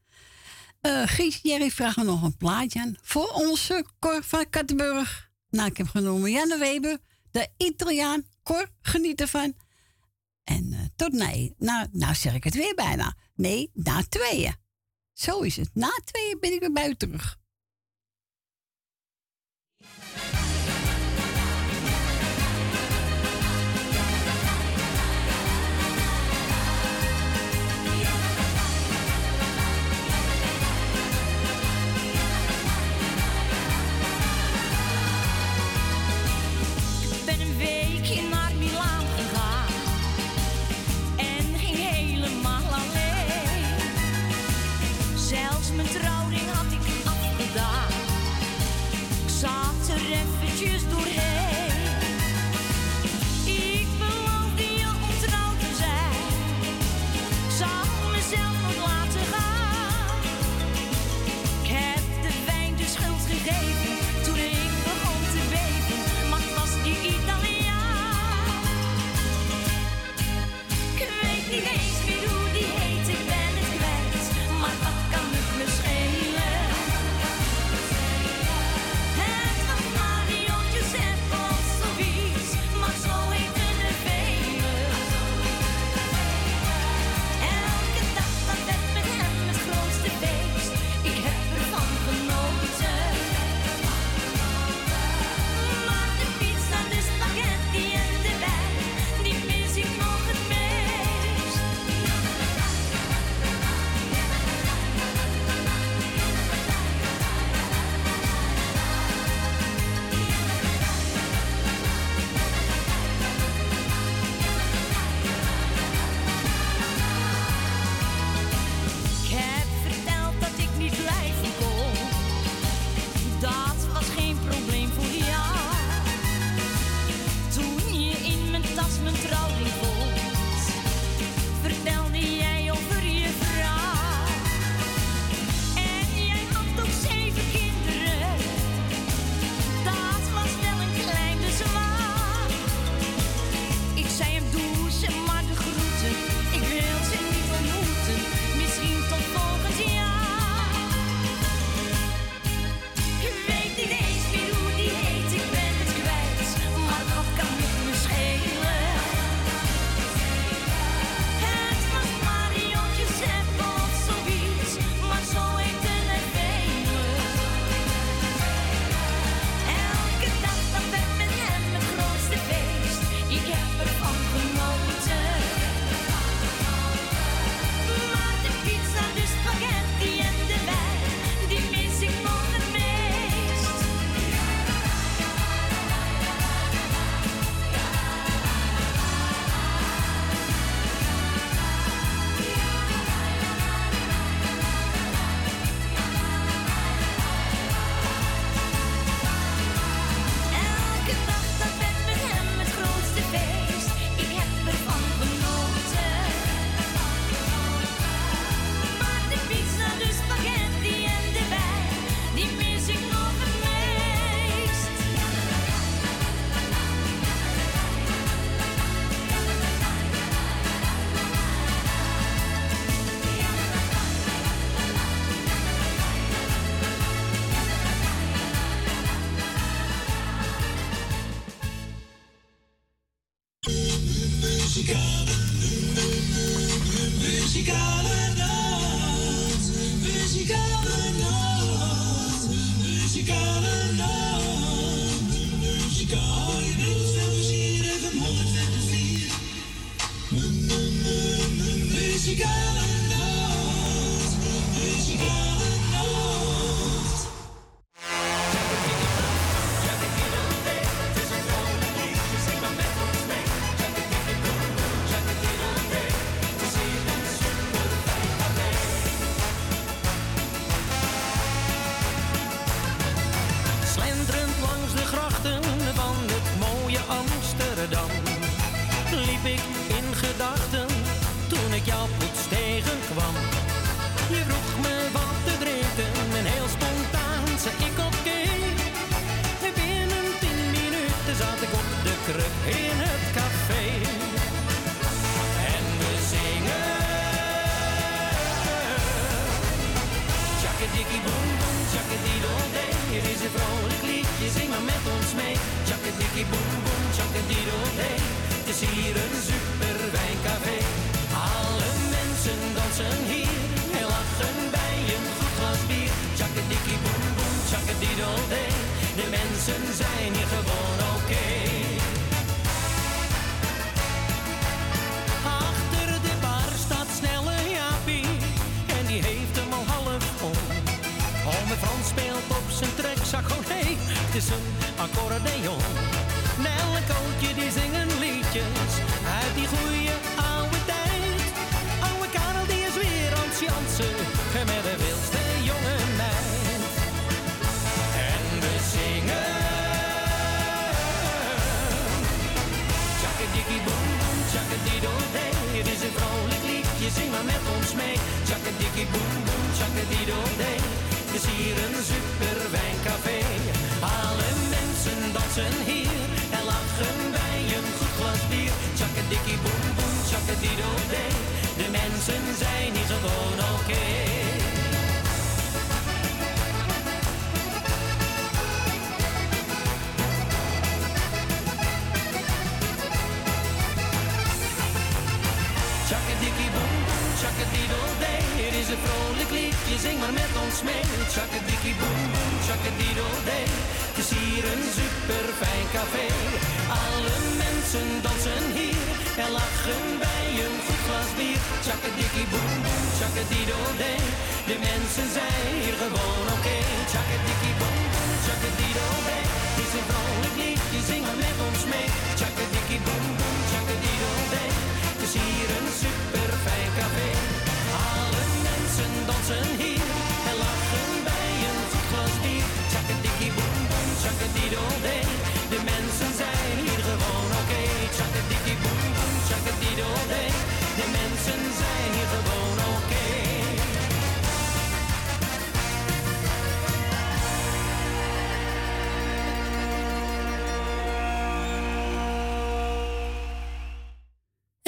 Eh, 0.81 0.91
uh, 0.91 1.01
Gies, 1.05 1.39
Jerry 1.41 1.71
vragen 1.71 2.05
nog 2.05 2.21
een 2.21 2.37
plaatje 2.37 2.79
aan. 2.81 2.95
Voor 3.01 3.27
onze 3.27 3.85
Cor 3.99 4.23
van 4.23 4.49
Kattenburg. 4.49 5.29
Nou, 5.49 5.69
ik 5.69 5.77
heb 5.77 5.87
genomen 5.87 6.31
Janne 6.31 6.57
Weber, 6.57 6.97
de 7.31 7.47
Italiaan. 7.57 8.23
Cor, 8.43 8.69
geniet 8.81 9.21
ervan. 9.21 9.53
En 10.43 10.73
eh, 10.73 10.79
tot 10.95 11.11
nee. 11.11 11.55
Nou, 11.57 11.87
nou 11.91 12.15
zeg 12.15 12.33
ik 12.33 12.43
het 12.43 12.53
weer 12.53 12.75
bijna. 12.75 13.15
Nee, 13.35 13.71
na 13.73 14.03
tweeën. 14.09 14.55
Zo 15.13 15.39
is 15.39 15.55
het. 15.55 15.69
Na 15.73 15.99
tweeën 16.03 16.37
ben 16.39 16.53
ik 16.53 16.59
weer 16.59 16.71
bij 16.71 16.95
terug. 16.95 17.37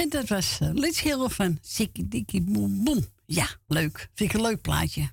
Dat 0.09 0.27
was 0.27 0.59
eh, 0.59 0.67
uh, 0.67 0.73
Lits 0.73 1.03
van 1.35 1.57
Sikkie 1.61 2.07
Dikkie 2.07 2.41
Boem 2.41 3.05
Ja, 3.25 3.47
leuk. 3.67 4.09
Vind 4.13 4.29
ik 4.29 4.35
een 4.35 4.41
leuk 4.41 4.61
plaatje. 4.61 5.11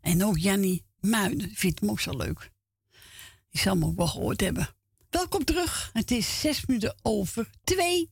En 0.00 0.24
ook 0.24 0.38
Jannie 0.38 0.84
Muiden 1.00 1.50
vindt 1.54 1.80
hem 1.80 1.90
ook 1.90 2.00
zo 2.00 2.16
leuk. 2.16 2.50
Die 3.50 3.60
zal 3.60 3.72
hem 3.72 3.84
ook 3.84 3.96
wel 3.96 4.06
gehoord 4.06 4.40
hebben. 4.40 4.68
Welkom 5.10 5.44
terug. 5.44 5.90
Het 5.92 6.10
is 6.10 6.40
zes 6.40 6.66
minuten 6.66 6.96
over 7.02 7.50
twee. 7.64 8.10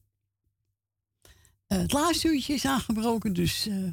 Eh, 1.67 1.79
het 1.79 1.93
laatste 1.93 2.29
uurtje 2.29 2.55
is 2.55 2.65
aangebroken, 2.65 3.33
dus... 3.33 3.67
Eh, 3.67 3.89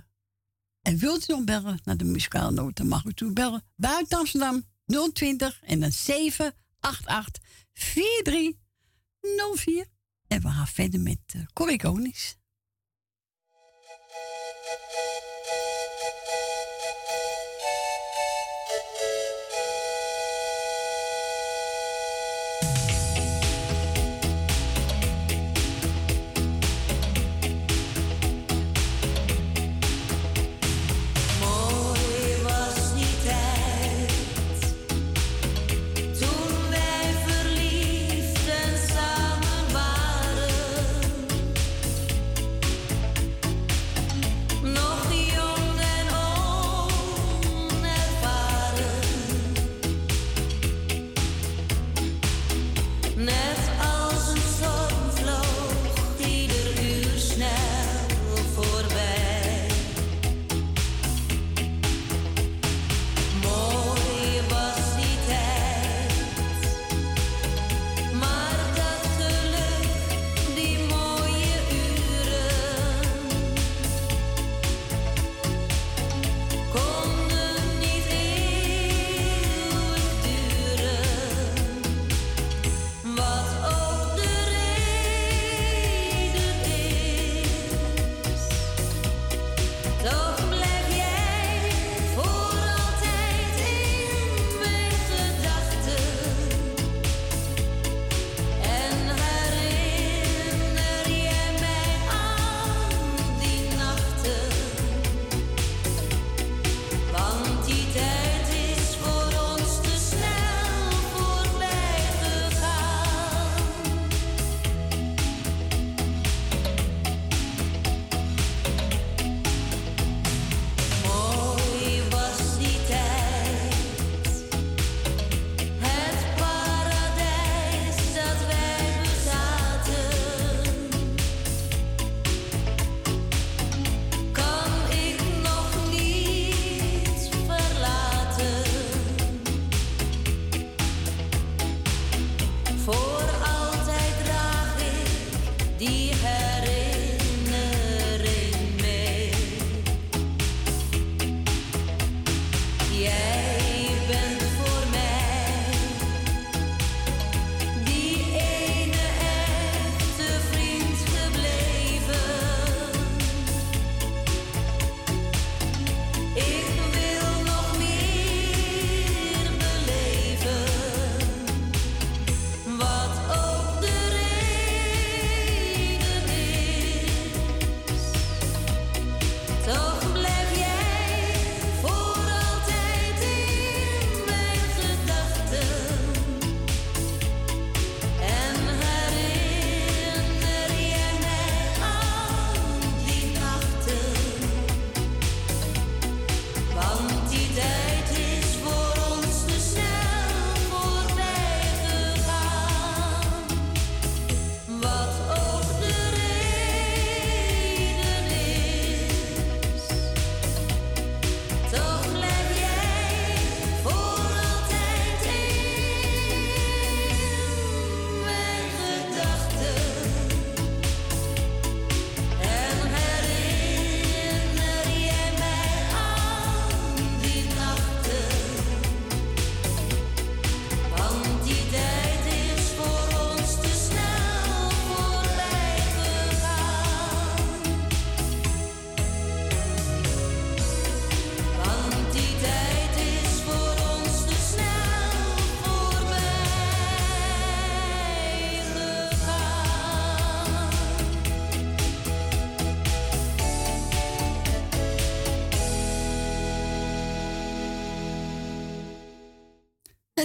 en 0.82 0.98
wilt 0.98 1.30
u 1.30 1.34
nog 1.34 1.44
bellen 1.44 1.80
naar 1.84 1.98
de 1.98 2.04
muzikale 2.04 2.72
dan 2.74 2.88
mag 2.88 3.06
u 3.06 3.14
toe 3.14 3.32
bellen. 3.32 3.64
Buiten 3.76 4.18
Amsterdam 4.18 4.64
020 5.14 5.62
en 5.64 5.80
dan 5.80 5.92
788 5.92 7.44
4304. 7.74 9.86
En 10.34 10.42
we 10.42 10.50
gaan 10.50 10.68
verder 10.68 11.00
met 11.00 11.20
uh, 11.36 11.42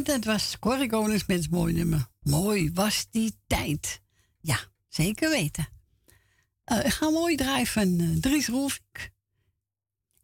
dat 0.09 0.25
was 0.25 0.59
Corrie 0.59 0.89
met 0.91 1.27
het 1.27 1.51
mooie 1.51 1.73
nummer. 1.73 2.07
Mooi 2.21 2.71
was 2.73 3.07
die 3.11 3.33
tijd. 3.47 4.01
Ja, 4.41 4.59
zeker 4.89 5.31
weten. 5.31 5.69
Eh, 6.65 6.85
ik 6.85 6.93
ga 6.93 7.11
mooi 7.11 7.37
draaien 7.37 7.67
van 7.67 8.01
eh, 8.01 8.17
Dries 8.21 8.49
Roelvink. 8.49 9.11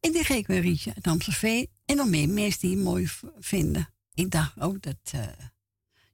En 0.00 0.12
die 0.12 0.24
geef 0.24 0.36
ik 0.36 0.46
weer 0.46 0.60
Rietje 0.60 0.94
uit 0.94 1.06
Amstelveen. 1.06 1.68
En 1.84 1.96
nog 1.96 2.08
meer 2.08 2.28
mensen 2.28 2.68
die 2.68 2.76
mooi 2.76 3.08
vinden. 3.38 3.94
Ik 4.14 4.30
dacht 4.30 4.60
ook 4.60 4.82
dat 4.82 4.96
eh 5.10 5.26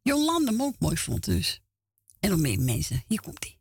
Jolande 0.02 0.50
hem 0.50 0.62
ook 0.62 0.78
mooi 0.78 0.96
vond 0.96 1.24
dus. 1.24 1.60
En 2.20 2.30
nog 2.30 2.38
meer 2.38 2.60
mensen. 2.60 3.04
Hier 3.06 3.20
komt 3.20 3.44
ie. 3.44 3.59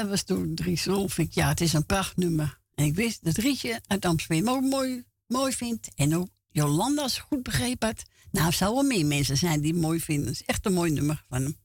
Dat 0.00 0.08
was 0.08 0.22
toen 0.22 0.54
Dries 0.54 0.84
Rolfink. 0.84 1.32
Ja, 1.32 1.48
het 1.48 1.60
is 1.60 1.72
een 1.72 1.86
prachtnummer. 1.86 2.60
En 2.74 2.84
ik 2.84 2.94
wist 2.94 3.24
dat 3.24 3.36
Rietje 3.36 3.80
uit 3.86 4.04
Amsterdam 4.04 4.54
ook 4.54 4.62
mooi, 4.62 5.04
mooi 5.26 5.52
vindt. 5.52 5.90
En 5.94 6.16
ook 6.16 6.28
Jolanda, 6.50 7.02
als 7.02 7.16
ik 7.16 7.22
goed 7.22 7.42
begrepen 7.42 7.88
had. 7.88 8.02
Nou, 8.30 8.52
zou 8.52 8.74
wel 8.74 8.82
meer 8.82 9.06
mensen 9.06 9.36
zijn 9.36 9.60
die 9.60 9.72
het 9.72 9.80
mooi 9.80 10.00
vinden. 10.00 10.26
Het 10.26 10.40
is 10.40 10.46
echt 10.46 10.66
een 10.66 10.72
mooi 10.72 10.90
nummer 10.90 11.24
van 11.28 11.42
hem. 11.42 11.56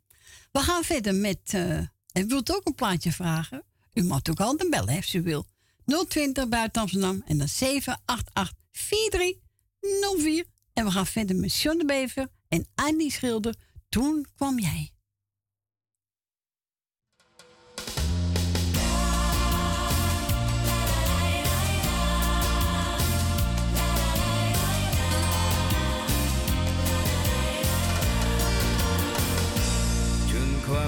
We 0.52 0.60
gaan 0.60 0.84
verder 0.84 1.16
met... 1.16 1.40
eh 1.46 1.80
en 2.12 2.28
wilt 2.28 2.56
ook 2.56 2.68
een 2.68 2.76
plaatje 2.76 3.12
vragen? 3.12 3.64
U 3.94 4.04
mag 4.04 4.20
ook 4.30 4.40
altijd 4.40 4.70
bellen, 4.70 4.96
als 4.96 5.14
u 5.14 5.22
wil. 5.22 5.46
020 6.08 6.48
buiten 6.48 6.82
Amsterdam 6.82 7.24
en 7.26 7.38
dan 7.38 7.48
788 7.48 8.58
4304. 8.72 10.46
En 10.74 10.86
we 10.86 10.92
gaan 10.92 11.08
verder 11.08 11.36
met 11.36 11.56
John 11.56 11.78
de 11.78 11.86
Bever 11.86 12.28
en 12.48 12.68
Annie 12.76 13.12
Schilder. 13.12 13.56
Toen 13.90 14.26
kwam 14.36 14.60
jij. 14.60 14.92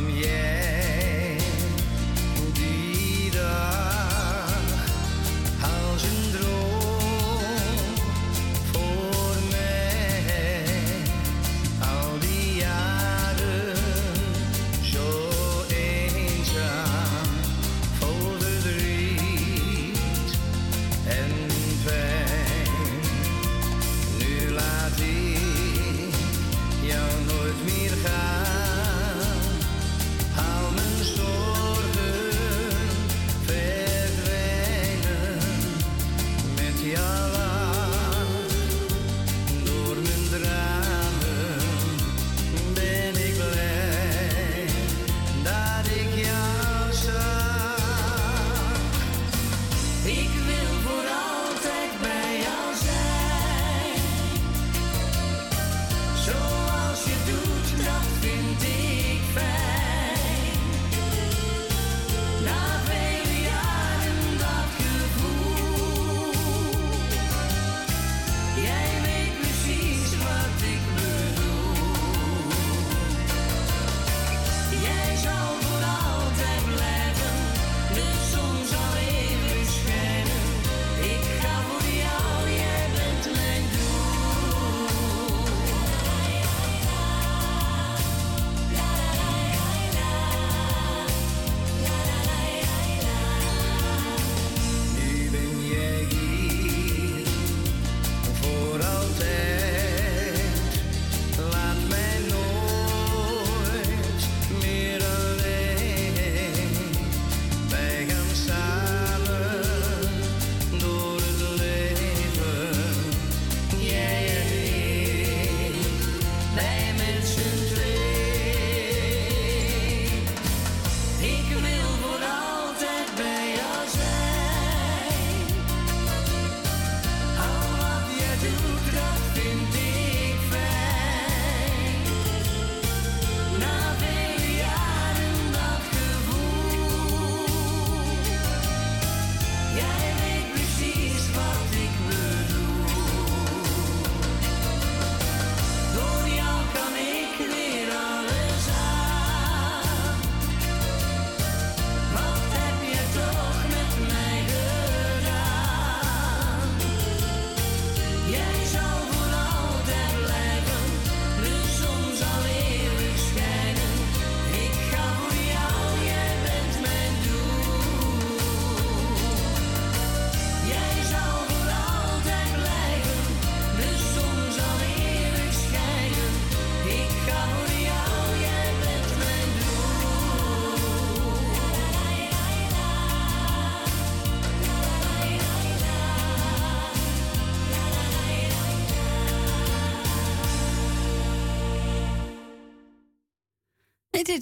Toen 0.03 0.11
kwam 0.11 0.72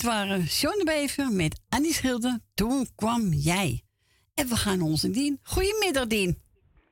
dit 0.01 0.09
waren 0.09 0.43
John 0.43 0.77
de 0.77 0.83
Bever 0.85 1.31
met 1.31 1.61
Annie 1.69 1.93
Schilder. 1.93 2.39
Toen 2.53 2.87
kwam 2.95 3.21
jij. 3.33 3.83
En 4.33 4.47
we 4.47 4.55
gaan 4.55 4.81
onze 4.81 5.09
Dien. 5.09 5.39
Goedemiddag, 5.43 6.07
Dien. 6.07 6.41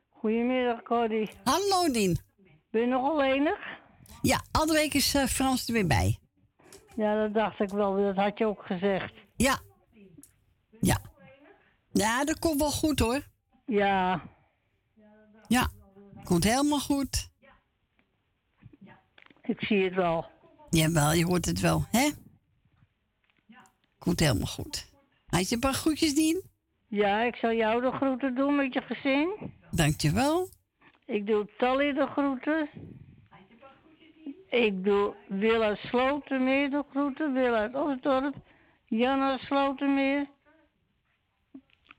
Goedemiddag, 0.10 0.82
Cody. 0.82 1.28
Hallo, 1.44 1.92
Dien. 1.92 2.20
Ben 2.72 2.82
je 2.82 2.88
nog 2.88 3.10
alleenig? 3.10 3.58
Ja, 4.22 4.42
alle 4.52 4.74
week 4.74 4.94
is 4.94 5.16
eh, 5.16 5.26
Frans 5.26 5.68
er 5.68 5.74
weer 5.74 5.88
bij. 5.88 6.20
Ja, 6.96 7.22
dat 7.22 7.34
dacht 7.34 7.60
ik 7.60 7.70
wel. 7.70 7.96
Dat 7.96 8.16
had 8.16 8.38
je 8.38 8.46
ook 8.46 8.66
gezegd. 8.66 9.14
Ja. 9.36 9.60
Ja. 10.82 10.98
Ja, 11.92 12.24
dat 12.24 12.40
komt 12.40 12.60
wel 12.60 12.72
goed, 12.72 13.00
hoor. 13.00 13.22
Ja. 13.66 14.22
Ja, 15.48 15.68
komt 16.24 16.44
helemaal 16.44 16.80
goed. 16.80 17.30
Ik 19.42 19.62
zie 19.62 19.84
het 19.84 19.94
wel. 19.94 20.26
Jawel, 20.70 21.14
je 21.14 21.26
hoort 21.26 21.46
het 21.46 21.60
wel, 21.60 21.86
hè? 21.92 22.10
Komt 24.00 24.20
helemaal 24.20 24.48
goed. 24.48 24.92
Had 25.26 25.50
je 25.50 25.56
een 25.56 25.62
paar 25.62 25.74
groetjes, 25.74 26.16
Dien? 26.16 26.44
Ja, 26.88 27.22
ik 27.22 27.36
zal 27.36 27.54
jou 27.54 27.82
de 27.82 27.92
groeten 27.92 28.36
doen 28.36 28.56
met 28.56 28.74
je 28.74 28.82
gezin. 28.82 29.54
Dankjewel. 29.72 30.50
Ik 31.06 31.28
doe 31.28 31.50
Tally 31.58 31.94
de 31.94 32.08
groeten. 32.08 32.70
Ik 34.50 34.84
doe 34.84 35.14
Wil 35.28 35.62
uit 35.62 35.78
Slotermeer 35.78 36.70
de 36.70 36.84
groeten. 36.90 37.34
Wil 37.34 37.54
uit 37.54 37.76
Osdorp. 37.76 38.36
Jan 38.86 39.22
uit 39.22 39.40
Slotermeer. 39.40 40.28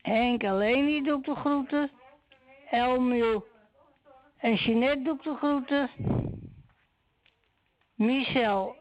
Henk 0.02 0.42
en 0.42 0.56
Leni 0.56 1.02
doe 1.02 1.18
ik 1.18 1.24
de 1.24 1.34
groeten. 1.34 1.90
Elmiel 2.70 3.46
en 4.36 4.54
Jeanette 4.54 5.02
doe 5.02 5.14
ik 5.14 5.22
de 5.22 5.36
groeten. 5.36 5.90
Michel 7.94 8.76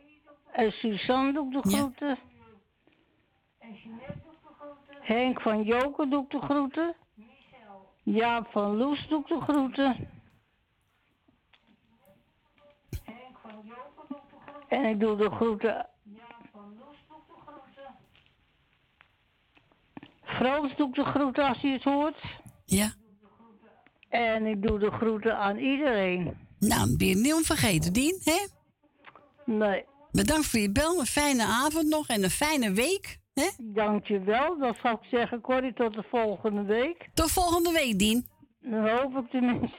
en 0.51 0.71
Suzanne 0.71 1.33
doe 1.33 1.47
ik 1.47 1.63
de 1.63 1.69
groeten. 1.69 2.17
Henk 5.09 5.41
van 5.41 5.63
Joker 5.63 6.09
doe 6.09 6.23
ik 6.23 6.29
de 6.29 6.39
groeten. 6.41 6.95
Jaap 8.03 8.47
van 8.51 8.77
Loes 8.77 9.07
doe 9.07 9.19
ik 9.19 9.27
de 9.27 9.41
groeten. 9.41 10.09
En 14.67 14.85
ik 14.85 14.99
doe 14.99 15.17
de 15.17 15.29
groeten. 15.29 15.89
Frans 20.23 20.75
doe 20.75 20.87
ik 20.87 20.95
de 20.95 21.03
groeten 21.03 21.47
als 21.47 21.61
hij 21.61 21.71
het 21.71 21.83
hoort. 21.83 22.17
Ja. 22.65 22.93
En 24.09 24.45
ik 24.45 24.61
doe 24.61 24.79
de 24.79 24.91
groeten 24.91 25.37
aan 25.37 25.57
iedereen. 25.57 26.37
Nou, 26.59 26.97
ben 26.97 27.07
je 27.07 27.15
niet 27.15 27.45
vergeten, 27.45 27.93
Dien, 27.93 28.19
hè? 28.23 28.47
Nee. 29.45 29.85
Bedankt 30.11 30.45
voor 30.45 30.59
je 30.59 30.71
bel. 30.71 30.99
Een 30.99 31.05
fijne 31.05 31.43
avond 31.43 31.87
nog 31.87 32.07
en 32.07 32.23
een 32.23 32.29
fijne 32.29 32.71
week. 32.71 33.18
Hè? 33.39 33.49
Dankjewel. 33.57 34.57
Dat 34.59 34.77
zou 34.81 34.95
ik 35.01 35.07
zeggen, 35.11 35.41
Corrie, 35.41 35.73
tot 35.73 35.93
de 35.93 36.03
volgende 36.09 36.63
week. 36.63 37.09
Tot 37.13 37.31
volgende 37.31 37.71
week, 37.71 37.99
Dien. 37.99 38.27
Dat 38.61 38.89
hoop 38.89 39.17
ik 39.23 39.31
tenminste. 39.31 39.77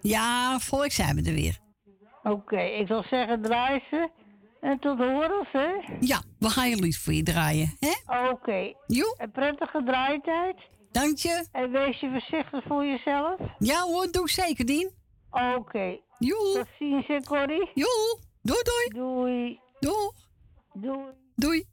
Ja, 0.00 0.58
volgende 0.58 0.92
zijn 0.92 1.16
we 1.16 1.22
er 1.28 1.34
weer. 1.34 1.58
Oké, 2.22 2.60
ik 2.60 2.86
zal 2.86 3.02
zeggen, 3.10 3.42
draai 3.42 3.82
ze. 3.90 4.10
En 4.60 4.78
tot 4.78 4.98
horen, 4.98 5.46
hè? 5.52 5.68
Ja, 6.00 6.22
we 6.38 6.48
gaan 6.48 6.68
je 6.70 6.76
lief 6.76 7.02
voor 7.02 7.12
je 7.12 7.22
draaien, 7.22 7.76
hè? 7.78 8.28
Oké. 8.30 8.72
Joe. 8.86 9.14
Een 9.16 9.30
prettige 9.30 9.82
draaitijd. 9.84 10.56
Dank 10.90 11.18
je. 11.18 11.46
En 11.52 11.70
wees 11.70 12.00
je 12.00 12.10
voorzichtig 12.10 12.64
voor 12.66 12.84
jezelf. 12.84 13.40
Ja 13.58 13.80
hoor, 13.80 14.10
doe 14.10 14.22
ik 14.22 14.28
zeker, 14.28 14.66
Dien. 14.66 14.90
Oké. 15.30 15.98
Joe. 16.18 16.52
Tot 16.54 16.66
ziens, 16.78 17.06
hè, 17.06 17.22
Corrie. 17.22 17.70
Joe. 17.74 18.18
Doei, 18.42 18.62
doei. 18.62 18.88
Doei. 18.88 19.60
Doei. 19.80 20.10
Doei. 20.72 21.06
Doei. 21.36 21.64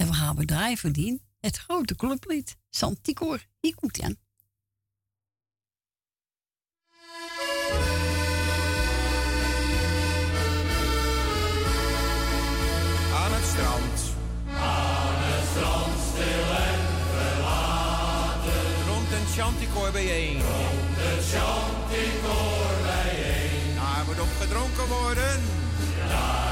En 0.00 0.06
we 0.06 0.12
gaan 0.12 0.76
voor 0.76 0.92
Dien. 0.92 1.22
Het 1.40 1.56
grote 1.56 1.96
clublied. 1.96 2.56
Santicor. 2.70 3.46
Ikutian. 3.60 4.16
Aan 13.14 13.32
het 13.32 13.44
strand. 13.44 14.14
Aan 14.46 15.16
het 15.28 15.48
strand 15.50 15.96
stil 16.10 16.48
en 16.68 16.80
verlaten. 17.14 18.62
Rond 18.88 19.10
een 19.12 19.26
chanticoor 19.36 19.90
bijeen. 19.92 20.40
Rond 20.40 20.96
het 21.04 21.24
chanticoor 21.32 22.74
bijeen. 22.82 23.74
Daar 23.74 24.04
moet 24.06 24.20
op 24.20 24.32
gedronken 24.40 24.86
worden. 24.86 25.40
Daar 26.08 26.49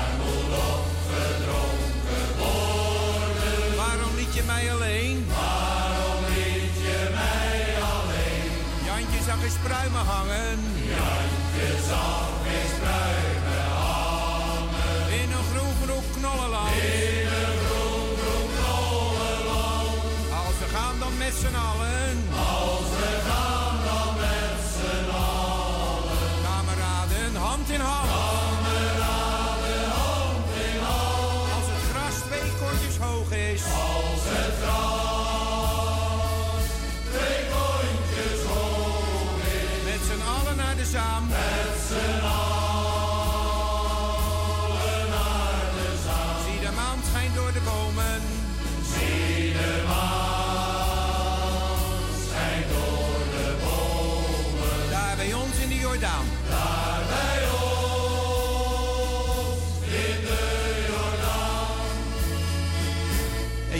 mij 4.53 4.73
alleen? 4.73 5.27
Waarom 5.29 6.23
liet 6.37 6.77
je 6.89 7.01
mij 7.19 7.61
alleen? 7.93 8.51
Jantje 8.89 9.21
zag 9.29 9.43
eens 9.47 9.59
pruimen 9.67 10.05
hangen. 10.15 10.59
Jantje 10.95 11.71
zag 11.91 12.31
eens 12.57 12.75
pruimen 12.83 13.63
hangen. 13.83 15.05
In 15.21 15.29
een 15.37 15.47
groen 15.53 15.75
groen 15.83 16.07
knollenland. 16.17 16.73
In 16.73 17.27
een 17.41 17.59
groen 17.67 18.11
groen 18.23 18.51
knollenland. 18.59 20.01
Als 20.43 20.57
we 20.63 20.69
gaan 20.77 20.97
dan 20.99 21.15
met 21.19 21.35
z'n 21.43 21.57
allen. 21.71 22.17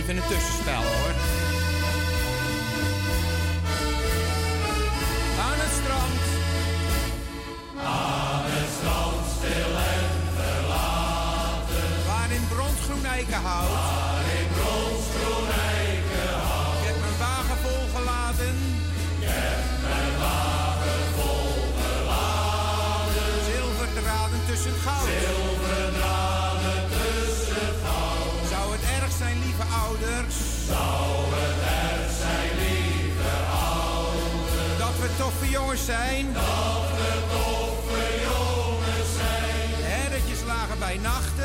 Even 0.09 0.23
een 0.23 0.29
tussenspel 0.29 0.88
ouders? 29.89 30.37
Zou 30.67 31.09
het 31.37 31.61
erg 31.85 32.13
zijn, 32.23 32.51
lieve 32.63 33.35
ouders? 33.73 34.79
Dat 34.79 34.95
we 35.03 35.09
toffe 35.19 35.49
jongens 35.51 35.85
zijn. 35.85 36.33
Dat 36.33 36.89
we 36.99 37.11
toffe 37.35 38.05
jongens 38.29 39.11
zijn. 39.21 39.69
Herretjes 39.93 40.43
lagen 40.47 40.79
bij 40.79 40.99
nachten. 41.03 41.38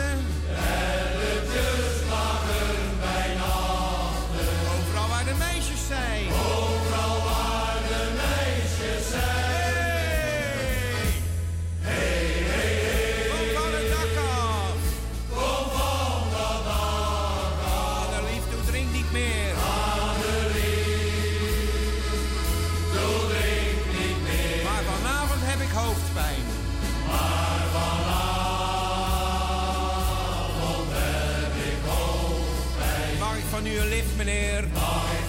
meneer. 34.26 34.64
Ik 34.64 34.70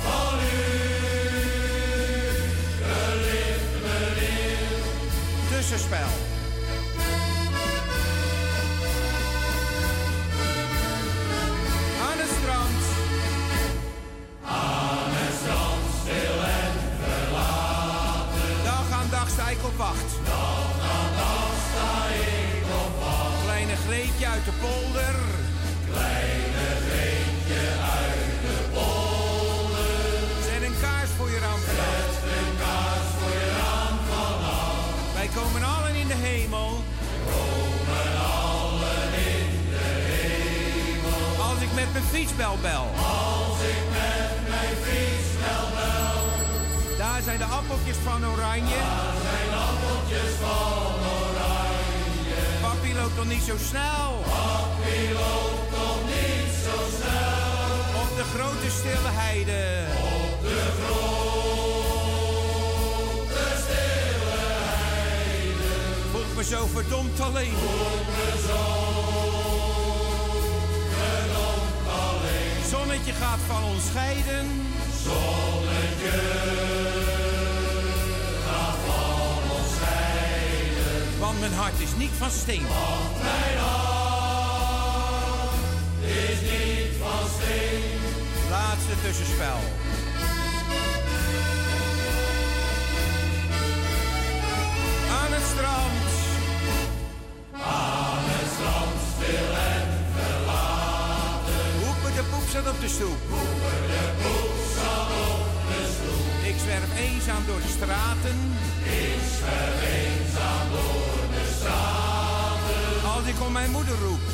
van 0.03 0.39
u? 0.39 0.73
Tussenspel. 5.51 5.99
Aan 12.07 12.19
het 12.23 12.31
strand. 12.39 12.83
Aan 14.45 15.11
het 15.21 15.35
strand, 15.41 15.85
stil 16.01 16.39
en 16.61 16.75
verlaten. 17.03 18.65
Dag 18.65 18.91
aan 18.99 19.09
dag 19.11 19.29
sta 19.29 19.49
ik 19.49 19.65
op 19.65 19.77
wacht. 19.77 20.11
Dag 20.25 20.75
aan 20.95 21.13
dag 21.17 21.55
sta 21.71 21.93
ik 22.15 22.65
op 22.85 23.03
wacht. 23.05 23.43
Kleine 23.43 23.77
Greetje 23.87 24.27
uit 24.27 24.45
de 24.45 24.53
polder. 24.61 25.44
Mijn 41.95 42.07
fietsbel 42.07 42.57
bel. 42.63 42.87
Als 42.97 43.59
ik 43.73 43.85
met 43.99 44.33
mijn 44.53 44.77
fietsbel 44.87 45.65
bel. 45.79 46.19
Daar 46.99 47.21
zijn 47.23 47.39
de 47.39 47.45
appeltjes 47.45 47.97
van 48.05 48.27
oranje. 48.27 48.79
Daar 48.89 49.17
zijn 49.27 49.51
appeltjes 49.69 50.33
van 50.45 50.95
oranje. 51.19 52.41
Papi 52.61 52.95
loopt 52.95 53.17
toch 53.17 53.29
niet 53.35 53.45
zo 53.51 53.57
snel. 53.69 54.11
Papi 54.35 54.99
loopt 55.21 55.67
toch 55.77 56.03
niet 56.15 56.53
zo 56.67 56.77
snel. 56.99 57.53
Op 58.03 58.11
de 58.19 58.27
grote 58.35 58.69
stille 58.79 59.13
heide. 59.23 59.63
Op 60.23 60.39
de 60.49 60.63
grote 60.81 61.45
stille 63.63 64.35
heide. 64.83 65.63
Voelt 66.13 66.35
me 66.37 66.45
zo 66.45 66.67
verdomd 66.67 67.21
alleen. 67.21 67.59
Gaat 73.21 73.39
van 73.47 73.65
ons 73.65 73.87
scheiden. 73.87 74.47
Zonnetje 75.05 76.21
gaat 78.47 78.79
van 78.87 79.57
ons 79.57 79.75
scheiden. 79.77 81.19
Want 81.19 81.41
mijn 81.41 81.53
hart 81.53 81.81
is 81.81 81.97
niet 81.97 82.15
van 82.19 82.31
steen. 82.31 82.63
Want 82.63 83.23
mijn 83.23 83.59
hart 83.59 84.85
is 86.01 86.41
niet 86.41 86.93
van 87.03 87.29
steen. 87.37 87.99
Laatste 88.51 88.95
tussenspel. 89.03 89.59
Aan 95.21 95.33
het 95.33 95.47
strand. 95.53 96.07
Aan 97.53 98.25
het 98.35 98.49
strand 98.55 98.97
stil 99.15 99.49
en 99.73 99.84
de 102.15 102.23
poep 102.31 102.47
zat 102.53 102.67
op 102.73 102.81
de 102.81 102.89
stoep. 102.89 103.21
De 103.93 104.07
poep 104.23 104.57
zat 104.77 105.11
op 105.33 105.49
de 105.71 105.83
stoep. 105.95 106.27
Ik 106.51 106.57
zwerf 106.65 106.91
eenzaam 107.07 107.43
door 107.47 107.61
de 107.67 107.73
straten. 107.77 108.39
Ik 109.07 109.23
zwerf 109.37 109.79
eenzaam 109.99 110.67
door 110.75 111.23
de 111.35 111.45
straten. 111.57 113.11
Als 113.15 113.27
ik 113.33 113.39
om 113.47 113.53
mijn 113.53 113.71
moeder 113.71 113.97
roep. 114.07 114.25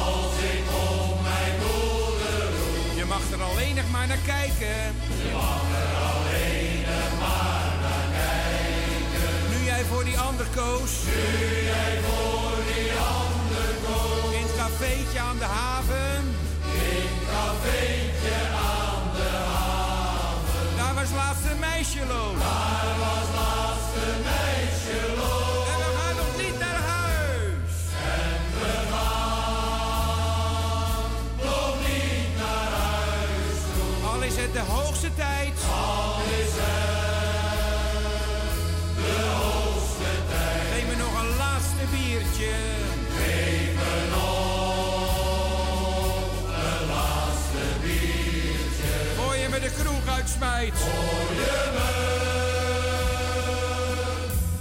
Als 0.00 0.34
ik 0.54 0.66
om 0.90 1.22
mijn 1.30 1.54
moeder 1.64 2.44
roep. 2.58 2.90
Je 3.00 3.04
mag 3.14 3.24
er 3.34 3.42
alleen 3.50 3.74
nog 3.80 3.88
maar 3.94 4.06
naar 4.12 4.24
kijken. 4.34 4.80
Je 5.22 5.30
mag 5.40 5.64
er 5.84 5.92
alleen 6.10 6.80
nog 6.92 7.10
maar 7.22 7.72
naar 7.84 8.08
kijken. 8.20 9.30
Nu 9.52 9.58
jij 9.70 9.84
voor 9.90 10.04
die 10.04 10.18
ander 10.28 10.46
koos. 10.60 10.92
Nu 11.08 11.48
jij 11.72 11.94
voor 12.06 12.56
die 12.72 12.90
ander 13.20 13.70
koos. 13.86 14.32
In 14.38 14.44
het 14.48 14.56
cafeetje 14.62 15.18
aan 15.28 15.38
de 15.38 15.50
haven. 15.60 16.20
Cafeetje 17.32 18.38
aan 18.74 19.04
de 19.16 19.30
haven. 19.52 20.66
Daar 20.76 20.94
was 20.94 21.10
laatst 21.20 21.44
een 21.50 21.58
meisje 21.58 22.02
loos. 22.12 22.38
Daar 22.48 22.94
was 23.04 23.28
laatst 23.40 23.94
een 24.06 24.22
meisje 24.32 25.00
loos. 25.20 25.66
En 25.72 25.78
we 25.84 25.90
gaan 25.98 26.16
nog 26.22 26.32
niet 26.42 26.56
naar 26.64 26.80
huis. 26.96 27.72
En 28.20 28.40
we 28.60 28.72
gaan 28.92 30.10
nog 31.48 31.74
niet 31.88 32.30
naar 32.42 32.72
huis 32.86 33.58
toe. 33.74 33.94
Al 34.10 34.20
is 34.22 34.36
het 34.36 34.52
de 34.52 34.64
hoogste 34.74 35.10
tijd. 35.14 35.54
Al 35.86 36.22
is 36.42 36.52
het 36.62 36.94
de 39.04 39.16
hoogste 39.42 40.12
tijd. 40.32 40.66
Geef 40.72 40.86
me 40.90 40.96
nog 41.04 41.14
een 41.22 41.32
laatste 41.36 41.84
biertje. 41.92 42.81
De 49.76 49.82
kroeg 49.82 50.16
uitsmijt. 50.16 50.74
Voor 50.74 51.34
je 51.34 51.70
me 51.74 51.90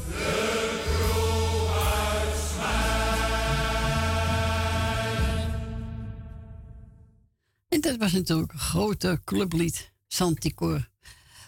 de 0.08 0.80
kroeg 0.88 1.72
uitsmijt. 2.22 2.80
En 7.70 7.82
dat 7.82 7.96
was 7.98 8.12
natuurlijk 8.12 8.52
een 8.52 8.60
grote 8.60 9.22
clublied, 9.26 9.94
Santicor. 10.08 10.90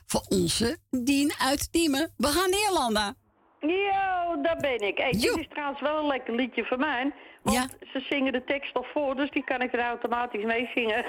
Voor 0.05 0.25
onze 0.29 0.77
Dien 0.89 1.33
uit 1.39 1.71
Diemen. 1.71 2.13
We 2.17 2.27
gaan 2.27 2.49
Jolanda. 2.49 3.13
Yo, 3.59 4.41
daar 4.41 4.57
ben 4.59 4.79
ik. 4.79 4.97
Hey, 4.97 5.11
dit 5.11 5.37
is 5.37 5.47
trouwens 5.49 5.81
wel 5.81 5.99
een 5.99 6.07
lekker 6.07 6.35
liedje 6.35 6.63
van 6.63 6.79
mij. 6.79 7.13
Want 7.43 7.77
ze 7.91 7.99
zingen 8.09 8.31
de 8.31 8.43
tekst 8.43 8.73
al 8.73 8.85
voor, 8.93 9.15
dus 9.15 9.29
die 9.29 9.43
kan 9.43 9.61
ik 9.61 9.73
er 9.73 9.79
automatisch 9.79 10.43
mee 10.43 10.69
zingen. 10.73 11.05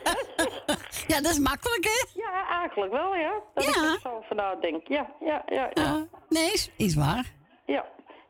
ja, 1.12 1.20
dat 1.20 1.30
is 1.30 1.38
makkelijk, 1.38 1.84
hè? 1.84 2.20
Ja, 2.20 2.48
eigenlijk 2.60 2.92
wel, 2.92 3.14
ja. 3.14 3.32
Dat 3.54 3.64
ik 3.64 3.74
er 3.74 3.98
zo 4.02 4.24
van 4.28 4.36
nadenk. 4.36 4.88
Ja, 4.88 5.10
ja, 5.20 5.42
ja. 5.46 5.70
ja. 5.72 6.06
Nee, 6.28 6.52
is, 6.52 6.70
is 6.76 6.94
waar. 6.94 7.32
Ja. 7.66 7.84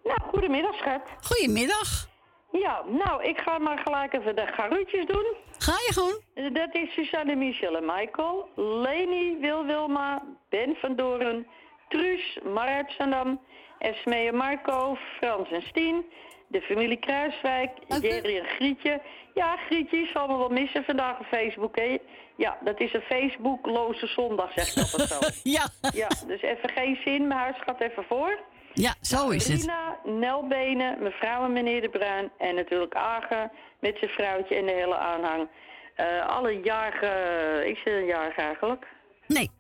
Nou, 0.05 0.19
goedemiddag, 0.21 0.75
schat. 0.75 1.03
Goedemiddag. 1.21 2.09
Ja, 2.53 2.83
nou, 2.87 3.25
ik 3.25 3.41
ga 3.41 3.59
maar 3.59 3.79
gelijk 3.79 4.13
even 4.13 4.37
de 4.37 4.47
garuutjes 4.47 5.07
doen. 5.07 5.37
Ga 5.59 5.73
je 5.73 5.93
gewoon? 5.93 6.53
Dat 6.53 6.75
is 6.75 6.93
Suzanne, 6.93 7.35
Michel 7.35 7.77
en 7.77 7.85
Michael. 7.87 8.49
Leni, 8.55 9.37
Wil 9.41 9.65
Wilma, 9.65 10.23
Ben 10.49 10.77
van 10.81 10.97
Doren, 10.97 11.47
Truus, 11.89 12.39
Mar 12.45 12.85
Zandam, 12.99 13.41
Esmee 13.79 14.29
en 14.29 14.37
Marco, 14.37 14.97
Frans 15.17 15.51
en 15.51 15.63
Stien, 15.63 16.05
de 16.49 16.61
familie 16.61 16.97
Kruiswijk, 16.97 17.71
Jerry 18.01 18.39
en 18.39 18.45
Grietje. 18.45 19.01
Ja, 19.35 19.57
Grietje 19.57 20.11
zal 20.13 20.27
me 20.29 20.37
wel 20.37 20.49
missen 20.49 20.85
vandaag 20.85 21.19
op 21.19 21.27
Facebook, 21.27 21.77
hè? 21.77 21.99
Ja, 22.37 22.59
dat 22.65 22.81
is 22.81 22.93
een 22.93 23.01
Facebookloze 23.01 24.07
zondag, 24.07 24.53
zeg 24.53 24.71
ik 24.71 24.77
altijd 24.77 25.09
zo. 25.09 25.19
ja. 25.57 25.69
Ja, 25.93 26.09
dus 26.27 26.43
even 26.43 26.71
geen 26.71 26.99
zin, 27.05 27.27
mijn 27.27 27.41
huis 27.41 27.57
gaat 27.61 27.81
even 27.81 28.05
voor. 28.09 28.39
Ja, 28.73 28.95
zo 29.01 29.29
is 29.29 29.49
het. 29.49 29.61
Rina, 29.61 29.99
Nelbenen, 30.05 31.03
mevrouw 31.03 31.45
en 31.45 31.53
meneer 31.53 31.81
De 31.81 31.89
Bruin 31.89 32.31
en 32.39 32.55
natuurlijk 32.55 32.95
Agen 32.95 33.51
met 33.81 33.97
zijn 33.99 34.11
vrouwtje 34.11 34.55
en 34.55 34.67
de 34.67 34.73
hele 34.73 34.97
aanhang. 34.97 35.49
Eh, 35.95 36.27
alle 36.27 36.61
jarigen, 36.61 37.69
ik 37.69 37.77
zit 37.77 37.93
een 37.93 38.07
jarig 38.07 38.37
eigenlijk. 38.37 38.87
Nee. 39.27 39.51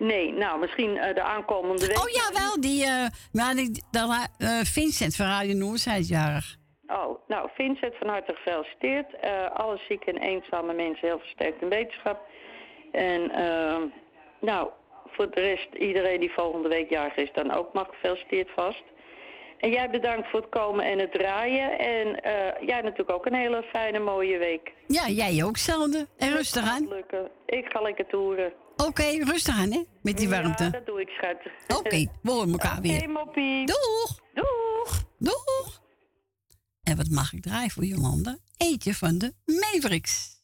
Nee, 0.00 0.32
nou 0.32 0.60
misschien 0.60 0.96
eh, 0.96 1.14
de 1.14 1.22
aankomende 1.22 1.86
week. 1.86 1.98
Oh 1.98 2.08
ja, 2.08 2.40
wel, 2.40 2.60
die, 2.60 2.84
eh 2.84 3.06
maar 3.32 3.54
die, 3.54 3.84
dat, 3.90 4.28
eh, 4.38 4.60
Vincent 4.60 5.16
van 5.16 5.26
Radio 5.26 5.54
Noord, 5.54 5.84
hij 5.84 5.98
is 5.98 6.08
jarig. 6.08 6.56
Oh, 6.86 7.28
nou 7.28 7.48
Vincent 7.54 7.94
van 7.98 8.08
harte 8.08 8.34
gefeliciteerd. 8.34 9.06
Alle 9.52 9.80
zieke 9.88 10.12
en 10.12 10.16
eenzame 10.16 10.72
mensen 10.72 11.08
heel 11.08 11.18
versterkt 11.18 11.62
in 11.62 11.68
wetenschap. 11.68 12.20
En 12.92 13.30
ehm, 13.30 13.82
nou, 14.40 14.68
voor 15.06 15.30
de 15.30 15.40
rest, 15.40 15.68
iedereen 15.78 16.20
die 16.20 16.32
volgende 16.32 16.68
week 16.68 16.90
jarig 16.90 17.16
is, 17.16 17.32
dan 17.32 17.52
ook 17.52 17.72
mag 17.72 17.88
gefeliciteerd 17.88 18.50
vast. 18.54 18.82
En 19.60 19.70
jij 19.70 19.90
bedankt 19.90 20.28
voor 20.30 20.40
het 20.40 20.48
komen 20.48 20.84
en 20.84 20.98
het 20.98 21.12
draaien. 21.12 21.78
En 21.78 22.22
eh, 22.22 22.66
jij 22.68 22.80
natuurlijk 22.80 23.10
ook 23.10 23.26
een 23.26 23.34
hele 23.34 23.62
fijne, 23.62 23.98
mooie 23.98 24.38
week. 24.38 24.72
Ja, 24.86 25.08
jij 25.08 25.44
ook, 25.44 25.56
zelden. 25.56 26.08
En 26.18 26.32
rustig 26.32 26.62
aan. 26.62 26.88
Ik 27.46 27.66
ga 27.68 27.80
lekker 27.80 28.06
toeren. 28.06 28.52
Oké, 28.86 29.24
rustig 29.24 29.54
aan, 29.56 29.72
hè? 29.72 29.82
Met 30.02 30.16
die 30.16 30.28
warmte. 30.28 30.64
Ja, 30.64 30.70
dat 30.70 30.86
doe 30.86 31.00
ik, 31.00 31.08
schat. 31.08 31.78
Oké, 31.78 32.06
we 32.22 32.30
horen 32.30 32.50
elkaar 32.52 32.78
Oké, 32.78 32.80
weer. 32.80 33.10
moppie. 33.10 33.66
Doeg! 33.66 34.18
Doeg! 34.34 35.04
Doeg! 35.18 35.82
En 36.82 36.96
wat 36.96 37.08
mag 37.08 37.32
ik 37.32 37.42
draaien 37.42 37.70
voor 37.70 37.84
Jolanda? 37.84 38.38
Eentje 38.56 38.94
van 38.94 39.18
de 39.18 39.34
Mavericks. 39.46 40.39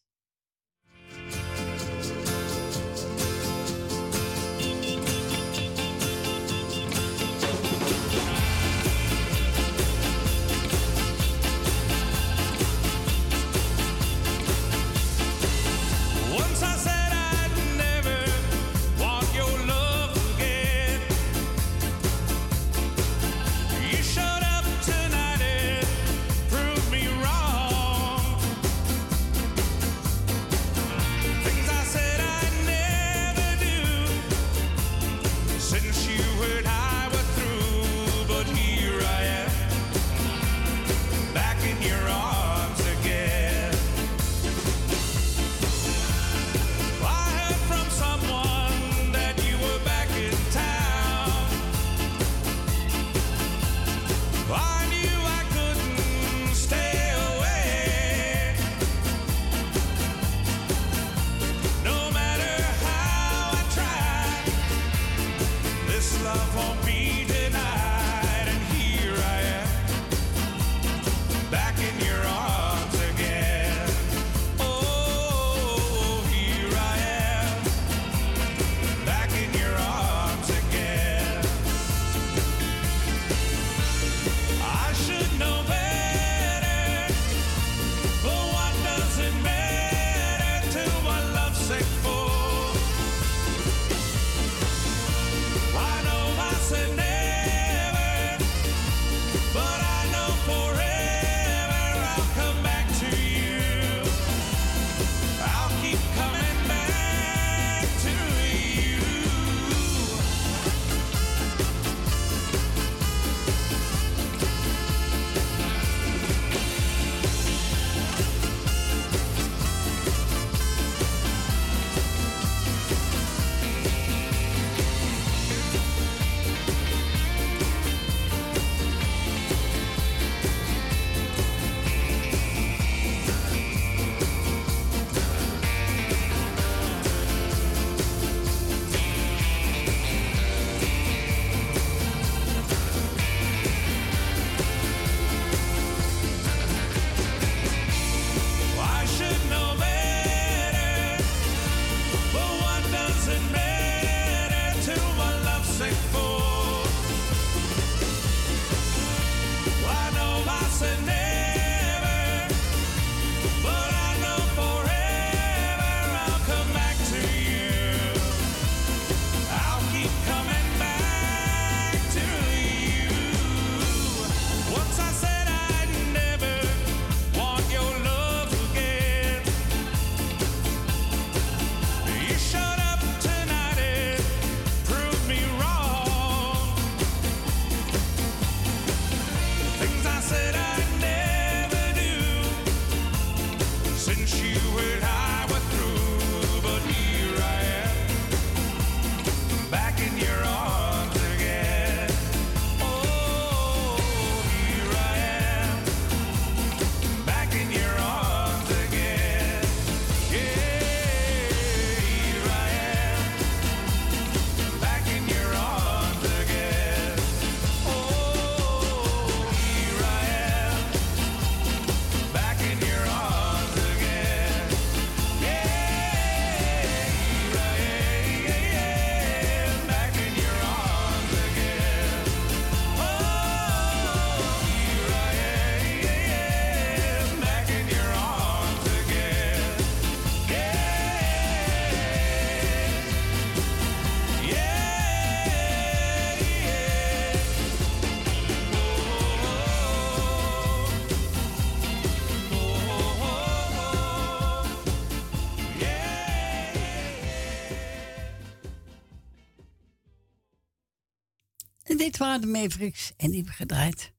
Dit 262.16 262.26
waren 262.26 262.40
de 262.40 262.46
Mavericks 262.46 263.12
en 263.16 263.26
die 263.26 263.36
hebben 263.36 263.54
gedraaid. 263.54 264.12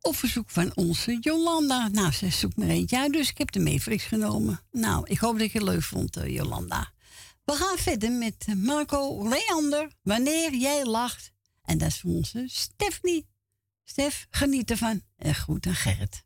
Op 0.00 0.16
verzoek 0.16 0.50
van 0.50 0.72
onze 0.74 1.18
Jolanda. 1.20 1.88
Nou, 1.88 2.12
ze 2.12 2.30
zoekt 2.30 2.56
maar 2.56 2.68
eentje 2.68 2.98
uit, 2.98 3.12
dus 3.12 3.30
ik 3.30 3.38
heb 3.38 3.52
de 3.52 3.60
Mavericks 3.60 4.04
genomen. 4.04 4.60
Nou, 4.70 5.06
ik 5.06 5.18
hoop 5.18 5.38
dat 5.38 5.52
je 5.52 5.58
het 5.58 5.68
leuk 5.68 5.82
vond, 5.82 6.16
eh, 6.16 6.34
Jolanda. 6.34 6.92
We 7.44 7.52
gaan 7.52 7.78
verder 7.78 8.12
met 8.12 8.46
Marco 8.56 9.28
Leander. 9.28 9.92
Wanneer 10.02 10.54
jij 10.54 10.84
lacht. 10.84 11.32
En 11.62 11.78
dat 11.78 11.88
is 11.88 12.02
onze 12.04 12.44
Stephanie. 12.46 13.26
Stef, 13.84 14.26
geniet 14.30 14.70
ervan. 14.70 15.02
En 15.16 15.34
goed 15.34 15.66
aan 15.66 15.74
Gerrit. 15.74 16.25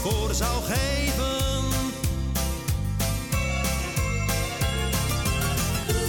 Voor 0.00 0.34
zou 0.34 0.62
geven. 0.62 1.64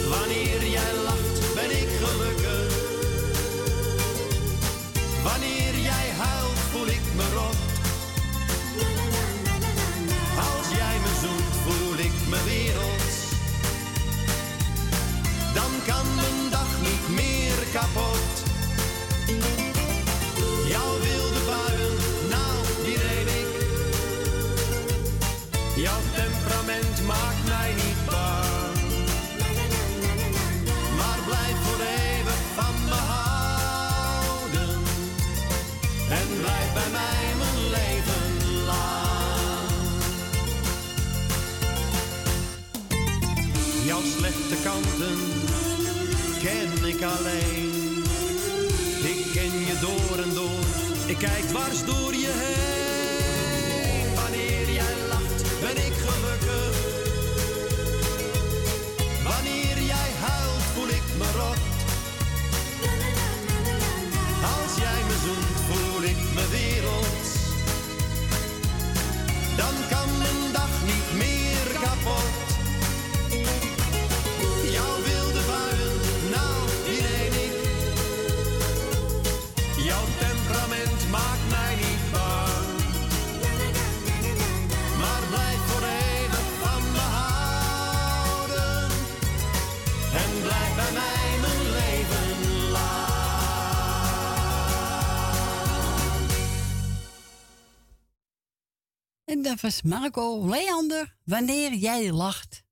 Wanneer 0.09 0.69
jij 0.69 0.93
lacht, 1.03 1.53
ben 1.55 1.71
ik 1.71 1.89
gelukkig. 2.01 2.73
Wanneer 5.23 5.75
jij 5.83 6.09
huilt, 6.17 6.59
voel 6.71 6.87
ik 6.87 7.05
me 7.15 7.30
kanten 44.63 45.17
ken 46.41 46.87
ik 46.87 47.01
alleen. 47.03 48.03
Ik 49.03 49.31
ken 49.33 49.59
je 49.59 49.77
door 49.81 50.23
en 50.23 50.33
door, 50.33 50.65
ik 51.07 51.17
kijk 51.17 51.47
dwars 51.47 51.85
door 51.85 52.13
je 52.13 52.31
heen. 52.33 52.70
Dat 99.59 99.83
Marco 99.83 100.47
Leander, 100.47 101.15
Wanneer 101.23 101.73
jij 101.73 102.11
lacht. 102.11 102.63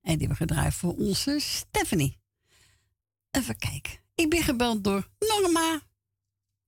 En 0.00 0.18
die 0.18 0.26
hebben 0.26 0.36
gedraaid 0.36 0.74
voor 0.74 0.94
onze 0.96 1.38
Stephanie. 1.40 2.20
Even 3.30 3.56
kijken. 3.56 3.98
Ik 4.14 4.30
ben 4.30 4.42
gebeld 4.42 4.84
door 4.84 5.08
Norma. 5.18 5.80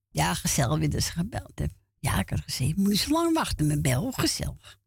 Ja, 0.09 0.33
gezellig 0.33 0.79
weer 0.79 0.89
dat 0.89 1.03
gebeld 1.03 1.51
heeft. 1.55 1.73
Ja, 1.99 2.19
ik 2.19 2.29
had 2.29 2.39
gezegd, 2.39 2.75
moet 2.75 2.87
niet 2.87 2.99
zo 2.99 3.11
lang 3.11 3.33
wachten 3.33 3.67
met 3.67 3.81
bel. 3.81 4.11
Gezellig. 4.11 4.79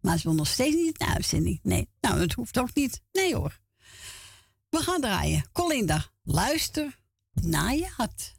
Maar 0.00 0.18
ze 0.18 0.22
wil 0.22 0.34
nog 0.34 0.46
steeds 0.46 0.76
niet 0.76 0.98
de 0.98 1.06
uitzending. 1.06 1.60
Nee, 1.62 1.88
nou, 2.00 2.20
het 2.20 2.32
hoeft 2.32 2.58
ook 2.58 2.74
niet. 2.74 3.02
Nee 3.12 3.34
hoor. 3.34 3.60
We 4.68 4.78
gaan 4.78 5.00
draaien. 5.00 5.44
Colinda, 5.52 6.06
luister 6.22 6.98
naar 7.32 7.74
je 7.74 7.88
hart. 7.96 8.35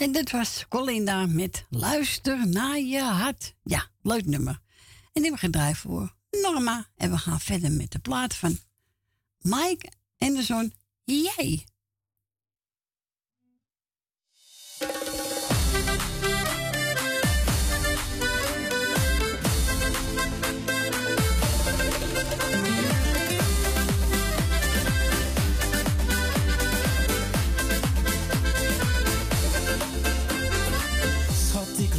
En 0.00 0.12
dit 0.12 0.30
was 0.30 0.64
Colinda 0.68 1.26
met 1.26 1.64
Luister 1.68 2.48
naar 2.48 2.78
je 2.78 3.00
hart. 3.02 3.54
Ja, 3.62 3.88
leuk 4.02 4.26
nummer. 4.26 4.60
En 5.12 5.22
die 5.22 5.30
we 5.30 5.36
gedraaid 5.36 5.76
voor 5.76 6.14
Norma. 6.30 6.86
En 6.96 7.10
we 7.10 7.18
gaan 7.18 7.40
verder 7.40 7.72
met 7.72 7.92
de 7.92 7.98
plaat 7.98 8.34
van 8.34 8.58
Mike 9.40 9.92
en 10.18 10.34
de 10.34 10.42
zoon 10.42 10.72
Jij. 11.04 11.64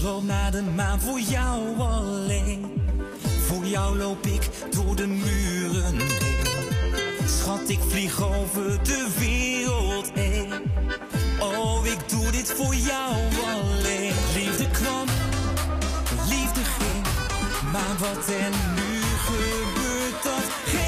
Loop 0.03 0.23
naar 0.23 0.51
de 0.51 0.61
maan 0.61 1.01
voor 1.01 1.19
jou 1.19 1.79
alleen. 1.79 2.81
Voor 3.45 3.65
jou 3.65 3.97
loop 3.97 4.25
ik 4.25 4.49
door 4.69 4.95
de 4.95 5.07
muren 5.07 5.95
heen. 5.99 7.27
Schat, 7.27 7.69
ik 7.69 7.79
vlieg 7.87 8.21
over 8.23 8.83
de 8.83 9.07
wereld 9.19 10.11
heen. 10.13 10.53
Oh, 11.39 11.85
ik 11.85 12.09
doe 12.09 12.31
dit 12.31 12.51
voor 12.51 12.75
jou 12.75 13.15
alleen. 13.53 14.13
Liefde 14.33 14.69
kwam, 14.71 15.05
liefde 16.29 16.61
ging. 16.63 17.05
Maar 17.71 17.95
wat 17.99 18.27
er 18.27 18.49
nu 18.75 19.01
gebeurt, 19.25 20.23
dat 20.23 20.80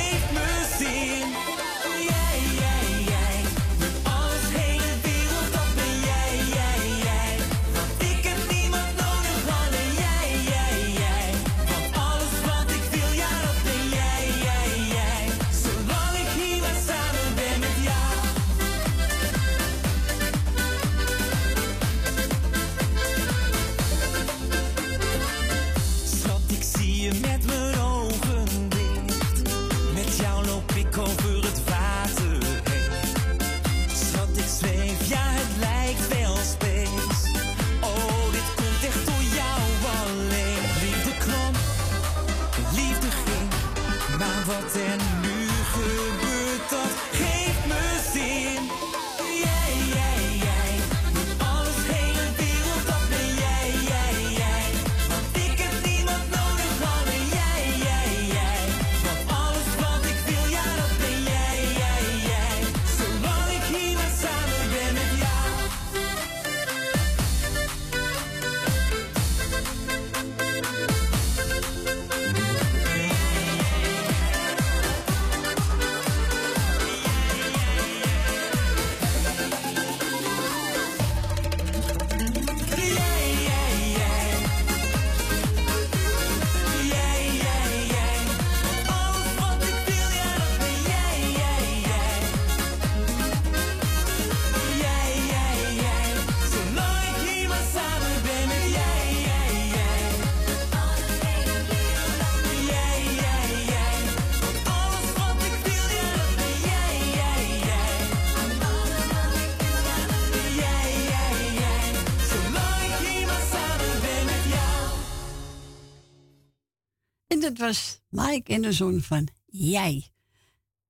dat 117.54 117.68
was 117.68 118.02
Mike 118.10 118.54
en 118.54 118.62
de 118.62 118.72
zoon 118.72 119.02
van 119.02 119.28
Jij. 119.46 120.12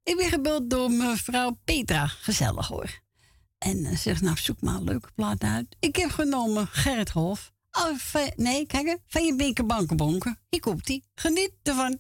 Ik 0.04 0.18
ben 0.18 0.30
gebeld 0.30 0.70
door 0.70 0.92
mevrouw 0.92 1.58
Petra. 1.64 2.08
Gezellig 2.08 2.68
hoor. 2.68 3.02
En 3.58 3.86
ze 3.86 3.96
zegt, 3.96 4.22
nou 4.22 4.38
zoek 4.38 4.62
maar 4.62 4.76
een 4.76 4.84
leuke 4.84 5.10
plaat 5.16 5.44
uit. 5.44 5.76
Ik 5.80 5.96
heb 5.96 6.10
genomen 6.10 6.68
Gerrit 6.68 7.10
Hof. 7.10 7.52
Oh, 7.72 8.16
nee, 8.36 8.66
kijk. 8.66 8.98
Van 9.08 9.26
je 9.26 9.36
binken 9.36 9.68
bankenbonken. 9.68 10.40
Hier 10.50 10.60
komt 10.60 10.90
ie. 10.90 11.04
Geniet 11.16 11.52
ervan. 11.64 12.00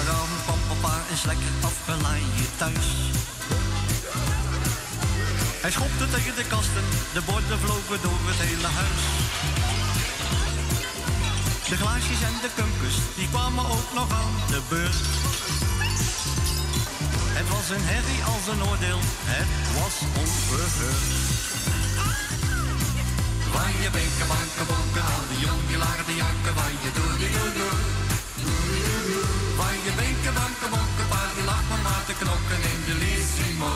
Gisteravond 0.00 0.42
kwam 0.44 0.60
papa 0.68 0.94
eens 1.10 1.24
lekker 1.24 1.52
afgelaaid 1.60 2.50
thuis. 2.56 2.88
Hij 5.64 5.70
schopte 5.70 6.06
tegen 6.14 6.34
de 6.36 6.44
kasten, 6.54 6.86
de 7.12 7.22
borden 7.28 7.58
vlogen 7.64 8.00
door 8.02 8.20
het 8.30 8.40
hele 8.48 8.70
huis. 8.80 9.04
De 11.68 11.76
glaasjes 11.76 12.22
en 12.28 12.36
de 12.44 12.50
kumpus, 12.58 12.96
die 13.16 13.28
kwamen 13.28 13.64
ook 13.76 13.90
nog 13.98 14.10
aan 14.20 14.36
de 14.52 14.60
beurt. 14.68 15.00
Het 17.38 17.48
was 17.54 17.66
een 17.74 17.86
herrie 17.92 18.22
als 18.32 18.44
een 18.52 18.62
oordeel, 18.68 19.02
het 19.34 19.52
was 19.78 19.96
onverheurd. 20.22 21.08
Van 23.54 23.72
je 23.82 23.90
benken, 23.96 24.28
banken, 24.32 24.66
bonken, 24.70 25.04
al 25.14 25.24
die 25.30 25.40
jong 25.46 25.62
die 25.70 25.78
lagen 25.84 26.04
te 26.04 26.16
janken, 26.22 26.54
van 26.58 26.72
je 26.84 26.90
doe 26.96 27.10
die 27.20 27.30
doe 27.36 27.52
doe. 27.58 27.99
Van 29.80 29.88
je 29.88 30.32
banken, 30.32 30.70
bonken, 30.70 31.08
paar 31.08 31.30
die 31.34 31.44
lag 31.44 31.62
maar 31.68 31.82
maar 31.86 32.04
te 32.06 32.14
knokken 32.22 32.60
in 32.72 32.80
de 32.88 32.94
Lissimo. 33.02 33.72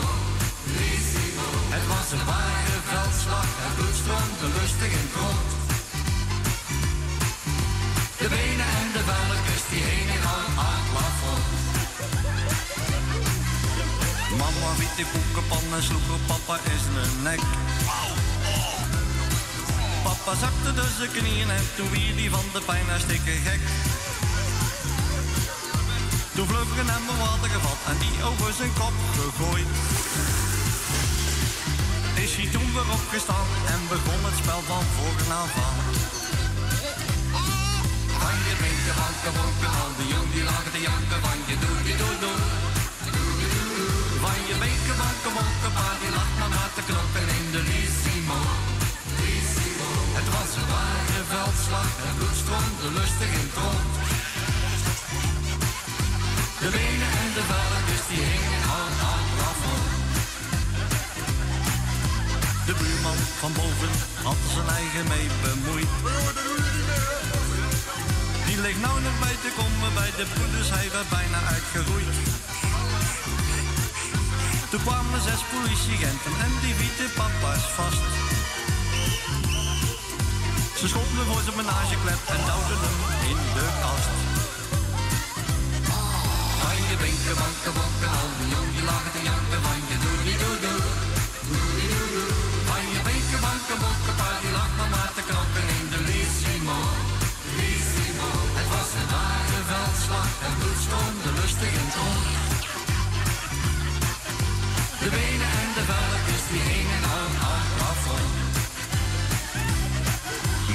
Het 1.75 1.85
was 1.93 2.07
een 2.15 2.25
ware 2.25 2.77
veldslag, 2.89 3.49
het 3.63 3.73
bloed 3.77 3.97
stroomde 4.01 4.47
lustig 4.57 4.91
in 5.01 5.07
het. 5.15 5.49
De 8.19 8.27
benen 8.33 8.69
en 8.81 8.89
de 8.95 9.03
velletjes 9.09 9.63
die 9.69 9.83
hingen 9.91 10.23
aan 10.35 10.53
het 10.73 10.85
plafond. 10.91 11.45
Mama 14.39 14.69
wiet 14.79 14.95
die 14.99 15.07
koekenpan 15.13 15.65
en 15.77 15.83
sloeg 15.87 16.07
op 16.17 16.23
papa 16.31 16.55
in 16.71 16.81
zijn 16.85 17.15
nek. 17.27 17.41
Papa 20.03 20.33
zakte 20.43 20.71
dus 20.79 20.93
zijn 20.97 21.11
knieën 21.17 21.49
en 21.49 21.65
toen 21.75 21.89
weer 21.89 22.15
die 22.15 22.29
van 22.29 22.47
de 22.53 22.61
pijn 22.69 22.87
hartstikke 22.89 23.35
gek. 23.45 23.61
Toen 26.35 26.47
vloog 26.47 26.71
een 26.81 26.89
emmer 26.97 27.17
water 27.23 27.49
gevat 27.55 27.81
en 27.91 27.97
die 28.03 28.15
over 28.29 28.51
zijn 28.59 28.73
kop 28.79 28.95
gegooid. 29.17 29.71
Is 32.23 32.31
hij 32.37 32.47
toen 32.53 32.69
weer 32.75 32.89
opgestaan 32.97 33.49
en 33.73 33.81
begon 33.91 34.21
het 34.27 34.37
spel 34.41 34.61
van 34.71 34.85
voren 34.95 35.31
af 35.43 35.53
aan. 35.67 35.79
Van 38.21 38.37
je 38.47 38.53
drinken, 38.61 38.95
van 39.01 39.13
je 39.61 39.69
al 39.81 39.91
die 39.99 40.07
jong 40.13 40.29
die 40.35 40.45
lag 40.49 40.65
te 40.73 40.81
janken, 40.87 41.19
van 41.25 41.39
je 41.49 41.55
doe 41.63 41.77
die 41.87 41.97
doe 42.01 42.15
doe. 42.23 42.39
Van 44.23 44.39
je 44.47 44.55
beken, 44.63 44.95
van 45.01 45.15
je 45.23 45.31
pa 45.65 45.71
maar 45.77 45.97
die 46.01 46.11
lacht 46.17 46.35
maar 46.39 46.51
met 46.55 46.71
te 46.77 46.83
klokken 46.89 47.27
in 47.37 47.45
de 47.53 47.61
Lissimo. 47.69 48.39
Het 50.17 50.27
was 50.35 50.51
een 50.59 50.69
ware 50.73 51.21
veldslag 51.33 51.91
en 52.07 52.13
bloed 52.17 52.37
stroomde 52.43 52.87
lustig 52.97 53.29
in 53.39 53.45
het 53.47 53.57
rond. 53.63 54.14
De 56.65 56.71
benen 56.71 57.11
en 57.23 57.31
de 57.37 57.43
velletjes 57.51 57.85
dus 57.89 58.07
die 58.09 58.23
hingen 58.31 58.63
aan 58.79 58.93
het. 59.01 59.61
De 62.67 62.73
buurman 62.79 63.19
van 63.41 63.53
boven 63.59 63.93
had 64.27 64.41
zijn 64.53 64.69
eigen 64.79 65.05
mee 65.13 65.27
bemoeid. 65.45 65.91
Die 68.47 68.59
ligt 68.65 68.81
nou 68.85 68.95
nog 69.05 69.15
bij 69.25 69.37
te 69.45 69.51
komen 69.59 69.91
bij 69.99 70.11
de 70.19 70.25
broeders, 70.33 70.69
hij 70.77 70.87
werd 70.95 71.09
bijna 71.17 71.39
uitgeroeid. 71.55 72.15
Toen 74.69 74.83
kwamen 74.87 75.21
zes 75.29 75.41
politieagenten 75.53 76.33
en 76.45 76.53
die 76.63 76.75
wieten 76.81 77.09
papa's 77.19 77.65
vast. 77.77 78.03
Ze 80.79 80.85
schonden 80.93 81.25
voor 81.29 81.41
zijn 81.45 81.57
menageklep 81.61 82.21
en 82.33 82.41
duwden 82.49 82.81
hem 82.85 82.99
in 83.31 83.39
de 83.55 83.65
kast. 83.81 84.24
Je 86.95 87.01
winken, 87.01 87.35
wanken, 87.43 87.73
wokken, 87.79 88.09
al 88.19 88.29
die 88.39 88.49
jong, 88.53 88.69
die 88.75 88.85
lagen 88.91 89.11
te 89.15 89.21
janken 89.27 89.59
doei 90.05 90.33
doei. 90.41 90.59
Doei 91.49 91.85
doei 91.91 92.09
doei. 92.15 92.33
Van 92.69 92.83
je 92.93 92.99
winken, 93.07 93.41
wanken, 93.45 93.77
wokken, 93.83 94.15
paar 94.19 94.39
die 94.43 94.53
lag 94.57 94.71
maar 94.93 95.11
te 95.17 95.23
knokken 95.29 95.65
in 95.77 95.85
de 95.93 95.99
Lissimo. 96.09 96.79
Lissimo. 97.57 98.29
Het 98.57 98.67
was 98.73 98.89
een 98.99 99.09
ware 99.15 99.61
veldslag 99.71 100.31
en 100.47 100.53
bloed 100.59 100.81
stonden 100.87 101.33
lustig 101.39 101.71
in 101.79 101.85
het 101.87 101.97
rond. 102.01 102.27
De 105.01 105.09
benen 105.15 105.51
en 105.63 105.71
de 105.77 105.83
velletjes 105.91 106.43
die 106.49 106.63
hingen 106.71 107.03
aan 107.17 107.33
het 107.43 107.67
plafond. 107.75 108.33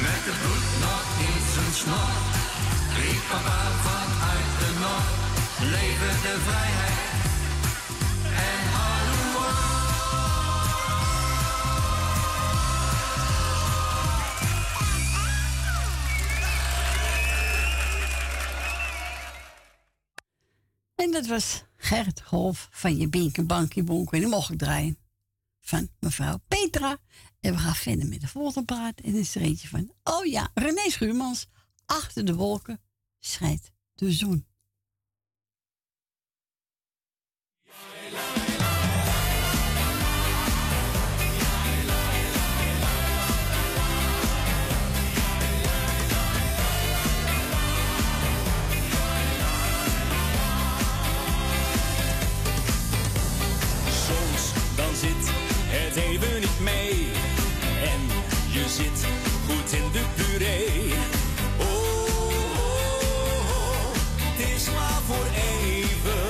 Met 0.05 0.23
het 0.29 0.39
bloed 0.43 0.69
nog 0.85 1.07
in 1.29 1.43
zijn 1.55 1.75
snor, 1.81 2.15
riep 2.97 3.23
papa 3.31 3.61
vanuit 3.85 4.53
de 4.61 4.71
noord. 4.85 5.30
Leven 5.63 6.23
de 6.23 6.39
vrijheid 6.45 6.99
en. 8.25 8.71
En 20.95 21.11
dat 21.13 21.27
was 21.27 21.65
Gert 21.77 22.21
Hof 22.21 22.69
van 22.71 22.97
je 22.97 23.09
Binken 23.09 23.47
Bankie 23.47 23.83
Bonk. 23.83 24.13
En 24.13 24.29
mocht 24.29 24.51
ik 24.51 24.59
draaien 24.59 24.99
van 25.61 25.89
mevrouw 25.99 26.39
Petra. 26.49 26.97
En 27.41 27.53
we 27.53 27.59
gaan 27.59 27.75
verder 27.75 28.07
met 28.07 28.21
de 28.21 28.29
volgende 28.29 28.67
praat. 28.67 29.01
En 29.01 29.13
dan 29.13 29.21
is 29.21 29.35
er 29.35 29.43
eentje 29.43 29.69
van, 29.69 29.93
oh 30.03 30.27
ja, 30.27 30.51
René 30.55 30.91
Schuurmans. 30.91 31.49
Achter 31.87 32.25
de 32.25 32.35
wolken 32.35 32.81
schijnt 33.19 33.71
de 33.95 34.13
zon. 34.13 34.50
Het 55.91 56.05
even 56.05 56.41
niet 56.41 56.61
mee. 56.61 57.09
En 57.93 58.01
je 58.51 58.65
zit 58.69 59.07
goed 59.47 59.73
in 59.73 59.91
de 59.93 60.05
puree. 60.15 60.93
Oh, 61.59 61.67
oh, 61.67 62.59
oh, 63.55 63.95
het 64.21 64.49
is 64.57 64.67
maar 64.67 65.01
voor 65.07 65.27
even. 65.35 66.29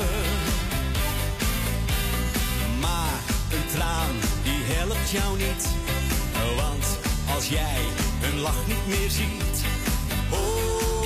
Maar 2.81 3.21
een 3.53 3.67
traan 3.75 4.15
die 4.43 4.63
helpt 4.65 5.11
jou 5.11 5.39
niet. 5.39 5.69
Want 6.57 6.99
als 7.35 7.49
jij 7.49 7.81
hun 8.21 8.41
lach 8.41 8.67
niet 8.67 8.87
meer 8.87 9.11
ziet. 9.11 9.59
Oh, 10.31 10.39
oh, 10.39 11.00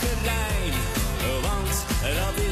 chagrijn? 0.00 0.74
Want 1.42 1.84
dat 2.00 2.44
is 2.48 2.51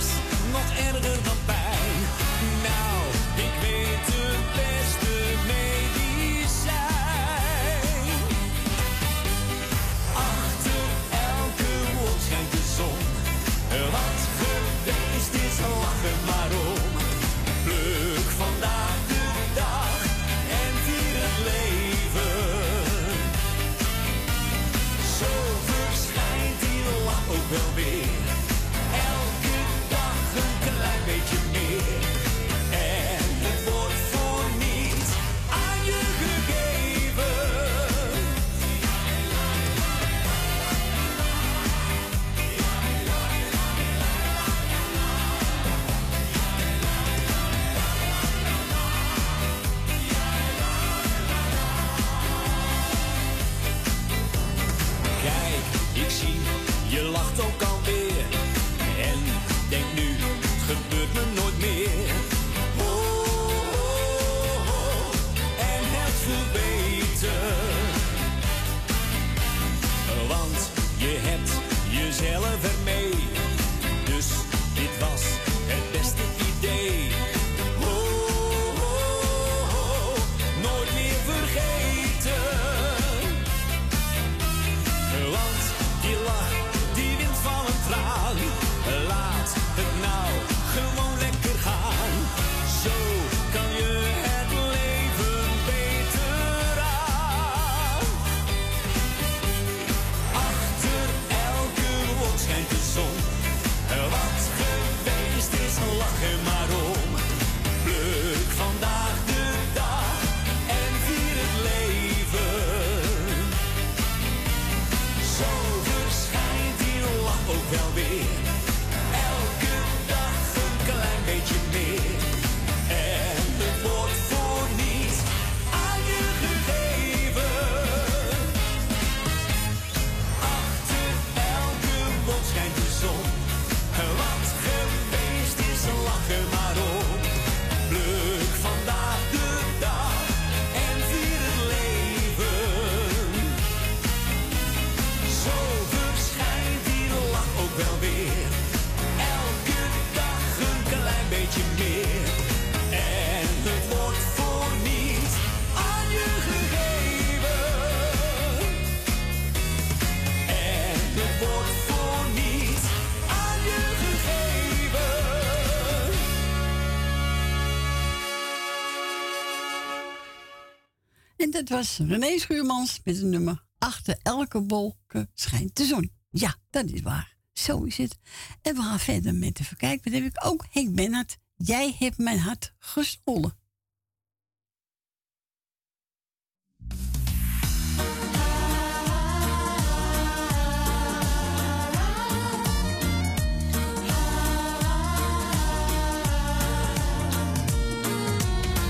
het 171.61 171.69
was 171.69 171.99
René 171.99 172.39
Schuurmans 172.39 173.01
met 173.05 173.17
het 173.17 173.25
nummer 173.25 173.65
Achter 173.79 174.19
elke 174.23 174.63
wolken 174.63 175.31
schijnt 175.35 175.77
de 175.77 175.85
zon. 175.85 176.13
Ja, 176.31 176.57
dat 176.71 176.85
is 176.85 177.01
waar. 177.01 177.37
Zo 177.53 177.83
is 177.83 177.97
het. 177.97 178.19
En 178.63 178.75
we 178.75 178.83
gaan 178.83 178.99
verder 178.99 179.35
met 179.35 179.57
de 179.57 179.65
verkijk. 179.65 180.05
Wat 180.05 180.13
heb 180.13 180.25
ik 180.25 180.47
ook? 180.47 180.67
Henk 180.71 180.95
Bennett. 180.95 181.39
Jij 181.57 181.97
hebt 181.99 182.19
mijn 182.19 182.39
hart 182.39 182.75
gestolen. 182.79 183.59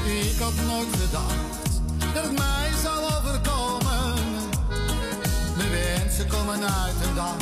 Ik 0.04 0.38
had 0.38 0.54
nooit 0.66 0.96
gedacht 0.96 1.80
dat 2.14 2.59
komen 6.50 6.74
uit 6.74 6.94
een 7.08 7.14
dag, 7.14 7.36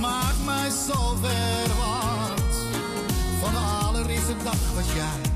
maakt 0.00 0.44
mij 0.44 0.70
zo 0.70 1.16
verwaard. 1.20 2.54
Van 3.40 3.52
de 3.52 3.86
allereerste 3.86 4.34
dag 4.44 4.74
was 4.74 4.92
jij 4.94 5.29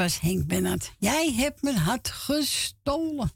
was 0.00 0.20
Henk 0.20 0.46
Bennett. 0.46 0.92
Jij 0.98 1.32
hebt 1.32 1.62
mijn 1.62 1.76
hart 1.76 2.08
gestolen. 2.08 3.30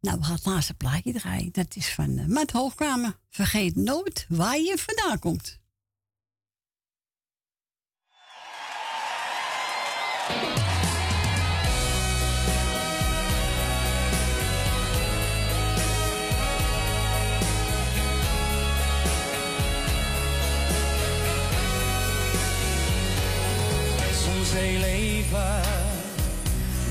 Nou, 0.00 0.18
we 0.18 0.24
gaan 0.24 0.34
het 0.34 0.44
laatste 0.44 0.74
plaatje 0.74 1.12
draaien. 1.12 1.52
Dat 1.52 1.76
is 1.76 1.92
van 1.94 2.10
uh, 2.10 2.26
Matt 2.26 2.50
Hoogkamer. 2.50 3.18
Vergeet 3.30 3.76
nooit 3.76 4.26
waar 4.28 4.58
je 4.58 4.74
vandaan 4.78 5.18
komt. 5.18 5.58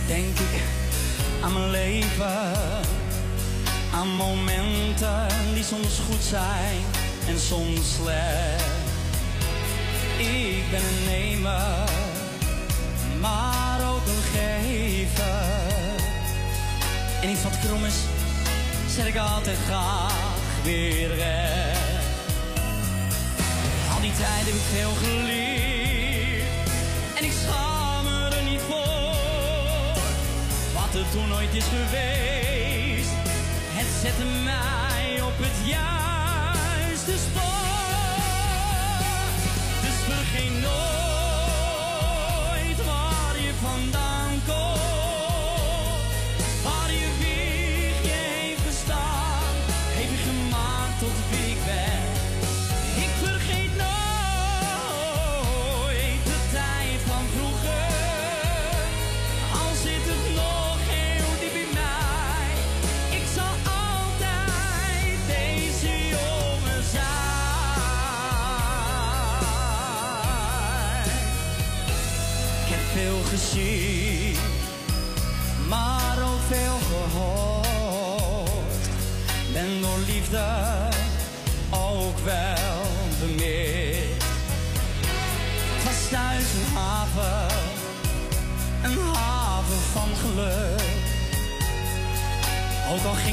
Denk 0.07 0.39
ik 0.39 0.61
aan 1.41 1.53
mijn 1.53 1.69
leven. 1.69 2.51
Aan 3.93 4.07
momenten 4.07 5.27
die 5.53 5.63
soms 5.63 5.99
goed 6.09 6.23
zijn 6.23 6.81
en 7.27 7.39
soms 7.39 7.93
slecht. 7.95 8.63
Ik 10.17 10.63
ben 10.71 10.79
een 10.79 11.05
nemer, 11.05 11.89
maar 13.19 13.79
ook 13.89 14.05
een 14.05 14.23
gever. 14.33 15.25
En 17.21 17.29
iets 17.29 17.43
wat 17.43 17.59
krom 17.65 17.85
is, 17.85 17.95
zet 18.95 19.05
ik 19.05 19.17
altijd 19.17 19.57
graag 19.65 20.13
weer 20.63 21.15
recht. 21.15 22.05
Al 23.93 24.01
die 24.01 24.13
tijd 24.13 24.45
heb 24.45 24.53
ik 24.53 24.61
veel 24.71 24.91
geleerd. 24.91 25.46
Toen 31.11 31.27
nooit 31.27 31.53
is 31.53 31.65
geweest. 31.65 33.09
Het 33.77 33.87
zette 34.01 34.25
mij 34.43 35.21
op 35.21 35.37
het 35.37 35.67
juiste 35.67 35.96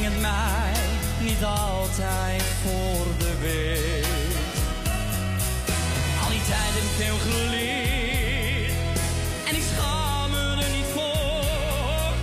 ging 0.04 0.16
het 0.16 0.22
mij 0.22 0.72
niet 1.20 1.44
altijd 1.44 2.42
voor 2.42 3.06
de 3.18 3.38
wind. 3.40 4.54
Al 6.22 6.30
die 6.30 6.42
tijd 6.50 6.72
heb 6.76 6.82
ik 6.82 6.94
veel 6.96 7.18
geleerd. 7.18 8.72
En 9.48 9.54
ik 9.54 9.62
schaam 9.74 10.30
me 10.30 10.62
er 10.64 10.70
niet 10.76 10.90
voor. 10.94 12.14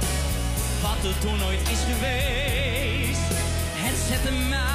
Wat 0.81 1.11
er 1.11 1.19
toen 1.19 1.37
nooit 1.37 1.69
is 1.69 1.79
geweest. 1.93 3.27
Het 3.73 3.97
zette 4.07 4.31
mij 4.31 4.70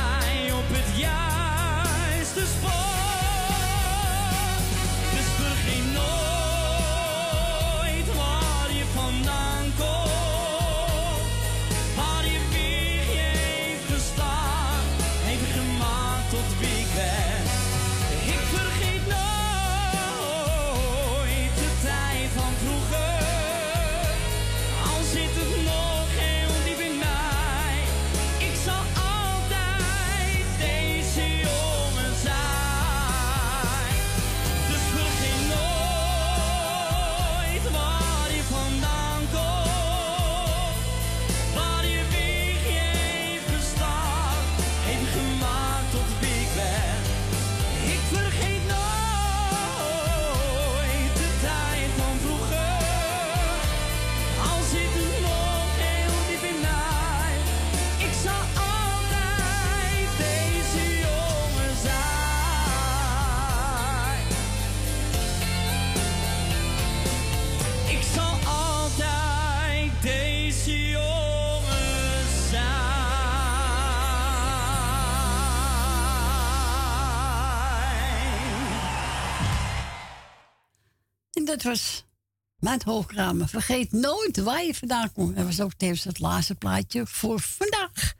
mijn 82.66 82.80
hoogkramen. 82.84 83.48
Vergeet 83.48 83.92
nooit 83.92 84.36
waar 84.36 84.64
je 84.64 84.74
vandaan 84.74 85.12
komt. 85.12 85.36
Dat 85.36 85.44
was 85.44 85.60
ook 85.60 85.72
het 85.78 86.18
laatste 86.18 86.54
plaatje 86.54 87.06
voor 87.06 87.40
vandaag. 87.40 88.14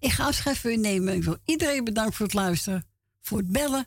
Ik 0.00 0.10
ga 0.10 0.24
afscheid 0.24 0.58
van 0.58 0.70
u 0.70 0.76
nemen. 0.76 1.14
Ik 1.14 1.24
wil 1.24 1.36
iedereen 1.44 1.84
bedanken 1.84 2.14
voor 2.14 2.26
het 2.26 2.34
luisteren, 2.34 2.84
voor 3.20 3.38
het 3.38 3.48
bellen. 3.48 3.86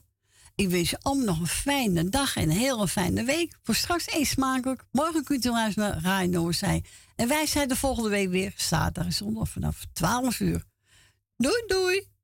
Ik 0.55 0.69
wens 0.69 0.89
je 0.89 0.99
allemaal 1.01 1.25
nog 1.25 1.39
een 1.39 1.47
fijne 1.47 2.09
dag 2.09 2.35
en 2.35 2.43
een 2.43 2.57
hele 2.57 2.87
fijne 2.87 3.23
week. 3.23 3.57
Voor 3.63 3.75
straks 3.75 4.11
eet 4.11 4.27
smakelijk. 4.27 4.83
Morgen 4.91 5.23
kunt 5.23 5.45
u 5.45 5.49
luisteren 5.49 5.89
naar 5.89 6.01
Rai 6.01 6.27
Noorzij. 6.27 6.83
En 7.15 7.27
wij 7.27 7.45
zijn 7.45 7.67
de 7.67 7.75
volgende 7.75 8.09
week 8.09 8.29
weer, 8.29 8.53
zaterdag 8.57 9.05
en 9.05 9.13
zondag 9.13 9.49
vanaf 9.49 9.85
12 9.93 10.39
uur. 10.39 10.63
Doei 11.37 11.63
doei! 11.67 12.14